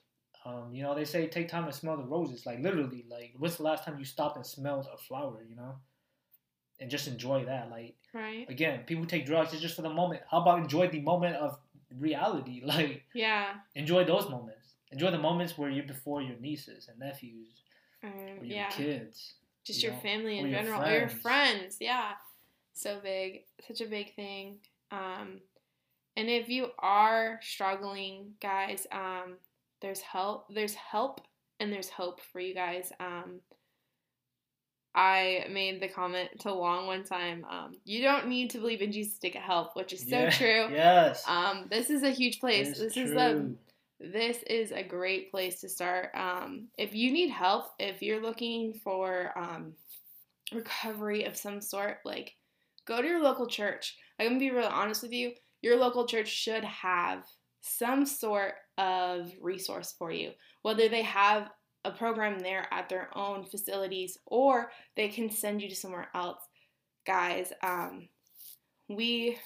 Um, 0.46 0.74
you 0.74 0.84
know, 0.84 0.96
they 0.96 1.06
say 1.06 1.28
take 1.28 1.50
time 1.50 1.66
to 1.66 1.74
smell 1.74 1.98
the 1.98 2.04
roses. 2.04 2.46
Like 2.46 2.60
literally, 2.60 3.06
like 3.10 3.34
when's 3.38 3.58
the 3.58 3.64
last 3.64 3.84
time 3.84 4.00
you 4.00 4.06
stopped 4.06 4.38
and 4.38 4.46
smelled 4.46 4.88
a 4.94 4.98
flower? 4.98 5.44
You 5.50 5.58
know, 5.58 5.76
and 6.80 6.90
just 6.90 7.08
enjoy 7.08 7.44
that. 7.46 7.70
Like 7.70 7.96
Right. 8.14 8.50
again, 8.50 8.84
people 8.86 9.06
take 9.06 9.26
drugs 9.26 9.52
it's 9.52 9.62
just 9.62 9.76
for 9.76 9.82
the 9.82 9.90
moment. 9.90 10.22
How 10.32 10.42
about 10.42 10.60
enjoy 10.60 10.88
the 10.88 11.02
moment 11.02 11.36
of 11.36 11.58
reality? 11.98 12.62
Like 12.66 13.04
Yeah. 13.14 13.56
enjoy 13.76 14.06
those 14.06 14.30
moments. 14.30 14.63
Enjoy 14.94 15.12
the 15.12 15.18
moments 15.18 15.58
where 15.58 15.70
you're 15.70 15.86
before 15.86 16.22
your 16.22 16.38
nieces 16.40 16.88
and 16.88 17.00
nephews 17.00 17.48
Um, 18.04 18.12
or 18.40 18.46
your 18.46 18.56
yeah. 18.58 18.70
kids. 18.70 19.34
Just 19.66 19.82
you 19.82 19.88
your 19.90 19.96
know, 19.96 20.02
family 20.04 20.40
or 20.40 20.46
in 20.46 20.52
your 20.52 20.62
general, 20.62 20.82
or 20.84 20.92
your 21.00 21.10
friends. 21.10 21.78
Yeah. 21.82 22.12
So 22.74 23.00
big. 23.04 23.44
Such 23.68 23.82
a 23.82 23.86
big 23.86 24.16
thing. 24.16 24.60
Um, 24.92 25.40
and 26.16 26.30
if 26.30 26.48
you 26.50 26.68
are 26.80 27.40
struggling, 27.42 28.34
guys, 28.42 28.86
um, 28.92 29.38
there's 29.82 30.02
help. 30.02 30.54
There's 30.54 30.76
help 30.76 31.22
and 31.60 31.72
there's 31.74 31.90
hope 31.90 32.22
for 32.32 32.40
you 32.40 32.54
guys. 32.54 32.92
Um, 33.00 33.40
I 34.96 35.48
made 35.50 35.82
the 35.82 35.88
comment 35.88 36.30
to 36.42 36.54
Long 36.54 36.86
one 36.86 37.04
time. 37.04 37.46
Um, 37.50 37.72
you 37.84 38.04
don't 38.04 38.28
need 38.28 38.52
to 38.52 38.60
believe 38.60 38.82
in 38.82 38.92
Jesus 38.92 39.18
to 39.20 39.30
get 39.32 39.42
help, 39.42 39.76
which 39.76 39.92
is 39.92 40.02
so 40.02 40.20
Yeah, 40.20 40.30
true. 40.30 40.68
Yes. 40.72 41.24
Um, 41.28 41.66
this 41.70 41.90
is 41.90 42.04
a 42.04 42.12
huge 42.12 42.40
place. 42.40 42.78
This 42.78 42.96
is 42.96 43.10
the 43.12 43.56
this 44.12 44.38
is 44.48 44.72
a 44.72 44.84
great 44.84 45.32
place 45.32 45.62
to 45.62 45.70
start. 45.70 46.10
Um, 46.14 46.68
if 46.78 46.94
you 46.94 47.12
need 47.12 47.30
help, 47.30 47.68
if 47.80 48.02
you're 48.02 48.22
looking 48.22 48.74
for 48.84 49.32
um, 49.38 49.74
recovery 50.52 51.24
of 51.24 51.38
some 51.38 51.62
sort, 51.62 52.00
like 52.04 52.34
go 52.86 53.02
to 53.02 53.08
your 53.08 53.22
local 53.22 53.48
church. 53.48 53.98
I'm 54.20 54.28
gonna 54.28 54.40
be 54.40 54.52
real 54.52 54.66
honest 54.66 55.04
with 55.04 55.14
you. 55.14 55.34
Your 55.62 55.78
local 55.78 56.06
church 56.06 56.28
should 56.28 56.64
have 56.66 57.24
some 57.62 58.06
sort 58.06 58.56
of 58.78 59.32
resource 59.42 59.96
for 59.98 60.12
you, 60.12 60.32
whether 60.64 60.90
they 60.90 61.04
have 61.04 61.50
a 61.86 61.92
program 61.92 62.40
there 62.40 62.68
at 62.72 62.90
their 62.90 63.10
own 63.18 63.46
facilities 63.46 64.18
or 64.26 64.72
they 64.96 65.08
can 65.08 65.30
send 65.30 65.62
you 65.62 65.70
to 65.70 65.76
somewhere 65.76 66.10
else. 66.14 66.42
Guys, 67.06 67.52
um, 67.62 68.08
we 68.90 69.38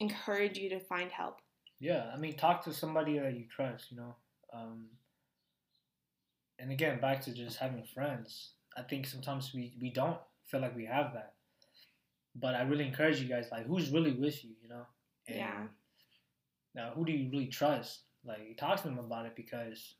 encourage 0.00 0.58
you 0.58 0.70
to 0.70 0.80
find 0.80 1.10
help. 1.10 1.41
Yeah, 1.82 2.04
I 2.14 2.16
mean, 2.16 2.36
talk 2.36 2.62
to 2.64 2.72
somebody 2.72 3.18
that 3.18 3.34
you 3.34 3.44
trust, 3.50 3.90
you 3.90 3.96
know. 3.96 4.14
Um, 4.54 4.84
and 6.56 6.70
again, 6.70 7.00
back 7.00 7.22
to 7.22 7.34
just 7.34 7.58
having 7.58 7.82
friends. 7.82 8.52
I 8.76 8.82
think 8.82 9.04
sometimes 9.04 9.50
we, 9.52 9.74
we 9.80 9.90
don't 9.90 10.16
feel 10.46 10.60
like 10.60 10.76
we 10.76 10.84
have 10.84 11.12
that. 11.14 11.32
But 12.36 12.54
I 12.54 12.62
really 12.62 12.86
encourage 12.86 13.20
you 13.20 13.28
guys, 13.28 13.48
like, 13.50 13.66
who's 13.66 13.90
really 13.90 14.12
with 14.12 14.44
you, 14.44 14.50
you 14.62 14.68
know? 14.68 14.86
And 15.26 15.38
yeah. 15.38 15.62
Now, 16.72 16.92
who 16.94 17.04
do 17.04 17.10
you 17.10 17.28
really 17.32 17.48
trust? 17.48 18.02
Like, 18.24 18.56
talk 18.56 18.80
to 18.80 18.84
them 18.84 19.00
about 19.00 19.26
it 19.26 19.34
because 19.34 19.96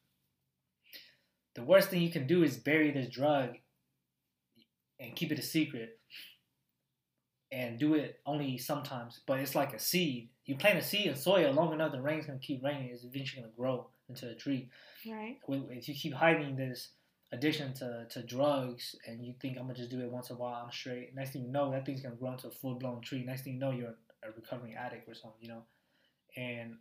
the 1.56 1.64
worst 1.64 1.88
thing 1.88 2.00
you 2.00 2.12
can 2.12 2.28
do 2.28 2.44
is 2.44 2.58
bury 2.58 2.92
this 2.92 3.08
drug 3.08 3.56
and 5.00 5.16
keep 5.16 5.32
it 5.32 5.38
a 5.40 5.42
secret 5.42 5.98
and 7.50 7.76
do 7.76 7.94
it 7.94 8.20
only 8.24 8.56
sometimes. 8.56 9.20
But 9.26 9.40
it's 9.40 9.56
like 9.56 9.74
a 9.74 9.80
seed. 9.80 10.28
You 10.44 10.56
plant 10.56 10.78
a 10.78 10.82
seed 10.82 11.06
in 11.06 11.14
soil 11.14 11.52
long 11.52 11.72
enough, 11.72 11.92
the 11.92 12.00
rain's 12.00 12.26
gonna 12.26 12.38
keep 12.38 12.62
raining. 12.64 12.90
It's 12.90 13.04
eventually 13.04 13.42
gonna 13.42 13.54
grow 13.56 13.86
into 14.08 14.28
a 14.28 14.34
tree. 14.34 14.68
Right. 15.08 15.38
If 15.48 15.88
you 15.88 15.94
keep 15.94 16.14
hiding 16.14 16.56
this 16.56 16.88
addiction 17.32 17.72
to, 17.74 18.06
to 18.10 18.22
drugs 18.22 18.94
and 19.06 19.24
you 19.24 19.34
think 19.40 19.56
I'm 19.56 19.64
gonna 19.64 19.74
just 19.74 19.90
do 19.90 20.00
it 20.00 20.10
once 20.10 20.30
in 20.30 20.36
a 20.36 20.38
while, 20.38 20.62
I'm 20.64 20.72
straight. 20.72 21.14
Next 21.14 21.32
thing 21.32 21.42
you 21.42 21.48
know, 21.48 21.70
that 21.70 21.86
thing's 21.86 22.02
gonna 22.02 22.16
grow 22.16 22.32
into 22.32 22.48
a 22.48 22.50
full 22.50 22.74
blown 22.74 23.00
tree. 23.00 23.24
Next 23.24 23.42
thing 23.42 23.54
you 23.54 23.60
know, 23.60 23.70
you're 23.70 23.94
a 24.22 24.30
recovering 24.36 24.74
addict 24.74 25.08
or 25.08 25.14
something, 25.14 25.40
you 25.40 25.48
know. 25.48 25.62
And 26.36 26.76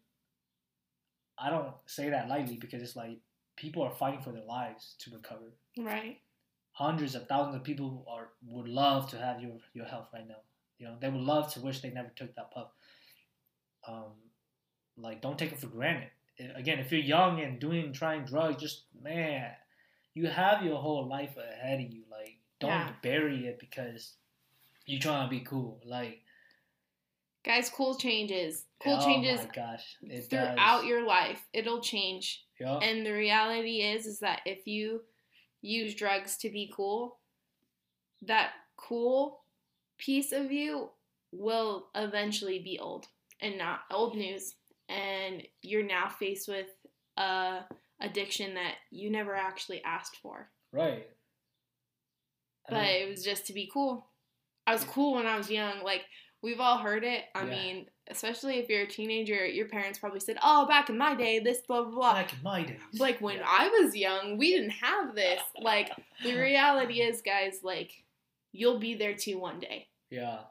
I 1.38 1.50
don't 1.50 1.74
say 1.86 2.10
that 2.10 2.30
lightly 2.30 2.58
because 2.58 2.82
it's 2.82 2.96
like 2.96 3.20
people 3.56 3.84
are 3.84 3.92
fighting 3.92 4.22
for 4.22 4.32
their 4.32 4.46
lives 4.46 4.96
to 5.00 5.12
recover. 5.12 5.54
Right. 5.78 6.20
Hundreds 6.74 7.16
of 7.16 7.28
thousands 7.28 7.56
of 7.56 7.64
people 7.64 8.06
are 8.10 8.30
would 8.48 8.68
love 8.68 9.10
to 9.12 9.18
have 9.18 9.42
your 9.42 9.58
your 9.74 9.86
health 9.86 10.08
right 10.14 10.28
now. 10.28 10.42
You 10.78 10.88
know, 10.88 10.98
they 11.00 11.10
would 11.10 11.22
love 11.22 11.54
to 11.54 11.60
wish 11.60 11.82
they 11.82 11.92
never 11.92 12.12
took 12.16 12.34
that 12.36 12.52
puff. 12.52 12.70
Um, 13.88 14.14
like 14.98 15.22
don't 15.22 15.38
take 15.40 15.52
it 15.52 15.60
for 15.60 15.68
granted. 15.68 16.10
Again, 16.56 16.80
if 16.80 16.92
you're 16.92 17.02
young 17.02 17.40
and 17.42 17.60
doing 17.60 17.94
trying 17.94 18.26
drugs, 18.26 18.62
just 18.62 18.84
man, 19.02 19.52
you 20.14 20.28
have 20.28 20.64
your 20.64 20.78
whole 20.78 21.08
life 21.08 21.36
ahead 21.38 21.80
of 21.80 21.92
you. 21.92 22.04
Like 22.10 22.38
don't 22.60 22.70
Yeah. 22.72 22.92
bury 23.02 23.46
it 23.48 23.60
because 23.60 24.16
you're 24.86 25.00
trying 25.00 25.28
to 25.28 25.30
be 25.30 25.42
cool. 25.42 25.82
Like 25.86 26.22
Guys, 27.44 27.70
cool 27.72 27.96
changes. 27.98 28.66
Cool 28.84 28.98
oh 29.02 29.04
changes 29.06 29.40
my 29.40 29.50
gosh, 29.56 29.98
throughout 30.30 30.82
does. 30.82 30.86
your 30.86 31.06
life. 31.06 31.44
It'll 31.54 31.82
change. 31.82 32.46
Yeah. 32.60 32.78
And 32.78 33.04
the 33.06 33.14
reality 33.14 33.82
is 33.82 34.06
is 34.06 34.20
that 34.20 34.42
if 34.46 34.68
you 34.68 35.02
use 35.64 35.96
drugs 35.96 36.38
to 36.38 36.50
be 36.52 36.72
cool, 36.76 37.18
that 38.24 38.52
cool 38.78 39.44
piece 39.98 40.32
of 40.32 40.52
you 40.52 40.90
will 41.32 41.88
eventually 41.96 42.60
be 42.60 42.78
old 42.78 43.08
and 43.42 43.58
not 43.58 43.82
old 43.92 44.16
news 44.16 44.56
and 44.90 45.44
you're 45.62 45.84
now 45.86 46.08
faced 46.10 46.48
with 46.48 46.68
a 47.18 47.60
addiction 48.02 48.56
that 48.56 48.76
you 48.92 49.10
never 49.10 49.36
actually 49.36 49.84
asked 49.84 50.18
for. 50.22 50.50
Right. 50.74 51.08
I 52.68 52.72
But 52.72 52.82
mean, 52.84 53.02
it 53.02 53.10
was 53.10 53.24
just 53.24 53.48
to 53.48 53.54
be 53.54 53.70
cool. 53.72 54.08
I 54.68 54.74
was 54.74 54.84
cool 54.84 55.16
when 55.16 55.26
I 55.26 55.38
was 55.38 55.50
young. 55.50 55.84
Like 55.84 56.04
we've 56.42 56.60
all 56.60 56.78
heard 56.78 57.04
it. 57.04 57.26
I 57.36 57.44
Yeah. 57.44 57.50
mean, 57.50 57.86
especially 58.10 58.58
if 58.60 58.70
you're 58.70 58.84
a 58.84 58.88
teenager, 58.88 59.46
your 59.46 59.68
parents 59.68 60.00
probably 60.00 60.20
said, 60.20 60.38
"Oh, 60.44 60.66
back 60.68 60.90
in 60.90 60.98
my 60.98 61.16
day, 61.16 61.40
this 61.40 61.62
blah 61.62 61.84
blah 61.84 61.92
blah." 61.92 62.14
back 62.14 62.34
in 62.34 62.44
my 62.44 62.64
day 62.64 62.78
like 62.98 63.20
when 63.22 63.38
Yeah. 63.38 63.46
I 63.48 63.70
was 63.70 63.96
young, 63.96 64.38
we 64.38 64.52
didn't 64.52 64.72
have 64.72 65.16
this. 65.16 65.42
Like 65.60 65.92
the 66.24 66.36
reality 66.40 67.02
is, 67.02 67.22
guys, 67.22 67.60
like 67.64 67.92
you'll 68.52 68.80
be 68.80 68.96
there 68.96 69.16
too 69.16 69.40
one 69.40 69.60
day. 69.60 69.88
Yeah. 70.10 70.42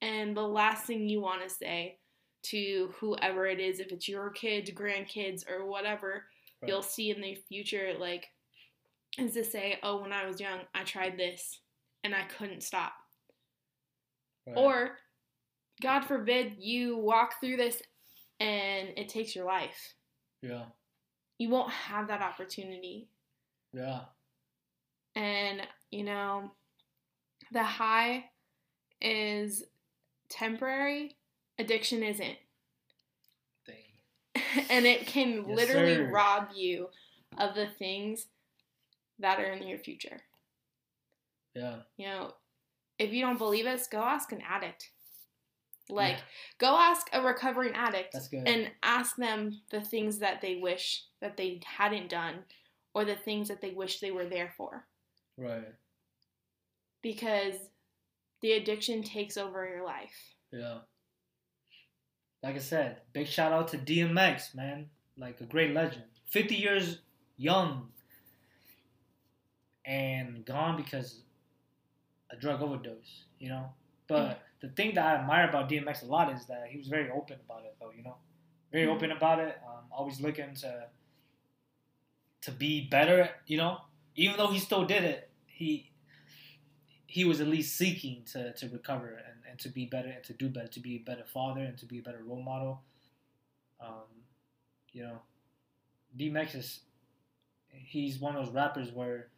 And 0.00 0.36
the 0.36 0.46
last 0.48 0.86
thing 0.86 1.08
you 1.08 1.20
want 1.20 1.42
to 1.42 1.50
say 1.50 1.98
to 2.44 2.92
whoever 2.98 3.46
it 3.46 3.60
is, 3.60 3.80
if 3.80 3.92
it's 3.92 4.08
your 4.08 4.30
kids, 4.30 4.70
grandkids, 4.70 5.48
or 5.48 5.66
whatever, 5.66 6.24
Right. 6.62 6.68
you'll 6.68 6.82
see 6.82 7.10
in 7.10 7.20
the 7.20 7.34
future, 7.48 7.94
like, 7.98 8.28
is 9.18 9.34
to 9.34 9.44
say, 9.44 9.78
oh, 9.82 10.00
when 10.02 10.12
I 10.12 10.26
was 10.26 10.40
young, 10.40 10.60
I 10.74 10.84
tried 10.84 11.16
this 11.16 11.60
and 12.04 12.14
I 12.14 12.24
couldn't 12.24 12.62
stop. 12.62 12.92
Right. 14.46 14.56
Or, 14.56 14.98
God 15.82 16.04
forbid, 16.04 16.56
you 16.58 16.96
walk 16.98 17.40
through 17.40 17.56
this 17.56 17.82
and 18.40 18.90
it 18.96 19.08
takes 19.08 19.34
your 19.34 19.44
life. 19.46 19.94
yeah. 20.42 20.66
You 21.38 21.48
won't 21.48 21.72
have 21.72 22.08
that 22.08 22.20
opportunity. 22.20 23.08
Yeah. 23.72 24.00
And, 25.14 25.66
you 25.90 26.04
know, 26.04 26.52
the 27.52 27.62
high 27.62 28.26
is 29.00 29.64
temporary, 30.28 31.16
addiction 31.60 32.02
isn't. 32.02 32.36
And 34.70 34.84
it 34.86 35.06
can 35.06 35.44
Yes, 35.48 35.56
literally 35.56 35.94
sir. 35.96 36.10
rob 36.10 36.48
you 36.54 36.88
of 37.38 37.54
the 37.54 37.66
things 37.66 38.26
that 39.18 39.38
are 39.38 39.52
in 39.52 39.66
your 39.66 39.78
future. 39.78 40.20
Yeah. 41.54 41.80
You 41.96 42.06
know, 42.08 42.34
if 42.98 43.12
you 43.12 43.22
don't 43.22 43.38
believe 43.38 43.66
us, 43.66 43.86
go 43.88 43.98
ask 44.02 44.32
an 44.32 44.40
addict. 44.48 44.90
Like, 45.88 46.16
Yeah. 46.18 46.22
go 46.58 46.76
ask 46.76 47.08
a 47.12 47.20
recovering 47.22 47.74
addict 47.74 48.14
and 48.46 48.70
ask 48.82 49.16
them 49.16 49.60
the 49.70 49.80
things 49.80 50.18
that 50.18 50.40
they 50.40 50.56
wish 50.56 51.04
that 51.20 51.36
they 51.36 51.60
hadn't 51.64 52.08
done 52.08 52.44
or 52.94 53.04
the 53.04 53.16
things 53.16 53.48
that 53.48 53.60
they 53.60 53.70
wish 53.72 53.98
they 54.00 54.10
were 54.12 54.26
there 54.28 54.52
for. 54.56 54.86
right. 55.36 55.74
Because 57.02 57.54
the 58.42 58.52
addiction 58.52 59.02
takes 59.02 59.36
over 59.36 59.66
your 59.68 59.84
life. 59.84 60.34
Yeah. 60.52 60.80
Like 62.42 62.56
I 62.56 62.58
said, 62.58 62.98
big 63.12 63.26
shout 63.26 63.52
out 63.52 63.68
to 63.68 63.78
DMX, 63.78 64.54
man. 64.54 64.88
Like 65.16 65.40
a 65.40 65.44
great 65.44 65.74
legend. 65.74 66.04
50 66.26 66.54
years 66.54 66.98
young 67.36 67.88
and 69.84 70.44
gone 70.44 70.76
because 70.76 71.20
a 72.30 72.36
drug 72.36 72.62
overdose, 72.62 73.24
you 73.38 73.48
know? 73.48 73.72
But 74.06 74.40
the 74.60 74.68
thing 74.68 74.94
that 74.94 75.04
I 75.06 75.20
admire 75.20 75.48
about 75.48 75.68
DMX 75.68 76.02
a 76.02 76.06
lot 76.06 76.32
is 76.32 76.46
that 76.46 76.66
he 76.70 76.78
was 76.78 76.88
very 76.88 77.10
open 77.10 77.38
about 77.44 77.64
it, 77.64 77.76
though, 77.80 77.90
you 77.96 78.02
know? 78.02 78.16
Very 78.72 78.86
Mhm. 78.86 78.94
open 78.94 79.10
about 79.12 79.38
it. 79.40 79.60
Um, 79.66 79.84
always 79.90 80.20
looking 80.20 80.54
to 80.56 80.88
to 82.42 82.50
be 82.52 82.88
better, 82.88 83.28
you 83.46 83.58
know? 83.58 83.82
Even 84.16 84.36
though 84.38 84.46
he 84.50 84.58
still 84.58 84.84
did 84.86 85.04
it, 85.04 85.30
he 85.46 85.90
he 87.06 87.24
was 87.24 87.40
at 87.40 87.48
least 87.48 87.76
seeking 87.76 88.22
to, 88.24 88.52
to 88.54 88.68
recover 88.68 89.18
and, 89.50 89.58
to 89.60 89.68
be 89.68 89.86
better 89.86 90.08
and 90.08 90.22
to 90.24 90.32
do 90.32 90.48
better, 90.48 90.68
to 90.68 90.80
be 90.80 90.96
a 90.96 90.98
better 90.98 91.24
father 91.24 91.60
and 91.60 91.76
to 91.78 91.86
be 91.86 91.98
a 91.98 92.02
better 92.02 92.22
role 92.24 92.42
model. 92.42 92.82
Um, 93.80 94.04
you 94.92 95.02
know, 95.02 95.18
DMX 96.18 96.54
is 96.56 96.80
he's 97.68 98.18
one 98.18 98.36
of 98.36 98.44
those 98.44 98.54
rappers 98.54 98.90
where 98.92 99.28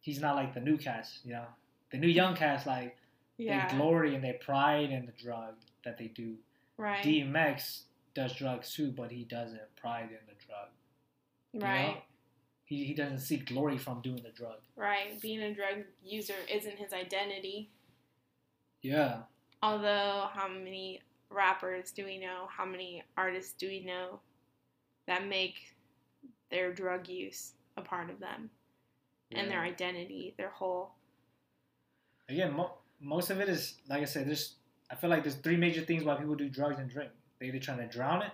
he's 0.00 0.20
not 0.20 0.36
like 0.36 0.54
the 0.54 0.60
new 0.60 0.76
cast, 0.76 1.24
you 1.24 1.32
know. 1.32 1.46
The 1.90 1.98
new 1.98 2.08
young 2.08 2.34
cast 2.36 2.66
like 2.66 2.96
Yeah. 3.36 3.68
they 3.68 3.76
glory 3.76 4.14
and 4.14 4.22
their 4.22 4.34
pride 4.34 4.90
and 4.90 5.08
the 5.08 5.12
drug 5.12 5.54
that 5.84 5.98
they 5.98 6.08
do. 6.08 6.36
right. 6.76 7.04
DMX 7.04 7.82
does 8.14 8.34
drugs 8.34 8.72
too, 8.72 8.90
but 8.92 9.10
he 9.10 9.24
doesn't 9.24 9.74
pride 9.76 10.10
in 10.10 10.18
the 10.26 10.34
drug. 10.46 10.68
you 11.52 11.60
know? 11.60 11.66
right. 11.66 12.02
He, 12.64 12.84
he 12.84 12.92
doesn't 12.94 13.20
seek 13.20 13.46
glory 13.46 13.78
from 13.78 14.02
doing 14.02 14.22
the 14.22 14.28
drug. 14.30 14.58
Right. 14.76 15.18
Being 15.22 15.40
a 15.42 15.54
drug 15.54 15.84
user 16.04 16.34
isn't 16.52 16.76
his 16.76 16.92
identity. 16.92 17.70
Yeah. 18.88 19.18
Although, 19.62 20.28
how 20.32 20.48
many 20.48 21.02
rappers 21.30 21.90
do 21.92 22.04
we 22.06 22.18
know? 22.18 22.46
How 22.48 22.64
many 22.64 23.02
artists 23.18 23.52
do 23.52 23.68
we 23.68 23.84
know 23.84 24.20
that 25.06 25.26
make 25.26 25.56
their 26.50 26.72
drug 26.72 27.06
use 27.08 27.52
a 27.76 27.82
part 27.82 28.08
of 28.08 28.18
them 28.18 28.48
and 29.34 29.50
their 29.50 29.60
identity, 29.60 30.34
their 30.38 30.48
whole? 30.50 30.92
again, 32.30 32.54
mo- 32.54 32.78
most 33.00 33.30
of 33.30 33.40
it 33.40 33.48
is 33.48 33.74
like 33.88 34.00
I 34.02 34.06
said. 34.06 34.26
There's 34.26 34.54
I 34.90 34.94
feel 34.94 35.10
like 35.10 35.22
there's 35.22 35.34
three 35.36 35.56
major 35.56 35.82
things 35.82 36.02
why 36.04 36.14
people 36.14 36.34
do 36.34 36.48
drugs 36.48 36.78
and 36.78 36.88
drink. 36.88 37.10
They 37.38 37.46
either 37.48 37.58
trying 37.58 37.78
to 37.78 37.86
drown 37.88 38.22
it, 38.22 38.32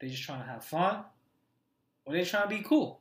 They're 0.00 0.08
just 0.08 0.22
trying 0.22 0.40
to 0.40 0.46
have 0.46 0.64
fun, 0.64 1.04
or 2.06 2.14
they're 2.14 2.24
trying 2.24 2.48
to 2.48 2.56
be 2.56 2.62
cool. 2.62 3.00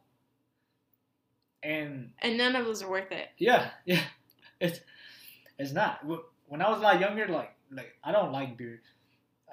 And 1.64 2.12
And 2.22 2.38
none 2.38 2.56
of 2.58 2.66
those 2.66 2.84
are 2.84 2.90
worth 2.90 3.12
it. 3.12 3.30
yeah, 3.38 3.70
yeah, 3.86 4.04
it's 4.60 4.82
it's 5.58 5.72
not. 5.72 6.00
Wh- 6.54 6.62
When 6.62 6.62
I 6.62 6.70
was 6.70 6.80
a 6.80 6.82
lot 6.84 7.00
younger, 7.00 7.28
like 7.28 7.56
like 7.72 7.94
I 8.04 8.12
don't 8.12 8.32
like 8.32 8.58
beer. 8.58 8.82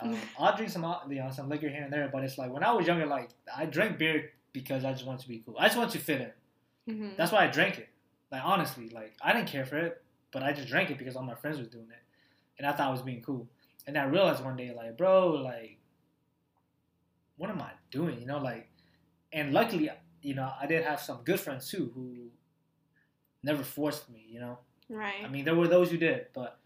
Um, 0.03 0.16
I'll 0.38 0.57
drink 0.57 0.70
some 0.72 0.84
you 1.11 1.16
know 1.16 1.30
some 1.30 1.48
liquor 1.51 1.68
here 1.68 1.82
and 1.82 1.92
there, 1.92 2.09
but 2.11 2.24
it's 2.24 2.38
like 2.38 2.51
when 2.51 2.64
I 2.64 2.72
was 2.72 2.86
younger, 2.86 3.05
like 3.07 3.28
I 3.55 3.66
drank 3.66 3.98
beer 3.98 4.30
because 4.53 4.82
I 4.84 4.92
just 4.92 5.05
wanted 5.05 5.20
to 5.22 5.28
be 5.28 5.40
cool. 5.44 5.57
I 5.59 5.66
just 5.66 5.76
wanted 5.76 5.92
to 5.92 5.98
fit 5.98 6.20
in. 6.22 6.94
hmm 6.94 7.11
That's 7.18 7.32
why 7.32 7.44
I 7.44 7.48
drank 7.48 7.78
it. 7.78 7.88
Like 8.32 8.42
honestly, 8.44 8.88
like 8.88 9.12
I 9.20 9.32
didn't 9.34 9.48
care 9.48 9.66
for 9.66 9.76
it. 9.78 10.03
but 10.32 10.42
I 10.42 10.53
just 10.53 10.68
drank 10.68 10.90
it 10.90 10.96
because 10.96 11.16
all 11.16 11.22
my 11.24 11.34
friends 11.34 11.59
was 11.59 11.68
doing 11.68 11.90
it, 11.90 12.03
and 12.57 12.66
I 12.66 12.72
thought 12.72 12.88
I 12.88 12.92
was 12.92 13.03
being 13.03 13.20
cool. 13.20 13.48
And 13.86 13.98
I 13.98 14.05
realized 14.05 14.42
one 14.44 14.57
day, 14.57 14.72
like, 14.74 14.96
bro, 14.96 15.32
like, 15.51 15.78
what 17.36 17.51
am 17.51 17.61
I 17.61 17.72
doing? 17.90 18.20
You 18.20 18.26
know, 18.26 18.38
like, 18.38 18.68
and 19.32 19.53
luckily, 19.53 19.90
you 20.22 20.34
know, 20.34 20.51
I 20.62 20.66
did 20.66 20.84
have 20.84 21.01
some 21.01 21.18
good 21.24 21.40
friends 21.40 21.68
too 21.70 21.90
who 21.94 22.30
never 23.42 23.62
forced 23.64 24.09
me. 24.09 24.24
You 24.28 24.40
know, 24.40 24.59
Right. 24.88 25.24
I 25.24 25.28
mean, 25.28 25.44
there 25.44 25.55
were 25.57 25.68
those 25.68 25.90
who 25.90 25.96
did, 25.98 26.28
but 26.32 26.59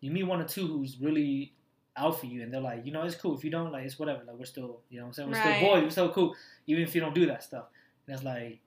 you 0.00 0.10
meet 0.10 0.24
one 0.24 0.40
or 0.40 0.44
two 0.46 0.66
who's 0.66 0.98
really 1.00 1.52
out 1.96 2.18
for 2.20 2.26
you, 2.26 2.42
and 2.42 2.52
they're 2.52 2.60
like, 2.60 2.86
you 2.86 2.92
know, 2.92 3.02
it's 3.02 3.14
cool 3.16 3.36
if 3.36 3.44
you 3.44 3.50
don't 3.50 3.72
like, 3.72 3.84
it's 3.84 3.98
whatever. 3.98 4.22
Like, 4.24 4.36
we're 4.36 4.44
still, 4.44 4.80
you 4.88 4.98
know, 4.98 5.04
what 5.04 5.08
I'm 5.08 5.12
saying 5.14 5.28
we're 5.28 5.34
Right. 5.34 5.40
still 5.40 5.58
boys, 5.60 5.82
we're 5.82 5.90
still 5.90 6.12
cool, 6.12 6.36
even 6.66 6.82
if 6.82 6.94
you 6.94 7.00
don't 7.00 7.14
do 7.14 7.26
that 7.26 7.42
stuff. 7.42 7.66
And 8.06 8.14
it's 8.14 8.24
like, 8.24 8.60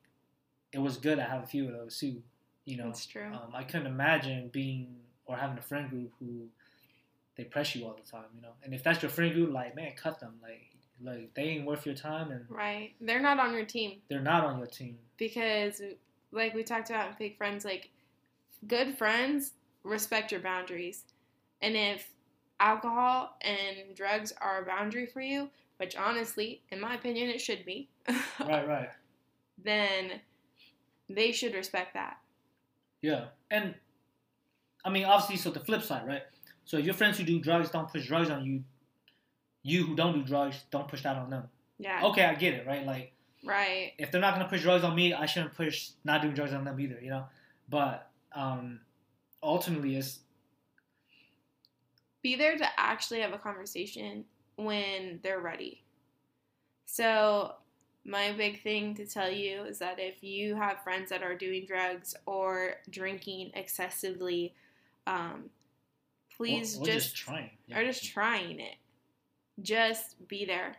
it 0.72 0.80
was 0.80 0.98
good. 0.98 1.20
I 1.20 1.26
have 1.26 1.44
a 1.44 1.48
few 1.48 1.68
of 1.68 1.74
those 1.74 1.98
too. 1.98 2.22
You 2.66 2.78
know, 2.78 2.88
That's 2.88 3.06
true. 3.06 3.26
um, 3.34 3.52
I 3.54 3.64
couldn't 3.64 3.88
imagine 3.88 4.50
being 4.50 4.96
or 5.26 5.36
having 5.38 5.58
a 5.58 5.62
friend 5.62 5.90
group 5.90 6.12
who 6.20 6.48
they 7.36 7.44
press 7.46 7.76
you 7.76 7.86
all 7.86 7.96
the 8.02 8.10
time. 8.10 8.26
You 8.36 8.42
know, 8.42 8.54
and 8.64 8.74
if 8.74 8.84
that's 8.84 9.02
your 9.02 9.10
friend 9.10 9.34
group, 9.34 9.52
like, 9.54 9.76
man, 9.76 9.94
cut 9.96 10.20
them. 10.20 10.36
Like, 10.42 10.70
like 11.02 11.34
they 11.34 11.44
ain't 11.44 11.66
worth 11.66 11.86
your 11.86 11.96
time, 11.96 12.32
and 12.32 12.46
right. 12.50 12.94
They're 13.02 13.20
not 13.22 13.40
on 13.40 13.54
your 13.54 13.66
team 13.66 14.00
they're 14.10 14.22
not 14.22 14.46
on 14.46 14.58
your 14.60 14.68
team. 14.68 14.98
because, 15.18 15.82
like 16.32 16.54
we 16.54 16.64
talked 16.64 16.90
about 16.90 17.10
in 17.10 17.16
fake 17.16 17.38
friends, 17.38 17.66
like 17.66 17.90
good 18.68 18.98
friends 18.98 19.54
respect 19.84 20.32
your 20.32 20.42
boundaries, 20.42 21.04
and 21.62 21.76
if 21.76 22.10
alcohol 22.60 23.36
and 23.42 23.96
drugs 23.96 24.34
are 24.42 24.62
a 24.62 24.66
boundary 24.66 25.06
for 25.06 25.22
you, 25.22 25.50
which 25.78 25.96
honestly, 25.96 26.62
in 26.72 26.80
my 26.80 26.96
opinion, 26.96 27.30
it 27.30 27.42
should 27.42 27.66
be, 27.66 27.90
right, 28.40 28.68
right. 28.68 28.90
then 29.64 30.22
they 31.10 31.32
should 31.32 31.54
respect 31.54 31.94
that. 31.94 32.18
Yeah, 33.02 33.26
and 33.52 33.76
I 34.86 34.90
mean, 34.90 35.06
obviously, 35.06 35.38
so 35.38 35.50
the 35.52 35.60
flip 35.60 35.82
side, 35.82 36.08
right? 36.08 36.24
So 36.66 36.78
if 36.78 36.86
your 36.86 36.94
friends 36.94 37.18
who 37.18 37.26
do 37.26 37.40
drugs 37.40 37.70
don't 37.70 37.90
push 37.90 38.08
drugs 38.08 38.30
on 38.30 38.46
you, 38.46 38.64
you 39.64 39.84
who 39.86 39.96
don't 39.96 40.14
do 40.14 40.24
drugs 40.24 40.64
don't 40.72 40.88
push 40.88 41.04
that 41.04 41.16
on 41.18 41.30
them. 41.30 41.44
Yeah. 41.80 42.02
Okay, 42.06 42.24
I 42.24 42.36
get 42.36 42.54
it, 42.54 42.66
right? 42.68 42.86
Like 42.86 43.14
Right. 43.46 43.92
if 43.98 44.12
they're 44.12 44.22
not 44.22 44.36
gonna 44.36 44.48
push 44.48 44.62
drugs 44.62 44.84
on 44.86 44.96
me, 44.96 45.14
I 45.14 45.26
shouldn't 45.26 45.54
push 45.54 45.90
not 46.06 46.22
doing 46.22 46.34
drugs 46.34 46.54
on 46.54 46.64
them 46.64 46.80
either, 46.80 47.00
you 47.02 47.10
know. 47.10 47.26
But 47.70 48.10
um, 48.34 48.80
ultimately, 49.44 49.98
is 49.98 50.20
be 52.22 52.36
there 52.36 52.58
to 52.58 52.66
actually 52.78 53.20
have 53.20 53.34
a 53.34 53.38
conversation 53.38 54.26
when 54.56 55.20
they're 55.22 55.42
ready. 55.42 55.84
So, 56.86 57.54
my 58.06 58.32
big 58.34 58.62
thing 58.64 58.96
to 58.96 59.06
tell 59.06 59.32
you 59.32 59.64
is 59.64 59.80
that 59.80 60.00
if 60.00 60.24
you 60.24 60.56
have 60.56 60.84
friends 60.84 61.10
that 61.10 61.24
are 61.24 61.36
doing 61.36 61.66
drugs 61.66 62.16
or 62.26 62.76
drinking 62.90 63.52
excessively, 63.56 64.54
um, 65.08 65.50
please 66.36 66.78
or, 66.78 66.84
or 66.84 66.86
just, 66.86 67.16
trying. 67.16 67.50
or 67.74 67.84
just 67.84 68.04
trying 68.06 68.60
it. 68.60 68.76
Just 69.62 70.28
be 70.28 70.46
there. 70.46 70.76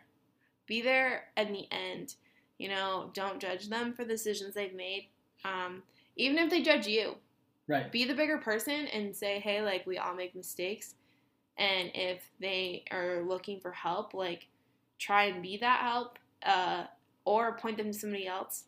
Be 0.67 0.83
there 0.83 1.25
in 1.37 1.53
the 1.53 1.67
end. 1.71 2.15
You 2.59 2.69
know, 2.69 3.11
don't 3.15 3.41
judge 3.41 3.69
them 3.69 3.93
for 3.95 4.05
decisions 4.05 4.55
they've 4.55 4.75
made. 4.75 5.09
Um, 5.45 5.83
even 6.17 6.39
if 6.39 6.51
they 6.51 6.62
judge 6.62 6.87
you, 6.87 7.17
right. 7.69 7.91
be 7.91 8.05
the 8.05 8.15
bigger 8.15 8.39
person 8.39 8.87
and 8.87 9.15
say, 9.15 9.41
hey, 9.41 9.62
like 9.62 9.87
we 9.87 9.99
all 9.99 10.15
make 10.15 10.35
mistakes. 10.35 10.95
And 11.57 11.91
if 11.95 12.23
they 12.41 12.85
are 12.91 13.23
looking 13.23 13.61
for 13.61 13.71
help, 13.73 14.15
like 14.15 14.49
try 14.99 15.25
and 15.25 15.43
be 15.43 15.57
that 15.59 15.81
help, 15.81 16.19
uh, 16.45 16.85
or 17.25 17.57
point 17.57 17.79
them 17.79 17.93
to 17.93 17.99
somebody 17.99 18.27
else. 18.27 18.65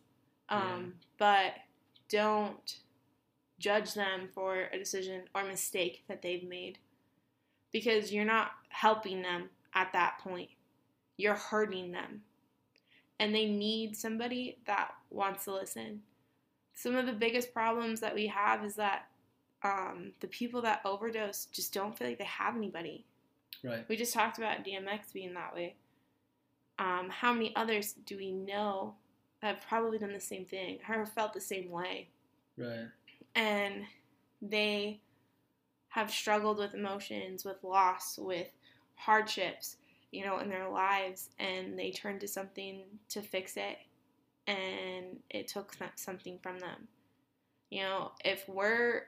Um, 0.49 0.93
But 1.17 1.53
don't 2.09 2.77
judge 3.59 3.93
them 3.93 4.29
for 4.33 4.69
a 4.71 4.77
decision 4.77 5.23
or 5.33 5.43
mistake 5.43 6.03
that 6.07 6.21
they've 6.21 6.47
made 6.47 6.77
because 7.71 8.13
you're 8.13 8.25
not 8.25 8.51
helping 8.69 9.21
them 9.21 9.49
at 9.73 9.91
that 9.93 10.19
point. 10.19 10.49
You're 11.17 11.35
hurting 11.35 11.91
them. 11.91 12.21
And 13.19 13.33
they 13.33 13.45
need 13.47 13.97
somebody 13.97 14.59
that 14.67 14.91
wants 15.09 15.45
to 15.45 15.53
listen. 15.53 16.01
Some 16.77 16.95
of 16.95 17.07
the 17.07 17.11
biggest 17.11 17.55
problems 17.55 17.99
that 18.01 18.13
we 18.13 18.27
have 18.27 18.63
is 18.63 18.75
that 18.75 19.07
um, 19.63 20.11
the 20.19 20.27
people 20.27 20.61
that 20.61 20.81
overdose 20.85 21.45
just 21.45 21.73
don't 21.73 21.97
feel 21.97 22.07
like 22.07 22.19
they 22.19 22.25
have 22.25 22.55
anybody. 22.55 23.03
Right. 23.63 23.83
We 23.89 23.97
just 23.97 24.13
talked 24.13 24.37
about 24.37 24.63
DMX 24.63 25.11
being 25.11 25.33
that 25.33 25.55
way. 25.55 25.75
Um, 26.77 27.09
how 27.09 27.33
many 27.33 27.55
others 27.55 27.95
do 28.05 28.15
we 28.15 28.31
know 28.31 28.93
have 29.41 29.59
probably 29.67 29.97
done 29.97 30.13
the 30.13 30.19
same 30.19 30.45
thing 30.45 30.77
or 30.87 31.07
felt 31.07 31.33
the 31.33 31.41
same 31.41 31.71
way? 31.71 32.09
Right. 32.59 32.85
And 33.33 33.85
they 34.39 35.01
have 35.87 36.11
struggled 36.11 36.59
with 36.59 36.75
emotions, 36.75 37.43
with 37.43 37.63
loss, 37.63 38.19
with 38.19 38.49
hardships, 38.93 39.77
you 40.11 40.23
know, 40.23 40.37
in 40.37 40.49
their 40.49 40.69
lives, 40.69 41.29
and 41.39 41.77
they 41.77 41.89
turn 41.89 42.19
to 42.19 42.27
something 42.27 42.83
to 43.09 43.23
fix 43.23 43.57
it, 43.57 43.79
and 44.47 45.19
it 45.29 45.47
took 45.47 45.75
something 45.95 46.39
from 46.41 46.59
them. 46.59 46.87
You 47.69 47.83
know, 47.83 48.11
if 48.23 48.47
we're 48.47 49.03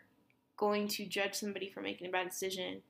going 0.58 0.90
to 0.90 1.06
judge 1.06 1.34
somebody 1.36 1.70
for 1.70 1.82
making 1.82 2.08
a 2.08 2.12
bad 2.12 2.30
decision, 2.30 2.82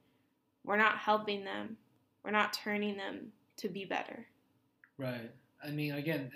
we're 0.64 0.78
not 0.78 0.97
helping 0.97 1.45
them. 1.45 1.78
We're 2.24 2.32
not 2.32 2.54
turning 2.54 2.97
them 2.97 3.32
to 3.58 3.70
be 3.70 3.86
better. 3.86 4.26
Right. 4.97 5.32
I 5.64 5.70
mean, 5.70 5.93
again, 5.93 6.32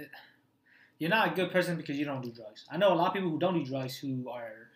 you're 1.00 1.10
not 1.10 1.34
a 1.34 1.36
good 1.36 1.52
person 1.52 1.76
because 1.76 1.98
you 1.98 2.06
don't 2.06 2.22
do 2.22 2.32
drugs. 2.32 2.66
I 2.72 2.78
know 2.78 2.94
a 2.94 2.96
lot 2.96 3.08
of 3.08 3.14
people 3.14 3.30
who 3.30 3.40
don't 3.40 3.56
do 3.56 3.66
drugs 3.66 3.98
who 3.98 4.30
are 4.30 4.70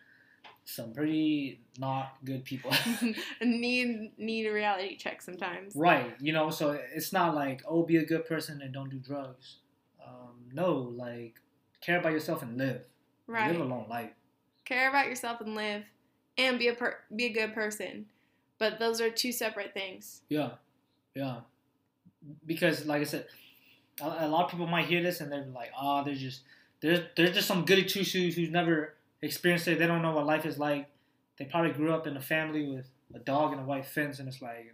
some 0.65 0.93
pretty 0.93 1.61
not 1.77 2.17
good 2.25 2.43
people. 2.43 2.71
need 3.41 4.11
need 4.17 4.47
a 4.47 4.51
reality 4.51 4.97
check 4.97 5.21
sometimes. 5.21 5.75
right. 5.75 6.15
You 6.19 6.33
know, 6.33 6.49
so 6.49 6.77
it's 6.93 7.13
not 7.13 7.35
like 7.35 7.61
oh, 7.67 7.83
be 7.83 7.97
a 7.97 8.05
good 8.05 8.25
person 8.25 8.61
and 8.61 8.73
don't 8.73 8.89
do 8.89 8.97
drugs. 8.97 9.57
Um, 10.07 10.35
no, 10.53 10.73
like 10.73 11.35
care 11.81 11.99
about 11.99 12.13
yourself 12.13 12.41
and 12.41 12.57
live. 12.57 12.81
Right. 13.27 13.51
Live 13.51 13.61
a 13.61 13.65
long 13.65 13.87
life. 13.89 14.11
Care 14.65 14.89
about 14.89 15.07
yourself 15.07 15.41
and 15.41 15.55
live, 15.55 15.83
and 16.37 16.57
be 16.57 16.67
a 16.67 16.73
per- 16.73 16.99
be 17.15 17.25
a 17.25 17.33
good 17.33 17.53
person. 17.53 18.05
But 18.59 18.79
those 18.79 19.01
are 19.01 19.09
two 19.09 19.31
separate 19.31 19.73
things. 19.73 20.21
Yeah, 20.29 20.51
yeah. 21.13 21.41
Because 22.45 22.85
like 22.85 23.01
I 23.01 23.05
said, 23.05 23.27
a, 24.01 24.25
a 24.25 24.27
lot 24.27 24.45
of 24.45 24.51
people 24.51 24.67
might 24.67 24.85
hear 24.85 25.03
this 25.03 25.21
and 25.21 25.31
they're 25.31 25.45
like, 25.53 25.71
"Oh, 25.79 26.03
they're 26.03 26.15
just 26.15 26.41
there's 26.81 26.99
there's 27.15 27.33
just 27.33 27.47
some 27.47 27.65
goody 27.65 27.83
two 27.83 28.03
shoes 28.03 28.35
who's 28.35 28.49
never 28.49 28.93
experienced 29.21 29.67
it. 29.67 29.79
They 29.79 29.87
don't 29.87 30.01
know 30.01 30.13
what 30.13 30.25
life 30.25 30.45
is 30.45 30.57
like. 30.57 30.89
They 31.37 31.45
probably 31.45 31.71
grew 31.71 31.93
up 31.93 32.07
in 32.07 32.17
a 32.17 32.21
family 32.21 32.67
with 32.67 32.89
a 33.13 33.19
dog 33.19 33.51
and 33.51 33.61
a 33.61 33.63
white 33.63 33.85
fence, 33.85 34.19
and 34.19 34.27
it's 34.27 34.41
like, 34.41 34.73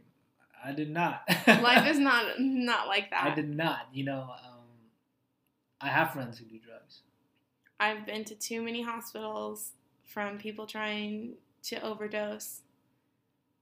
I 0.64 0.72
did 0.72 0.90
not. 0.90 1.24
Life 1.48 1.88
is 1.88 2.00
not 2.00 2.40
not 2.40 2.88
like 2.88 3.10
that. 3.12 3.24
I 3.24 3.36
did 3.36 3.50
not. 3.50 3.88
You 3.94 4.06
know, 4.06 4.22
um, 4.22 4.53
I 5.84 5.90
have 5.90 6.14
friends 6.14 6.38
who 6.38 6.46
do 6.46 6.58
drugs. 6.60 7.02
I've 7.80 8.06
been 8.06 8.24
to 8.26 8.36
too 8.36 8.62
many 8.62 8.82
hospitals 8.82 9.72
from 10.06 10.38
people 10.38 10.66
trying 10.66 11.34
to 11.64 11.82
overdose 11.84 12.62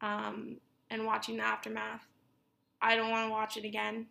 um, 0.01 0.57
and 0.91 1.05
watching 1.05 1.37
the 1.37 1.43
aftermath. 1.43 2.05
I 2.79 2.95
don't 2.95 3.09
want 3.09 3.27
to 3.27 3.31
watch 3.31 3.57
it 3.57 3.65
again. 3.65 4.05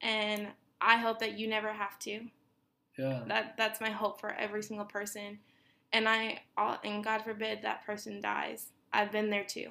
And 0.00 0.48
I 0.80 0.96
hope 0.96 1.20
that 1.20 1.38
you 1.38 1.46
never 1.46 1.72
have 1.72 1.98
to. 2.00 2.20
Yeah. 2.98 3.20
That 3.28 3.54
that's 3.56 3.80
my 3.80 3.90
hope 3.90 4.20
for 4.20 4.32
every 4.32 4.62
single 4.62 4.86
person. 4.86 5.38
And 5.92 6.08
I 6.08 6.40
and 6.84 7.04
God 7.04 7.22
forbid 7.22 7.62
that 7.62 7.86
person 7.86 8.20
dies. 8.20 8.66
I've 8.92 9.12
been 9.12 9.30
there 9.30 9.44
too. 9.44 9.70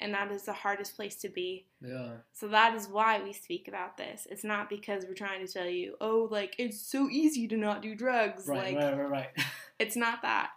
And 0.00 0.14
that 0.14 0.32
is 0.32 0.44
the 0.44 0.52
hardest 0.52 0.96
place 0.96 1.16
to 1.16 1.28
be. 1.28 1.66
Yeah. 1.82 2.12
So 2.32 2.48
that 2.48 2.74
is 2.74 2.88
why 2.88 3.22
we 3.22 3.32
speak 3.32 3.68
about 3.68 3.96
this. 3.96 4.26
It's 4.30 4.44
not 4.44 4.70
because 4.70 5.04
we're 5.04 5.14
trying 5.14 5.46
to 5.46 5.52
tell 5.52 5.68
you, 5.68 5.96
oh, 6.00 6.28
like 6.30 6.54
it's 6.58 6.80
so 6.80 7.08
easy 7.10 7.46
to 7.48 7.56
not 7.56 7.82
do 7.82 7.94
drugs. 7.94 8.46
Right. 8.46 8.74
like 8.74 8.82
right. 8.82 8.98
Right. 8.98 9.10
Right. 9.10 9.28
it's 9.78 9.96
not 9.96 10.22
that. 10.22 10.50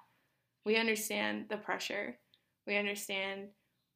We 0.65 0.77
understand 0.77 1.45
the 1.49 1.57
pressure. 1.57 2.17
We 2.65 2.77
understand 2.77 3.49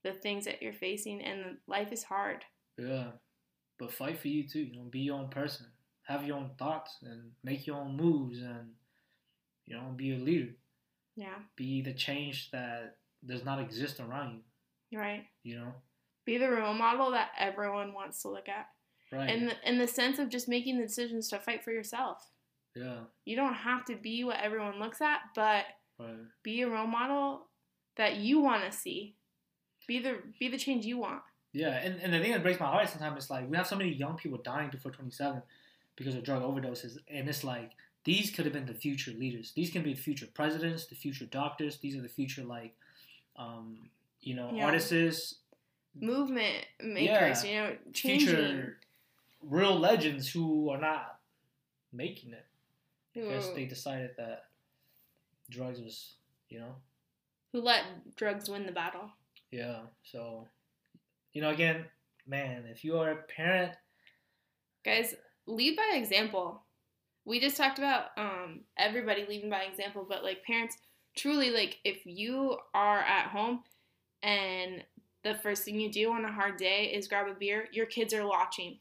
the 0.04 0.12
things 0.12 0.46
that 0.46 0.62
you're 0.62 0.74
facing 0.74 1.22
and 1.22 1.58
life 1.68 1.92
is 1.94 2.04
hard. 2.04 2.44
Yeah. 2.78 3.12
But 3.80 3.94
fight 3.94 4.20
for 4.20 4.28
you 4.28 4.48
too. 4.48 4.60
You 4.60 4.80
know, 4.80 4.90
be 4.90 5.00
your 5.00 5.18
own 5.18 5.30
person. 5.30 5.68
Have 6.04 6.26
your 6.26 6.38
own 6.38 6.52
thoughts 6.58 6.98
and 7.04 7.32
make 7.44 7.68
your 7.68 7.78
own 7.78 7.96
moves 7.96 8.40
and 8.40 8.72
you 9.68 9.76
know, 9.76 9.94
be 9.96 10.14
a 10.14 10.18
leader. 10.18 10.52
Yeah. 11.16 11.36
Be 11.56 11.82
the 11.82 11.94
change 11.94 12.50
that 12.52 12.96
does 13.26 13.44
not 13.44 13.60
exist 13.60 14.00
around 14.00 14.36
you. 14.36 14.40
Right. 14.94 15.26
You 15.44 15.58
know? 15.58 15.74
Be 16.26 16.38
the 16.38 16.50
role 16.50 16.74
model 16.74 17.12
that 17.12 17.30
everyone 17.38 17.94
wants 17.94 18.22
to 18.22 18.30
look 18.30 18.50
at. 18.50 18.68
Right. 19.12 19.30
In 19.30 19.46
the, 19.48 19.54
in 19.70 19.78
the 19.80 19.88
sense 19.88 20.20
of 20.20 20.30
just 20.30 20.50
making 20.50 20.78
the 20.78 20.84
decisions 20.86 21.30
to 21.30 21.40
fight 21.40 21.64
for 21.64 21.72
yourself. 21.72 22.30
yeah. 22.76 23.00
You 23.26 23.36
don't 23.36 23.54
have 23.54 23.86
to 23.86 23.96
be 23.96 24.24
what 24.24 24.40
everyone 24.42 24.80
looks 24.80 25.02
at, 25.02 25.20
but 25.36 25.66
Right. 26.00 26.16
be 26.44 26.62
a 26.62 26.70
role 26.70 26.86
model 26.88 27.48
that 27.96 28.18
you 28.18 28.40
want 28.40 28.64
to 28.70 28.72
see. 28.78 29.16
Be 29.88 30.00
the 30.00 30.18
be 30.40 30.48
the 30.50 30.58
change 30.58 30.86
you 30.86 30.98
want. 30.98 31.22
Yeah, 31.54 31.70
and, 31.78 32.00
and 32.02 32.14
the 32.14 32.20
thing 32.20 32.34
that 32.34 32.44
breaks 32.44 32.60
my 32.60 32.68
heart 32.68 32.90
sometimes 32.90 33.24
is 33.24 33.30
like 33.32 33.50
we 33.50 33.56
have 33.58 33.66
so 33.66 33.76
many 33.78 33.90
young 33.94 34.16
people 34.18 34.38
dying 34.44 34.70
before 34.70 34.92
27 34.92 35.42
because 35.96 36.14
of 36.14 36.24
drug 36.24 36.44
overdoses, 36.44 36.98
and 37.10 37.28
it's 37.28 37.44
like 37.44 37.72
these 38.04 38.30
could 38.30 38.46
have 38.46 38.54
been 38.54 38.66
the 38.68 38.74
future 38.74 39.12
leaders. 39.12 39.54
These 39.56 39.72
can 39.72 39.82
be 39.82 39.94
the 39.94 40.00
future 40.02 40.28
presidents, 40.32 40.86
the 40.86 40.96
future 40.96 41.26
doctors. 41.26 41.78
These 41.80 41.96
are 41.96 42.02
the 42.02 42.10
future 42.10 42.44
like 42.44 42.76
um, 43.38 43.90
you 44.28 44.36
know, 44.36 44.52
Yeah. 44.54 44.66
artists, 44.66 45.36
movement 45.96 46.66
makers, 46.82 47.46
you 47.46 47.56
know, 47.56 47.78
changing. 47.94 48.28
future 48.28 48.80
real 49.42 49.80
legends 49.80 50.30
who 50.30 50.70
are 50.70 50.78
not 50.78 51.22
making 51.94 52.34
it 52.34 52.46
because 53.14 53.54
they 53.54 53.66
decided 53.66 54.12
that 54.18 54.50
drugs 55.50 55.80
was, 55.80 56.18
you 56.50 56.60
know, 56.60 56.76
who 57.54 57.62
let 57.62 58.16
drugs 58.18 58.50
win 58.50 58.66
the 58.66 58.72
battle. 58.74 59.10
yeah. 59.50 59.86
So, 60.04 60.50
you 61.32 61.42
know, 61.42 61.50
again, 61.52 61.86
man, 62.26 62.66
if 62.66 62.84
you 62.84 62.98
are 63.00 63.12
a 63.12 63.24
parent, 63.24 63.74
Guys, 64.84 65.16
lead 65.46 65.76
by 65.78 65.92
example. 65.96 66.64
We 67.26 67.40
just 67.40 67.58
talked 67.58 67.78
about 67.78 68.18
um, 68.18 68.66
everybody 68.78 69.26
leading 69.26 69.50
by 69.50 69.64
example, 69.64 70.06
but 70.08 70.24
like 70.24 70.44
parents, 70.44 70.78
truly, 71.16 71.50
like 71.50 71.80
if 71.84 72.06
you 72.06 72.58
are 72.74 73.00
at 73.00 73.28
home 73.28 73.64
and 74.24 74.84
the 75.24 75.36
first 75.36 75.64
thing 75.64 75.80
you 75.80 75.92
do 75.92 76.12
on 76.12 76.26
a 76.26 76.32
hard 76.32 76.58
day 76.58 76.86
is 76.94 77.08
grab 77.08 77.28
a 77.28 77.34
beer, 77.34 77.68
your 77.72 77.86
kids 77.86 78.14
are 78.14 78.26
watching. 78.28 78.80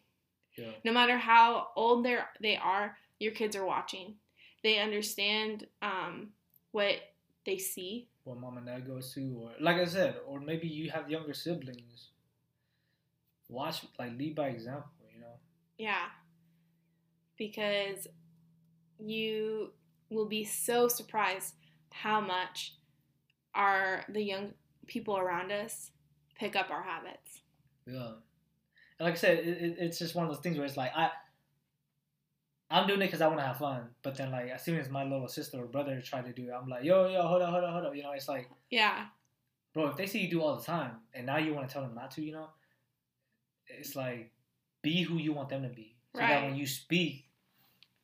yeah, 0.56 0.72
No 0.84 0.92
matter 0.92 1.16
how 1.18 1.68
old 1.76 2.04
they 2.04 2.14
are 2.14 2.28
they 2.40 2.56
are, 2.56 2.96
your 3.18 3.32
kids 3.32 3.56
are 3.56 3.64
watching. 3.64 4.14
They 4.62 4.78
understand 4.78 5.66
um, 5.82 6.30
what 6.72 6.96
they 7.44 7.58
see. 7.58 8.08
what 8.24 8.38
mom 8.38 8.56
and 8.58 8.66
dad 8.66 8.86
goes 8.86 9.12
to, 9.14 9.20
or 9.42 9.50
like 9.60 9.76
I 9.76 9.84
said, 9.86 10.16
or 10.26 10.40
maybe 10.40 10.66
you 10.68 10.90
have 10.90 11.08
younger 11.10 11.34
siblings. 11.34 12.10
Watch, 13.48 13.84
like, 13.98 14.18
lead 14.18 14.34
by 14.34 14.48
example, 14.48 14.90
you 15.14 15.20
know. 15.20 15.36
Yeah. 15.78 16.06
Because 17.38 18.08
you 18.98 19.72
will 20.10 20.26
be 20.26 20.44
so 20.44 20.88
surprised 20.88 21.54
how 21.90 22.20
much 22.20 22.74
are 23.54 24.04
the 24.08 24.22
young 24.22 24.54
people 24.86 25.16
around 25.18 25.52
us 25.52 25.90
pick 26.38 26.56
up 26.56 26.70
our 26.70 26.82
habits. 26.82 27.40
Yeah, 27.86 28.12
and 28.98 29.04
like 29.06 29.14
I 29.14 29.16
said, 29.16 29.38
it, 29.38 29.46
it, 29.46 29.76
it's 29.78 29.98
just 29.98 30.14
one 30.14 30.26
of 30.26 30.32
those 30.32 30.42
things 30.42 30.56
where 30.56 30.66
it's 30.66 30.76
like 30.76 30.92
I, 30.94 31.10
I'm 32.70 32.86
doing 32.86 33.00
it 33.00 33.06
because 33.06 33.20
I 33.20 33.28
want 33.28 33.38
to 33.40 33.46
have 33.46 33.58
fun, 33.58 33.88
but 34.02 34.16
then 34.16 34.30
like 34.32 34.50
as 34.50 34.64
soon 34.64 34.78
as 34.78 34.88
my 34.88 35.04
little 35.04 35.28
sister 35.28 35.58
or 35.58 35.66
brother 35.66 36.00
try 36.00 36.20
to 36.22 36.32
do 36.32 36.48
it, 36.48 36.52
I'm 36.52 36.68
like, 36.68 36.84
yo, 36.84 37.08
yo, 37.08 37.22
hold 37.26 37.42
up, 37.42 37.50
hold 37.50 37.64
up, 37.64 37.72
hold 37.72 37.86
up. 37.86 37.94
You 37.94 38.02
know, 38.02 38.12
it's 38.12 38.28
like, 38.28 38.50
Yeah. 38.70 39.06
bro, 39.72 39.88
if 39.88 39.96
they 39.96 40.06
see 40.06 40.20
you 40.20 40.30
do 40.30 40.42
all 40.42 40.56
the 40.56 40.64
time, 40.64 40.96
and 41.14 41.26
now 41.26 41.36
you 41.36 41.54
want 41.54 41.68
to 41.68 41.72
tell 41.72 41.82
them 41.82 41.94
not 41.94 42.10
to, 42.12 42.22
you 42.22 42.32
know, 42.32 42.48
it's 43.68 43.94
like, 43.94 44.32
be 44.82 45.02
who 45.02 45.16
you 45.16 45.32
want 45.32 45.48
them 45.48 45.62
to 45.62 45.68
be, 45.68 45.96
so 46.14 46.20
that 46.20 46.44
when 46.44 46.56
you 46.56 46.66
speak, 46.66 47.26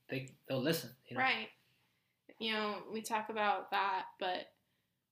they 0.09 0.31
they'll 0.49 0.61
listen. 0.63 0.91
You 1.07 1.17
know? 1.17 1.23
Right. 1.23 1.49
You 2.39 2.53
know, 2.53 2.75
we 2.93 3.03
talk 3.03 3.31
about 3.31 3.71
that, 3.71 4.05
but 4.19 4.53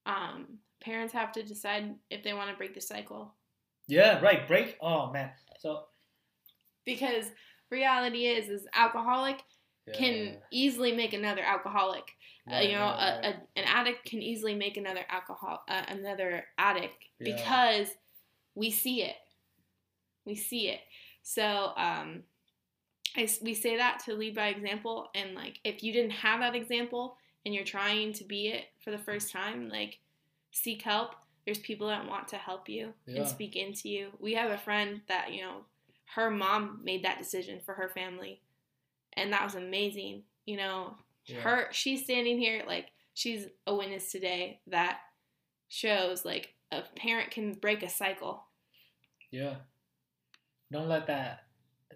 um, 0.07 0.59
parents 0.81 1.13
have 1.13 1.33
to 1.33 1.43
decide 1.43 1.95
if 2.11 2.23
they 2.23 2.33
want 2.33 2.51
to 2.51 2.57
break 2.57 2.75
the 2.75 2.81
cycle. 2.81 3.35
Yeah, 3.87 4.21
right. 4.21 4.47
Break. 4.47 4.77
Oh 4.81 5.11
man. 5.13 5.31
So 5.59 5.85
Because 6.85 7.27
reality 7.71 8.27
is, 8.27 8.49
is 8.49 8.67
alcoholic 8.75 9.43
can 9.93 10.37
easily 10.53 10.93
make 10.93 11.13
another 11.13 11.43
alcoholic. 11.43 12.05
uh, 12.51 12.59
you 12.61 12.73
know, 12.73 12.81
right, 12.85 13.21
a, 13.23 13.27
right. 13.29 13.37
A, 13.57 13.59
an 13.59 13.65
addict 13.67 14.05
can 14.05 14.23
easily 14.23 14.55
make 14.55 14.77
another 14.77 15.05
alcohol, 15.09 15.63
uh, 15.69 15.83
another 15.89 16.45
addict 16.59 16.95
Yeah. 17.19 17.35
because 17.37 17.89
we 18.55 18.71
see 18.71 19.03
it. 19.03 19.17
We 20.25 20.35
see 20.37 20.69
it. 20.69 20.81
So 21.23 21.73
um, 21.77 22.23
I 23.17 23.29
we 23.43 23.55
say 23.55 23.77
that 23.77 24.01
to 24.05 24.15
lead 24.15 24.35
by 24.35 24.49
example, 24.49 25.09
and 25.15 25.35
like 25.35 25.59
if 25.65 25.83
you 25.83 25.93
didn't 25.93 26.13
have 26.13 26.41
that 26.41 26.55
example 26.55 27.17
and 27.45 27.55
you're 27.55 27.65
trying 27.65 28.13
to 28.15 28.25
be 28.25 28.49
it 28.49 28.65
for 28.85 28.91
the 28.91 28.99
first 28.99 29.33
time, 29.33 29.69
like 29.69 29.99
seek 30.51 30.83
help. 30.83 31.15
There's 31.45 31.59
people 31.59 31.89
that 31.89 32.07
want 32.07 32.29
to 32.29 32.37
help 32.37 32.69
you 32.69 32.95
Yeah. 33.07 33.21
and 33.21 33.29
speak 33.29 33.57
into 33.57 33.89
you. 33.89 34.13
We 34.19 34.35
have 34.35 34.51
a 34.51 34.59
friend 34.59 35.03
that 35.09 35.33
you 35.33 35.43
know, 35.43 35.65
her 36.15 36.31
mom 36.31 36.81
made 36.85 37.05
that 37.05 37.19
decision 37.19 37.61
for 37.61 37.75
her 37.75 37.89
family, 37.89 38.43
and 39.15 39.33
that 39.33 39.45
was 39.45 39.55
amazing. 39.55 40.25
You 40.47 40.57
know, 40.57 40.97
Yeah. 41.27 41.41
her 41.41 41.69
she's 41.73 42.05
standing 42.05 42.39
here 42.39 42.65
like 42.67 42.91
she's 43.15 43.47
a 43.67 43.75
witness 43.75 44.11
today 44.11 44.61
that 44.67 45.01
shows 45.69 46.25
like 46.25 46.55
a 46.73 46.83
parent 46.97 47.31
can 47.31 47.55
break 47.55 47.83
a 47.83 47.89
cycle. 47.89 48.45
Yeah. 49.31 49.57
Don't 50.73 50.89
let 50.89 51.07
that 51.07 51.47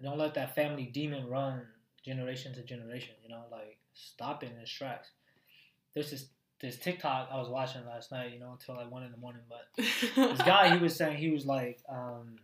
don't 0.03 0.17
let 0.17 0.33
that 0.33 0.55
family 0.55 0.85
demon 0.85 1.27
run 1.27 1.65
generation 2.03 2.53
to 2.53 2.63
generation, 2.63 3.15
you 3.23 3.29
know, 3.29 3.45
like 3.49 3.79
stop 3.93 4.43
it 4.43 4.51
in 4.51 4.57
its 4.57 4.69
tracks. 4.71 5.11
There's 5.93 6.11
this 6.11 6.29
this 6.61 6.77
TikTok 6.77 7.29
I 7.31 7.37
was 7.37 7.49
watching 7.49 7.85
last 7.85 8.11
night, 8.11 8.33
you 8.33 8.39
know, 8.39 8.51
until 8.53 8.75
like 8.75 8.91
one 8.91 9.03
in 9.03 9.11
the 9.11 9.17
morning, 9.17 9.41
but 9.49 9.67
this 9.77 10.41
guy 10.41 10.75
he 10.75 10.81
was 10.81 10.95
saying 10.95 11.17
he 11.17 11.29
was 11.29 11.45
like, 11.45 11.79
um 11.89 12.37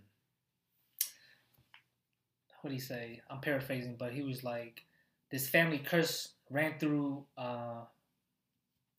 what 2.61 2.69
do 2.69 2.75
you 2.75 2.81
say? 2.81 3.21
I'm 3.29 3.41
paraphrasing, 3.41 3.95
but 3.97 4.13
he 4.13 4.21
was 4.21 4.43
like 4.43 4.83
this 5.31 5.47
family 5.47 5.79
curse 5.79 6.29
ran 6.49 6.77
through 6.79 7.25
uh 7.37 7.81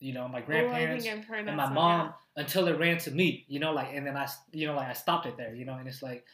you 0.03 0.11
know, 0.11 0.27
my 0.27 0.41
grandparents 0.41 1.07
Oh, 1.07 1.11
I've 1.11 1.23
heard 1.23 1.47
and 1.47 1.55
my 1.55 1.69
mom 1.69 2.13
until 2.35 2.67
it 2.67 2.77
ran 2.77 2.97
to 2.97 3.11
me, 3.11 3.45
you 3.47 3.61
know, 3.61 3.71
like, 3.71 3.87
and 3.93 4.05
then 4.05 4.17
I, 4.17 4.27
you 4.51 4.67
know, 4.67 4.75
like 4.75 4.89
I 4.89 4.93
stopped 4.93 5.25
it 5.27 5.37
there, 5.37 5.55
you 5.55 5.63
know, 5.63 5.75
and 5.75 5.87
it's 5.87 6.03
like, 6.03 6.25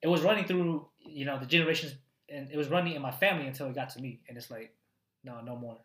it 0.00 0.06
was 0.06 0.20
running 0.22 0.44
through, 0.44 0.86
you 1.00 1.24
know, 1.24 1.36
the 1.36 1.46
generations, 1.46 1.96
and 2.28 2.48
it 2.52 2.56
was 2.56 2.68
running 2.68 2.94
in 2.94 3.02
my 3.02 3.10
family 3.10 3.48
until 3.48 3.66
it 3.66 3.74
got 3.74 3.90
to 3.90 4.00
me, 4.00 4.20
and 4.28 4.38
it's 4.38 4.48
like, 4.48 4.76
no, 5.24 5.40
no 5.40 5.56
more. 5.56 5.78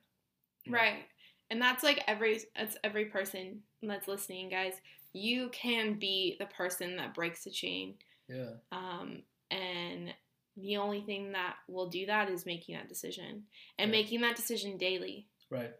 right. 0.69 1.05
And 1.51 1.61
that's 1.61 1.83
like 1.83 2.03
every 2.07 2.39
that's 2.55 2.77
every 2.83 3.05
person 3.05 3.61
that's 3.83 4.07
listening, 4.07 4.49
guys. 4.49 4.73
You 5.13 5.49
can 5.49 5.99
be 5.99 6.37
the 6.39 6.45
person 6.47 6.95
that 6.95 7.13
breaks 7.13 7.43
the 7.43 7.51
chain. 7.51 7.95
Yeah, 8.29 8.51
Um, 8.71 9.23
and 9.51 10.13
the 10.55 10.77
only 10.77 11.01
thing 11.01 11.33
that 11.33 11.57
will 11.67 11.89
do 11.89 12.05
that 12.05 12.29
is 12.29 12.45
making 12.45 12.75
that 12.75 12.87
decision 12.87 13.43
and 13.77 13.91
Yeah. 13.91 13.97
making 14.01 14.21
that 14.21 14.35
decision 14.37 14.77
daily. 14.77 15.27
right. 15.49 15.73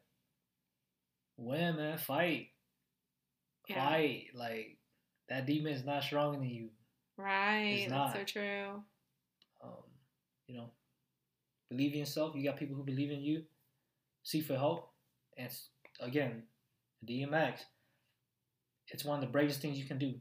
Win, 1.38 1.78
man, 1.78 1.98
fight, 1.98 2.52
Yeah. 3.70 3.76
fight. 3.90 4.28
Like 4.34 4.78
that 5.30 5.46
demon 5.46 5.72
is 5.74 5.86
not 5.86 6.04
stronger 6.04 6.38
than 6.38 6.50
you. 6.50 6.70
Right. 7.16 7.84
It's 7.84 7.90
That's 7.92 8.14
so 8.14 8.24
true. 8.26 8.84
Um, 9.62 9.84
you 10.48 10.56
know, 10.56 10.72
believe 11.70 11.94
in 11.94 12.00
yourself. 12.00 12.36
You 12.36 12.44
got 12.44 12.58
people 12.58 12.76
who 12.76 12.84
believe 12.84 13.12
in 13.12 13.22
you. 13.22 13.46
Seek 14.24 14.44
for 14.46 14.56
help, 14.58 14.91
again, 16.00 16.44
DMX. 17.08 17.60
It's 18.90 19.06
one 19.06 19.20
of 19.20 19.22
the 19.22 19.32
bravest 19.32 19.62
things 19.62 19.78
you 19.78 19.86
can 19.86 19.98
do. 19.98 20.14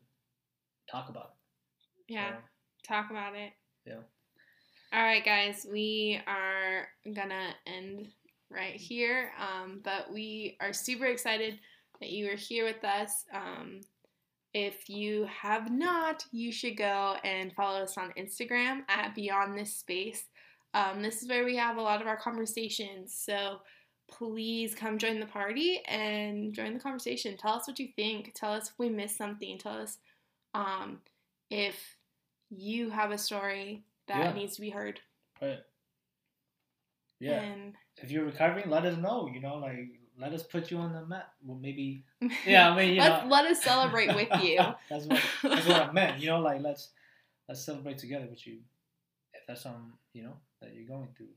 Talk 0.90 1.08
about 1.08 1.32
it. 2.08 2.12
Yeah. 2.12 2.32
Talk 2.86 3.10
about 3.10 3.34
it. 3.34 3.52
Yeah. 3.84 4.02
All 4.92 5.02
right, 5.02 5.24
guys. 5.24 5.66
We 5.70 6.20
are 6.26 6.88
gonna 7.14 7.54
end 7.66 8.08
right 8.50 8.74
here. 8.74 9.32
Um, 9.38 9.80
but 9.84 10.12
we 10.12 10.56
are 10.60 10.72
super 10.72 11.06
excited 11.06 11.58
that 12.00 12.10
you 12.10 12.30
are 12.30 12.36
here 12.36 12.64
with 12.64 12.84
us. 12.84 13.24
Um, 13.32 13.80
if 14.52 14.88
you 14.88 15.26
have 15.26 15.70
not, 15.70 16.24
you 16.32 16.50
should 16.50 16.76
go 16.76 17.16
and 17.22 17.52
follow 17.52 17.80
us 17.80 17.96
on 17.96 18.12
Instagram 18.18 18.80
at 18.88 19.14
Beyond 19.14 19.56
This 19.56 19.76
Space. 19.76 20.24
Um, 20.74 21.02
this 21.02 21.22
is 21.22 21.28
where 21.28 21.44
we 21.44 21.56
have 21.56 21.76
a 21.76 21.82
lot 21.82 22.00
of 22.00 22.08
our 22.08 22.16
conversations. 22.16 23.14
So 23.24 23.58
please 24.10 24.74
come 24.74 24.98
join 24.98 25.20
the 25.20 25.26
party 25.26 25.80
and 25.86 26.52
join 26.52 26.74
the 26.74 26.80
conversation. 26.80 27.36
Tell 27.36 27.54
us 27.54 27.66
what 27.68 27.78
you 27.78 27.88
think. 27.96 28.32
Tell 28.34 28.52
us 28.52 28.68
if 28.70 28.78
we 28.78 28.88
missed 28.88 29.16
something. 29.16 29.58
Tell 29.58 29.74
us 29.74 29.98
um, 30.54 30.98
if 31.50 31.96
you 32.50 32.90
have 32.90 33.10
a 33.12 33.18
story 33.18 33.84
that 34.08 34.18
Yeah. 34.18 34.32
needs 34.32 34.54
to 34.56 34.60
be 34.60 34.70
heard. 34.70 35.00
Right. 35.40 35.60
Yeah. 37.20 37.40
And 37.40 37.74
if 37.98 38.10
you're 38.10 38.24
recovering, 38.24 38.68
let 38.70 38.84
us 38.86 38.96
know. 38.96 39.28
You 39.32 39.40
know, 39.40 39.56
like 39.56 40.00
let 40.18 40.32
us 40.32 40.42
put 40.42 40.70
you 40.70 40.78
on 40.78 40.92
the 40.92 41.04
map. 41.06 41.32
Well, 41.44 41.58
maybe. 41.58 42.04
Yeah, 42.46 42.70
I 42.70 42.76
mean, 42.76 42.94
you 42.94 43.00
let, 43.00 43.24
know. 43.24 43.30
let 43.30 43.44
us 43.46 43.62
celebrate 43.62 44.14
with 44.14 44.28
you. 44.42 44.58
that's 44.90 45.06
what 45.06 45.20
that's 45.42 45.66
what 45.66 45.88
I 45.88 45.92
meant. 45.98 46.20
You 46.20 46.28
know, 46.30 46.40
like 46.40 46.60
let's 46.62 46.90
let's 47.48 47.62
celebrate 47.64 47.98
together 47.98 48.26
with 48.28 48.46
you. 48.46 48.58
If 49.34 49.42
that's 49.46 49.62
something 49.62 49.92
you 50.12 50.22
know 50.24 50.36
that 50.60 50.74
you're 50.74 50.88
going 50.88 51.08
through. 51.16 51.28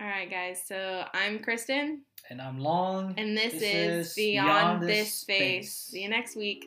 All 0.00 0.06
right, 0.06 0.30
guys. 0.30 0.62
So 0.66 1.04
I'm 1.12 1.40
Kristen, 1.40 2.02
And 2.30 2.40
I'm 2.40 2.58
long. 2.58 3.14
and 3.18 3.36
this, 3.36 3.52
This 3.54 3.62
is, 4.08 4.14
Beyond, 4.14 4.46
Beyond 4.48 4.82
This 4.82 4.88
This 4.98 5.12
Space. 5.14 5.72
Space. 5.72 5.74
See 5.92 6.02
you 6.02 6.08
next 6.08 6.36
week. 6.36 6.66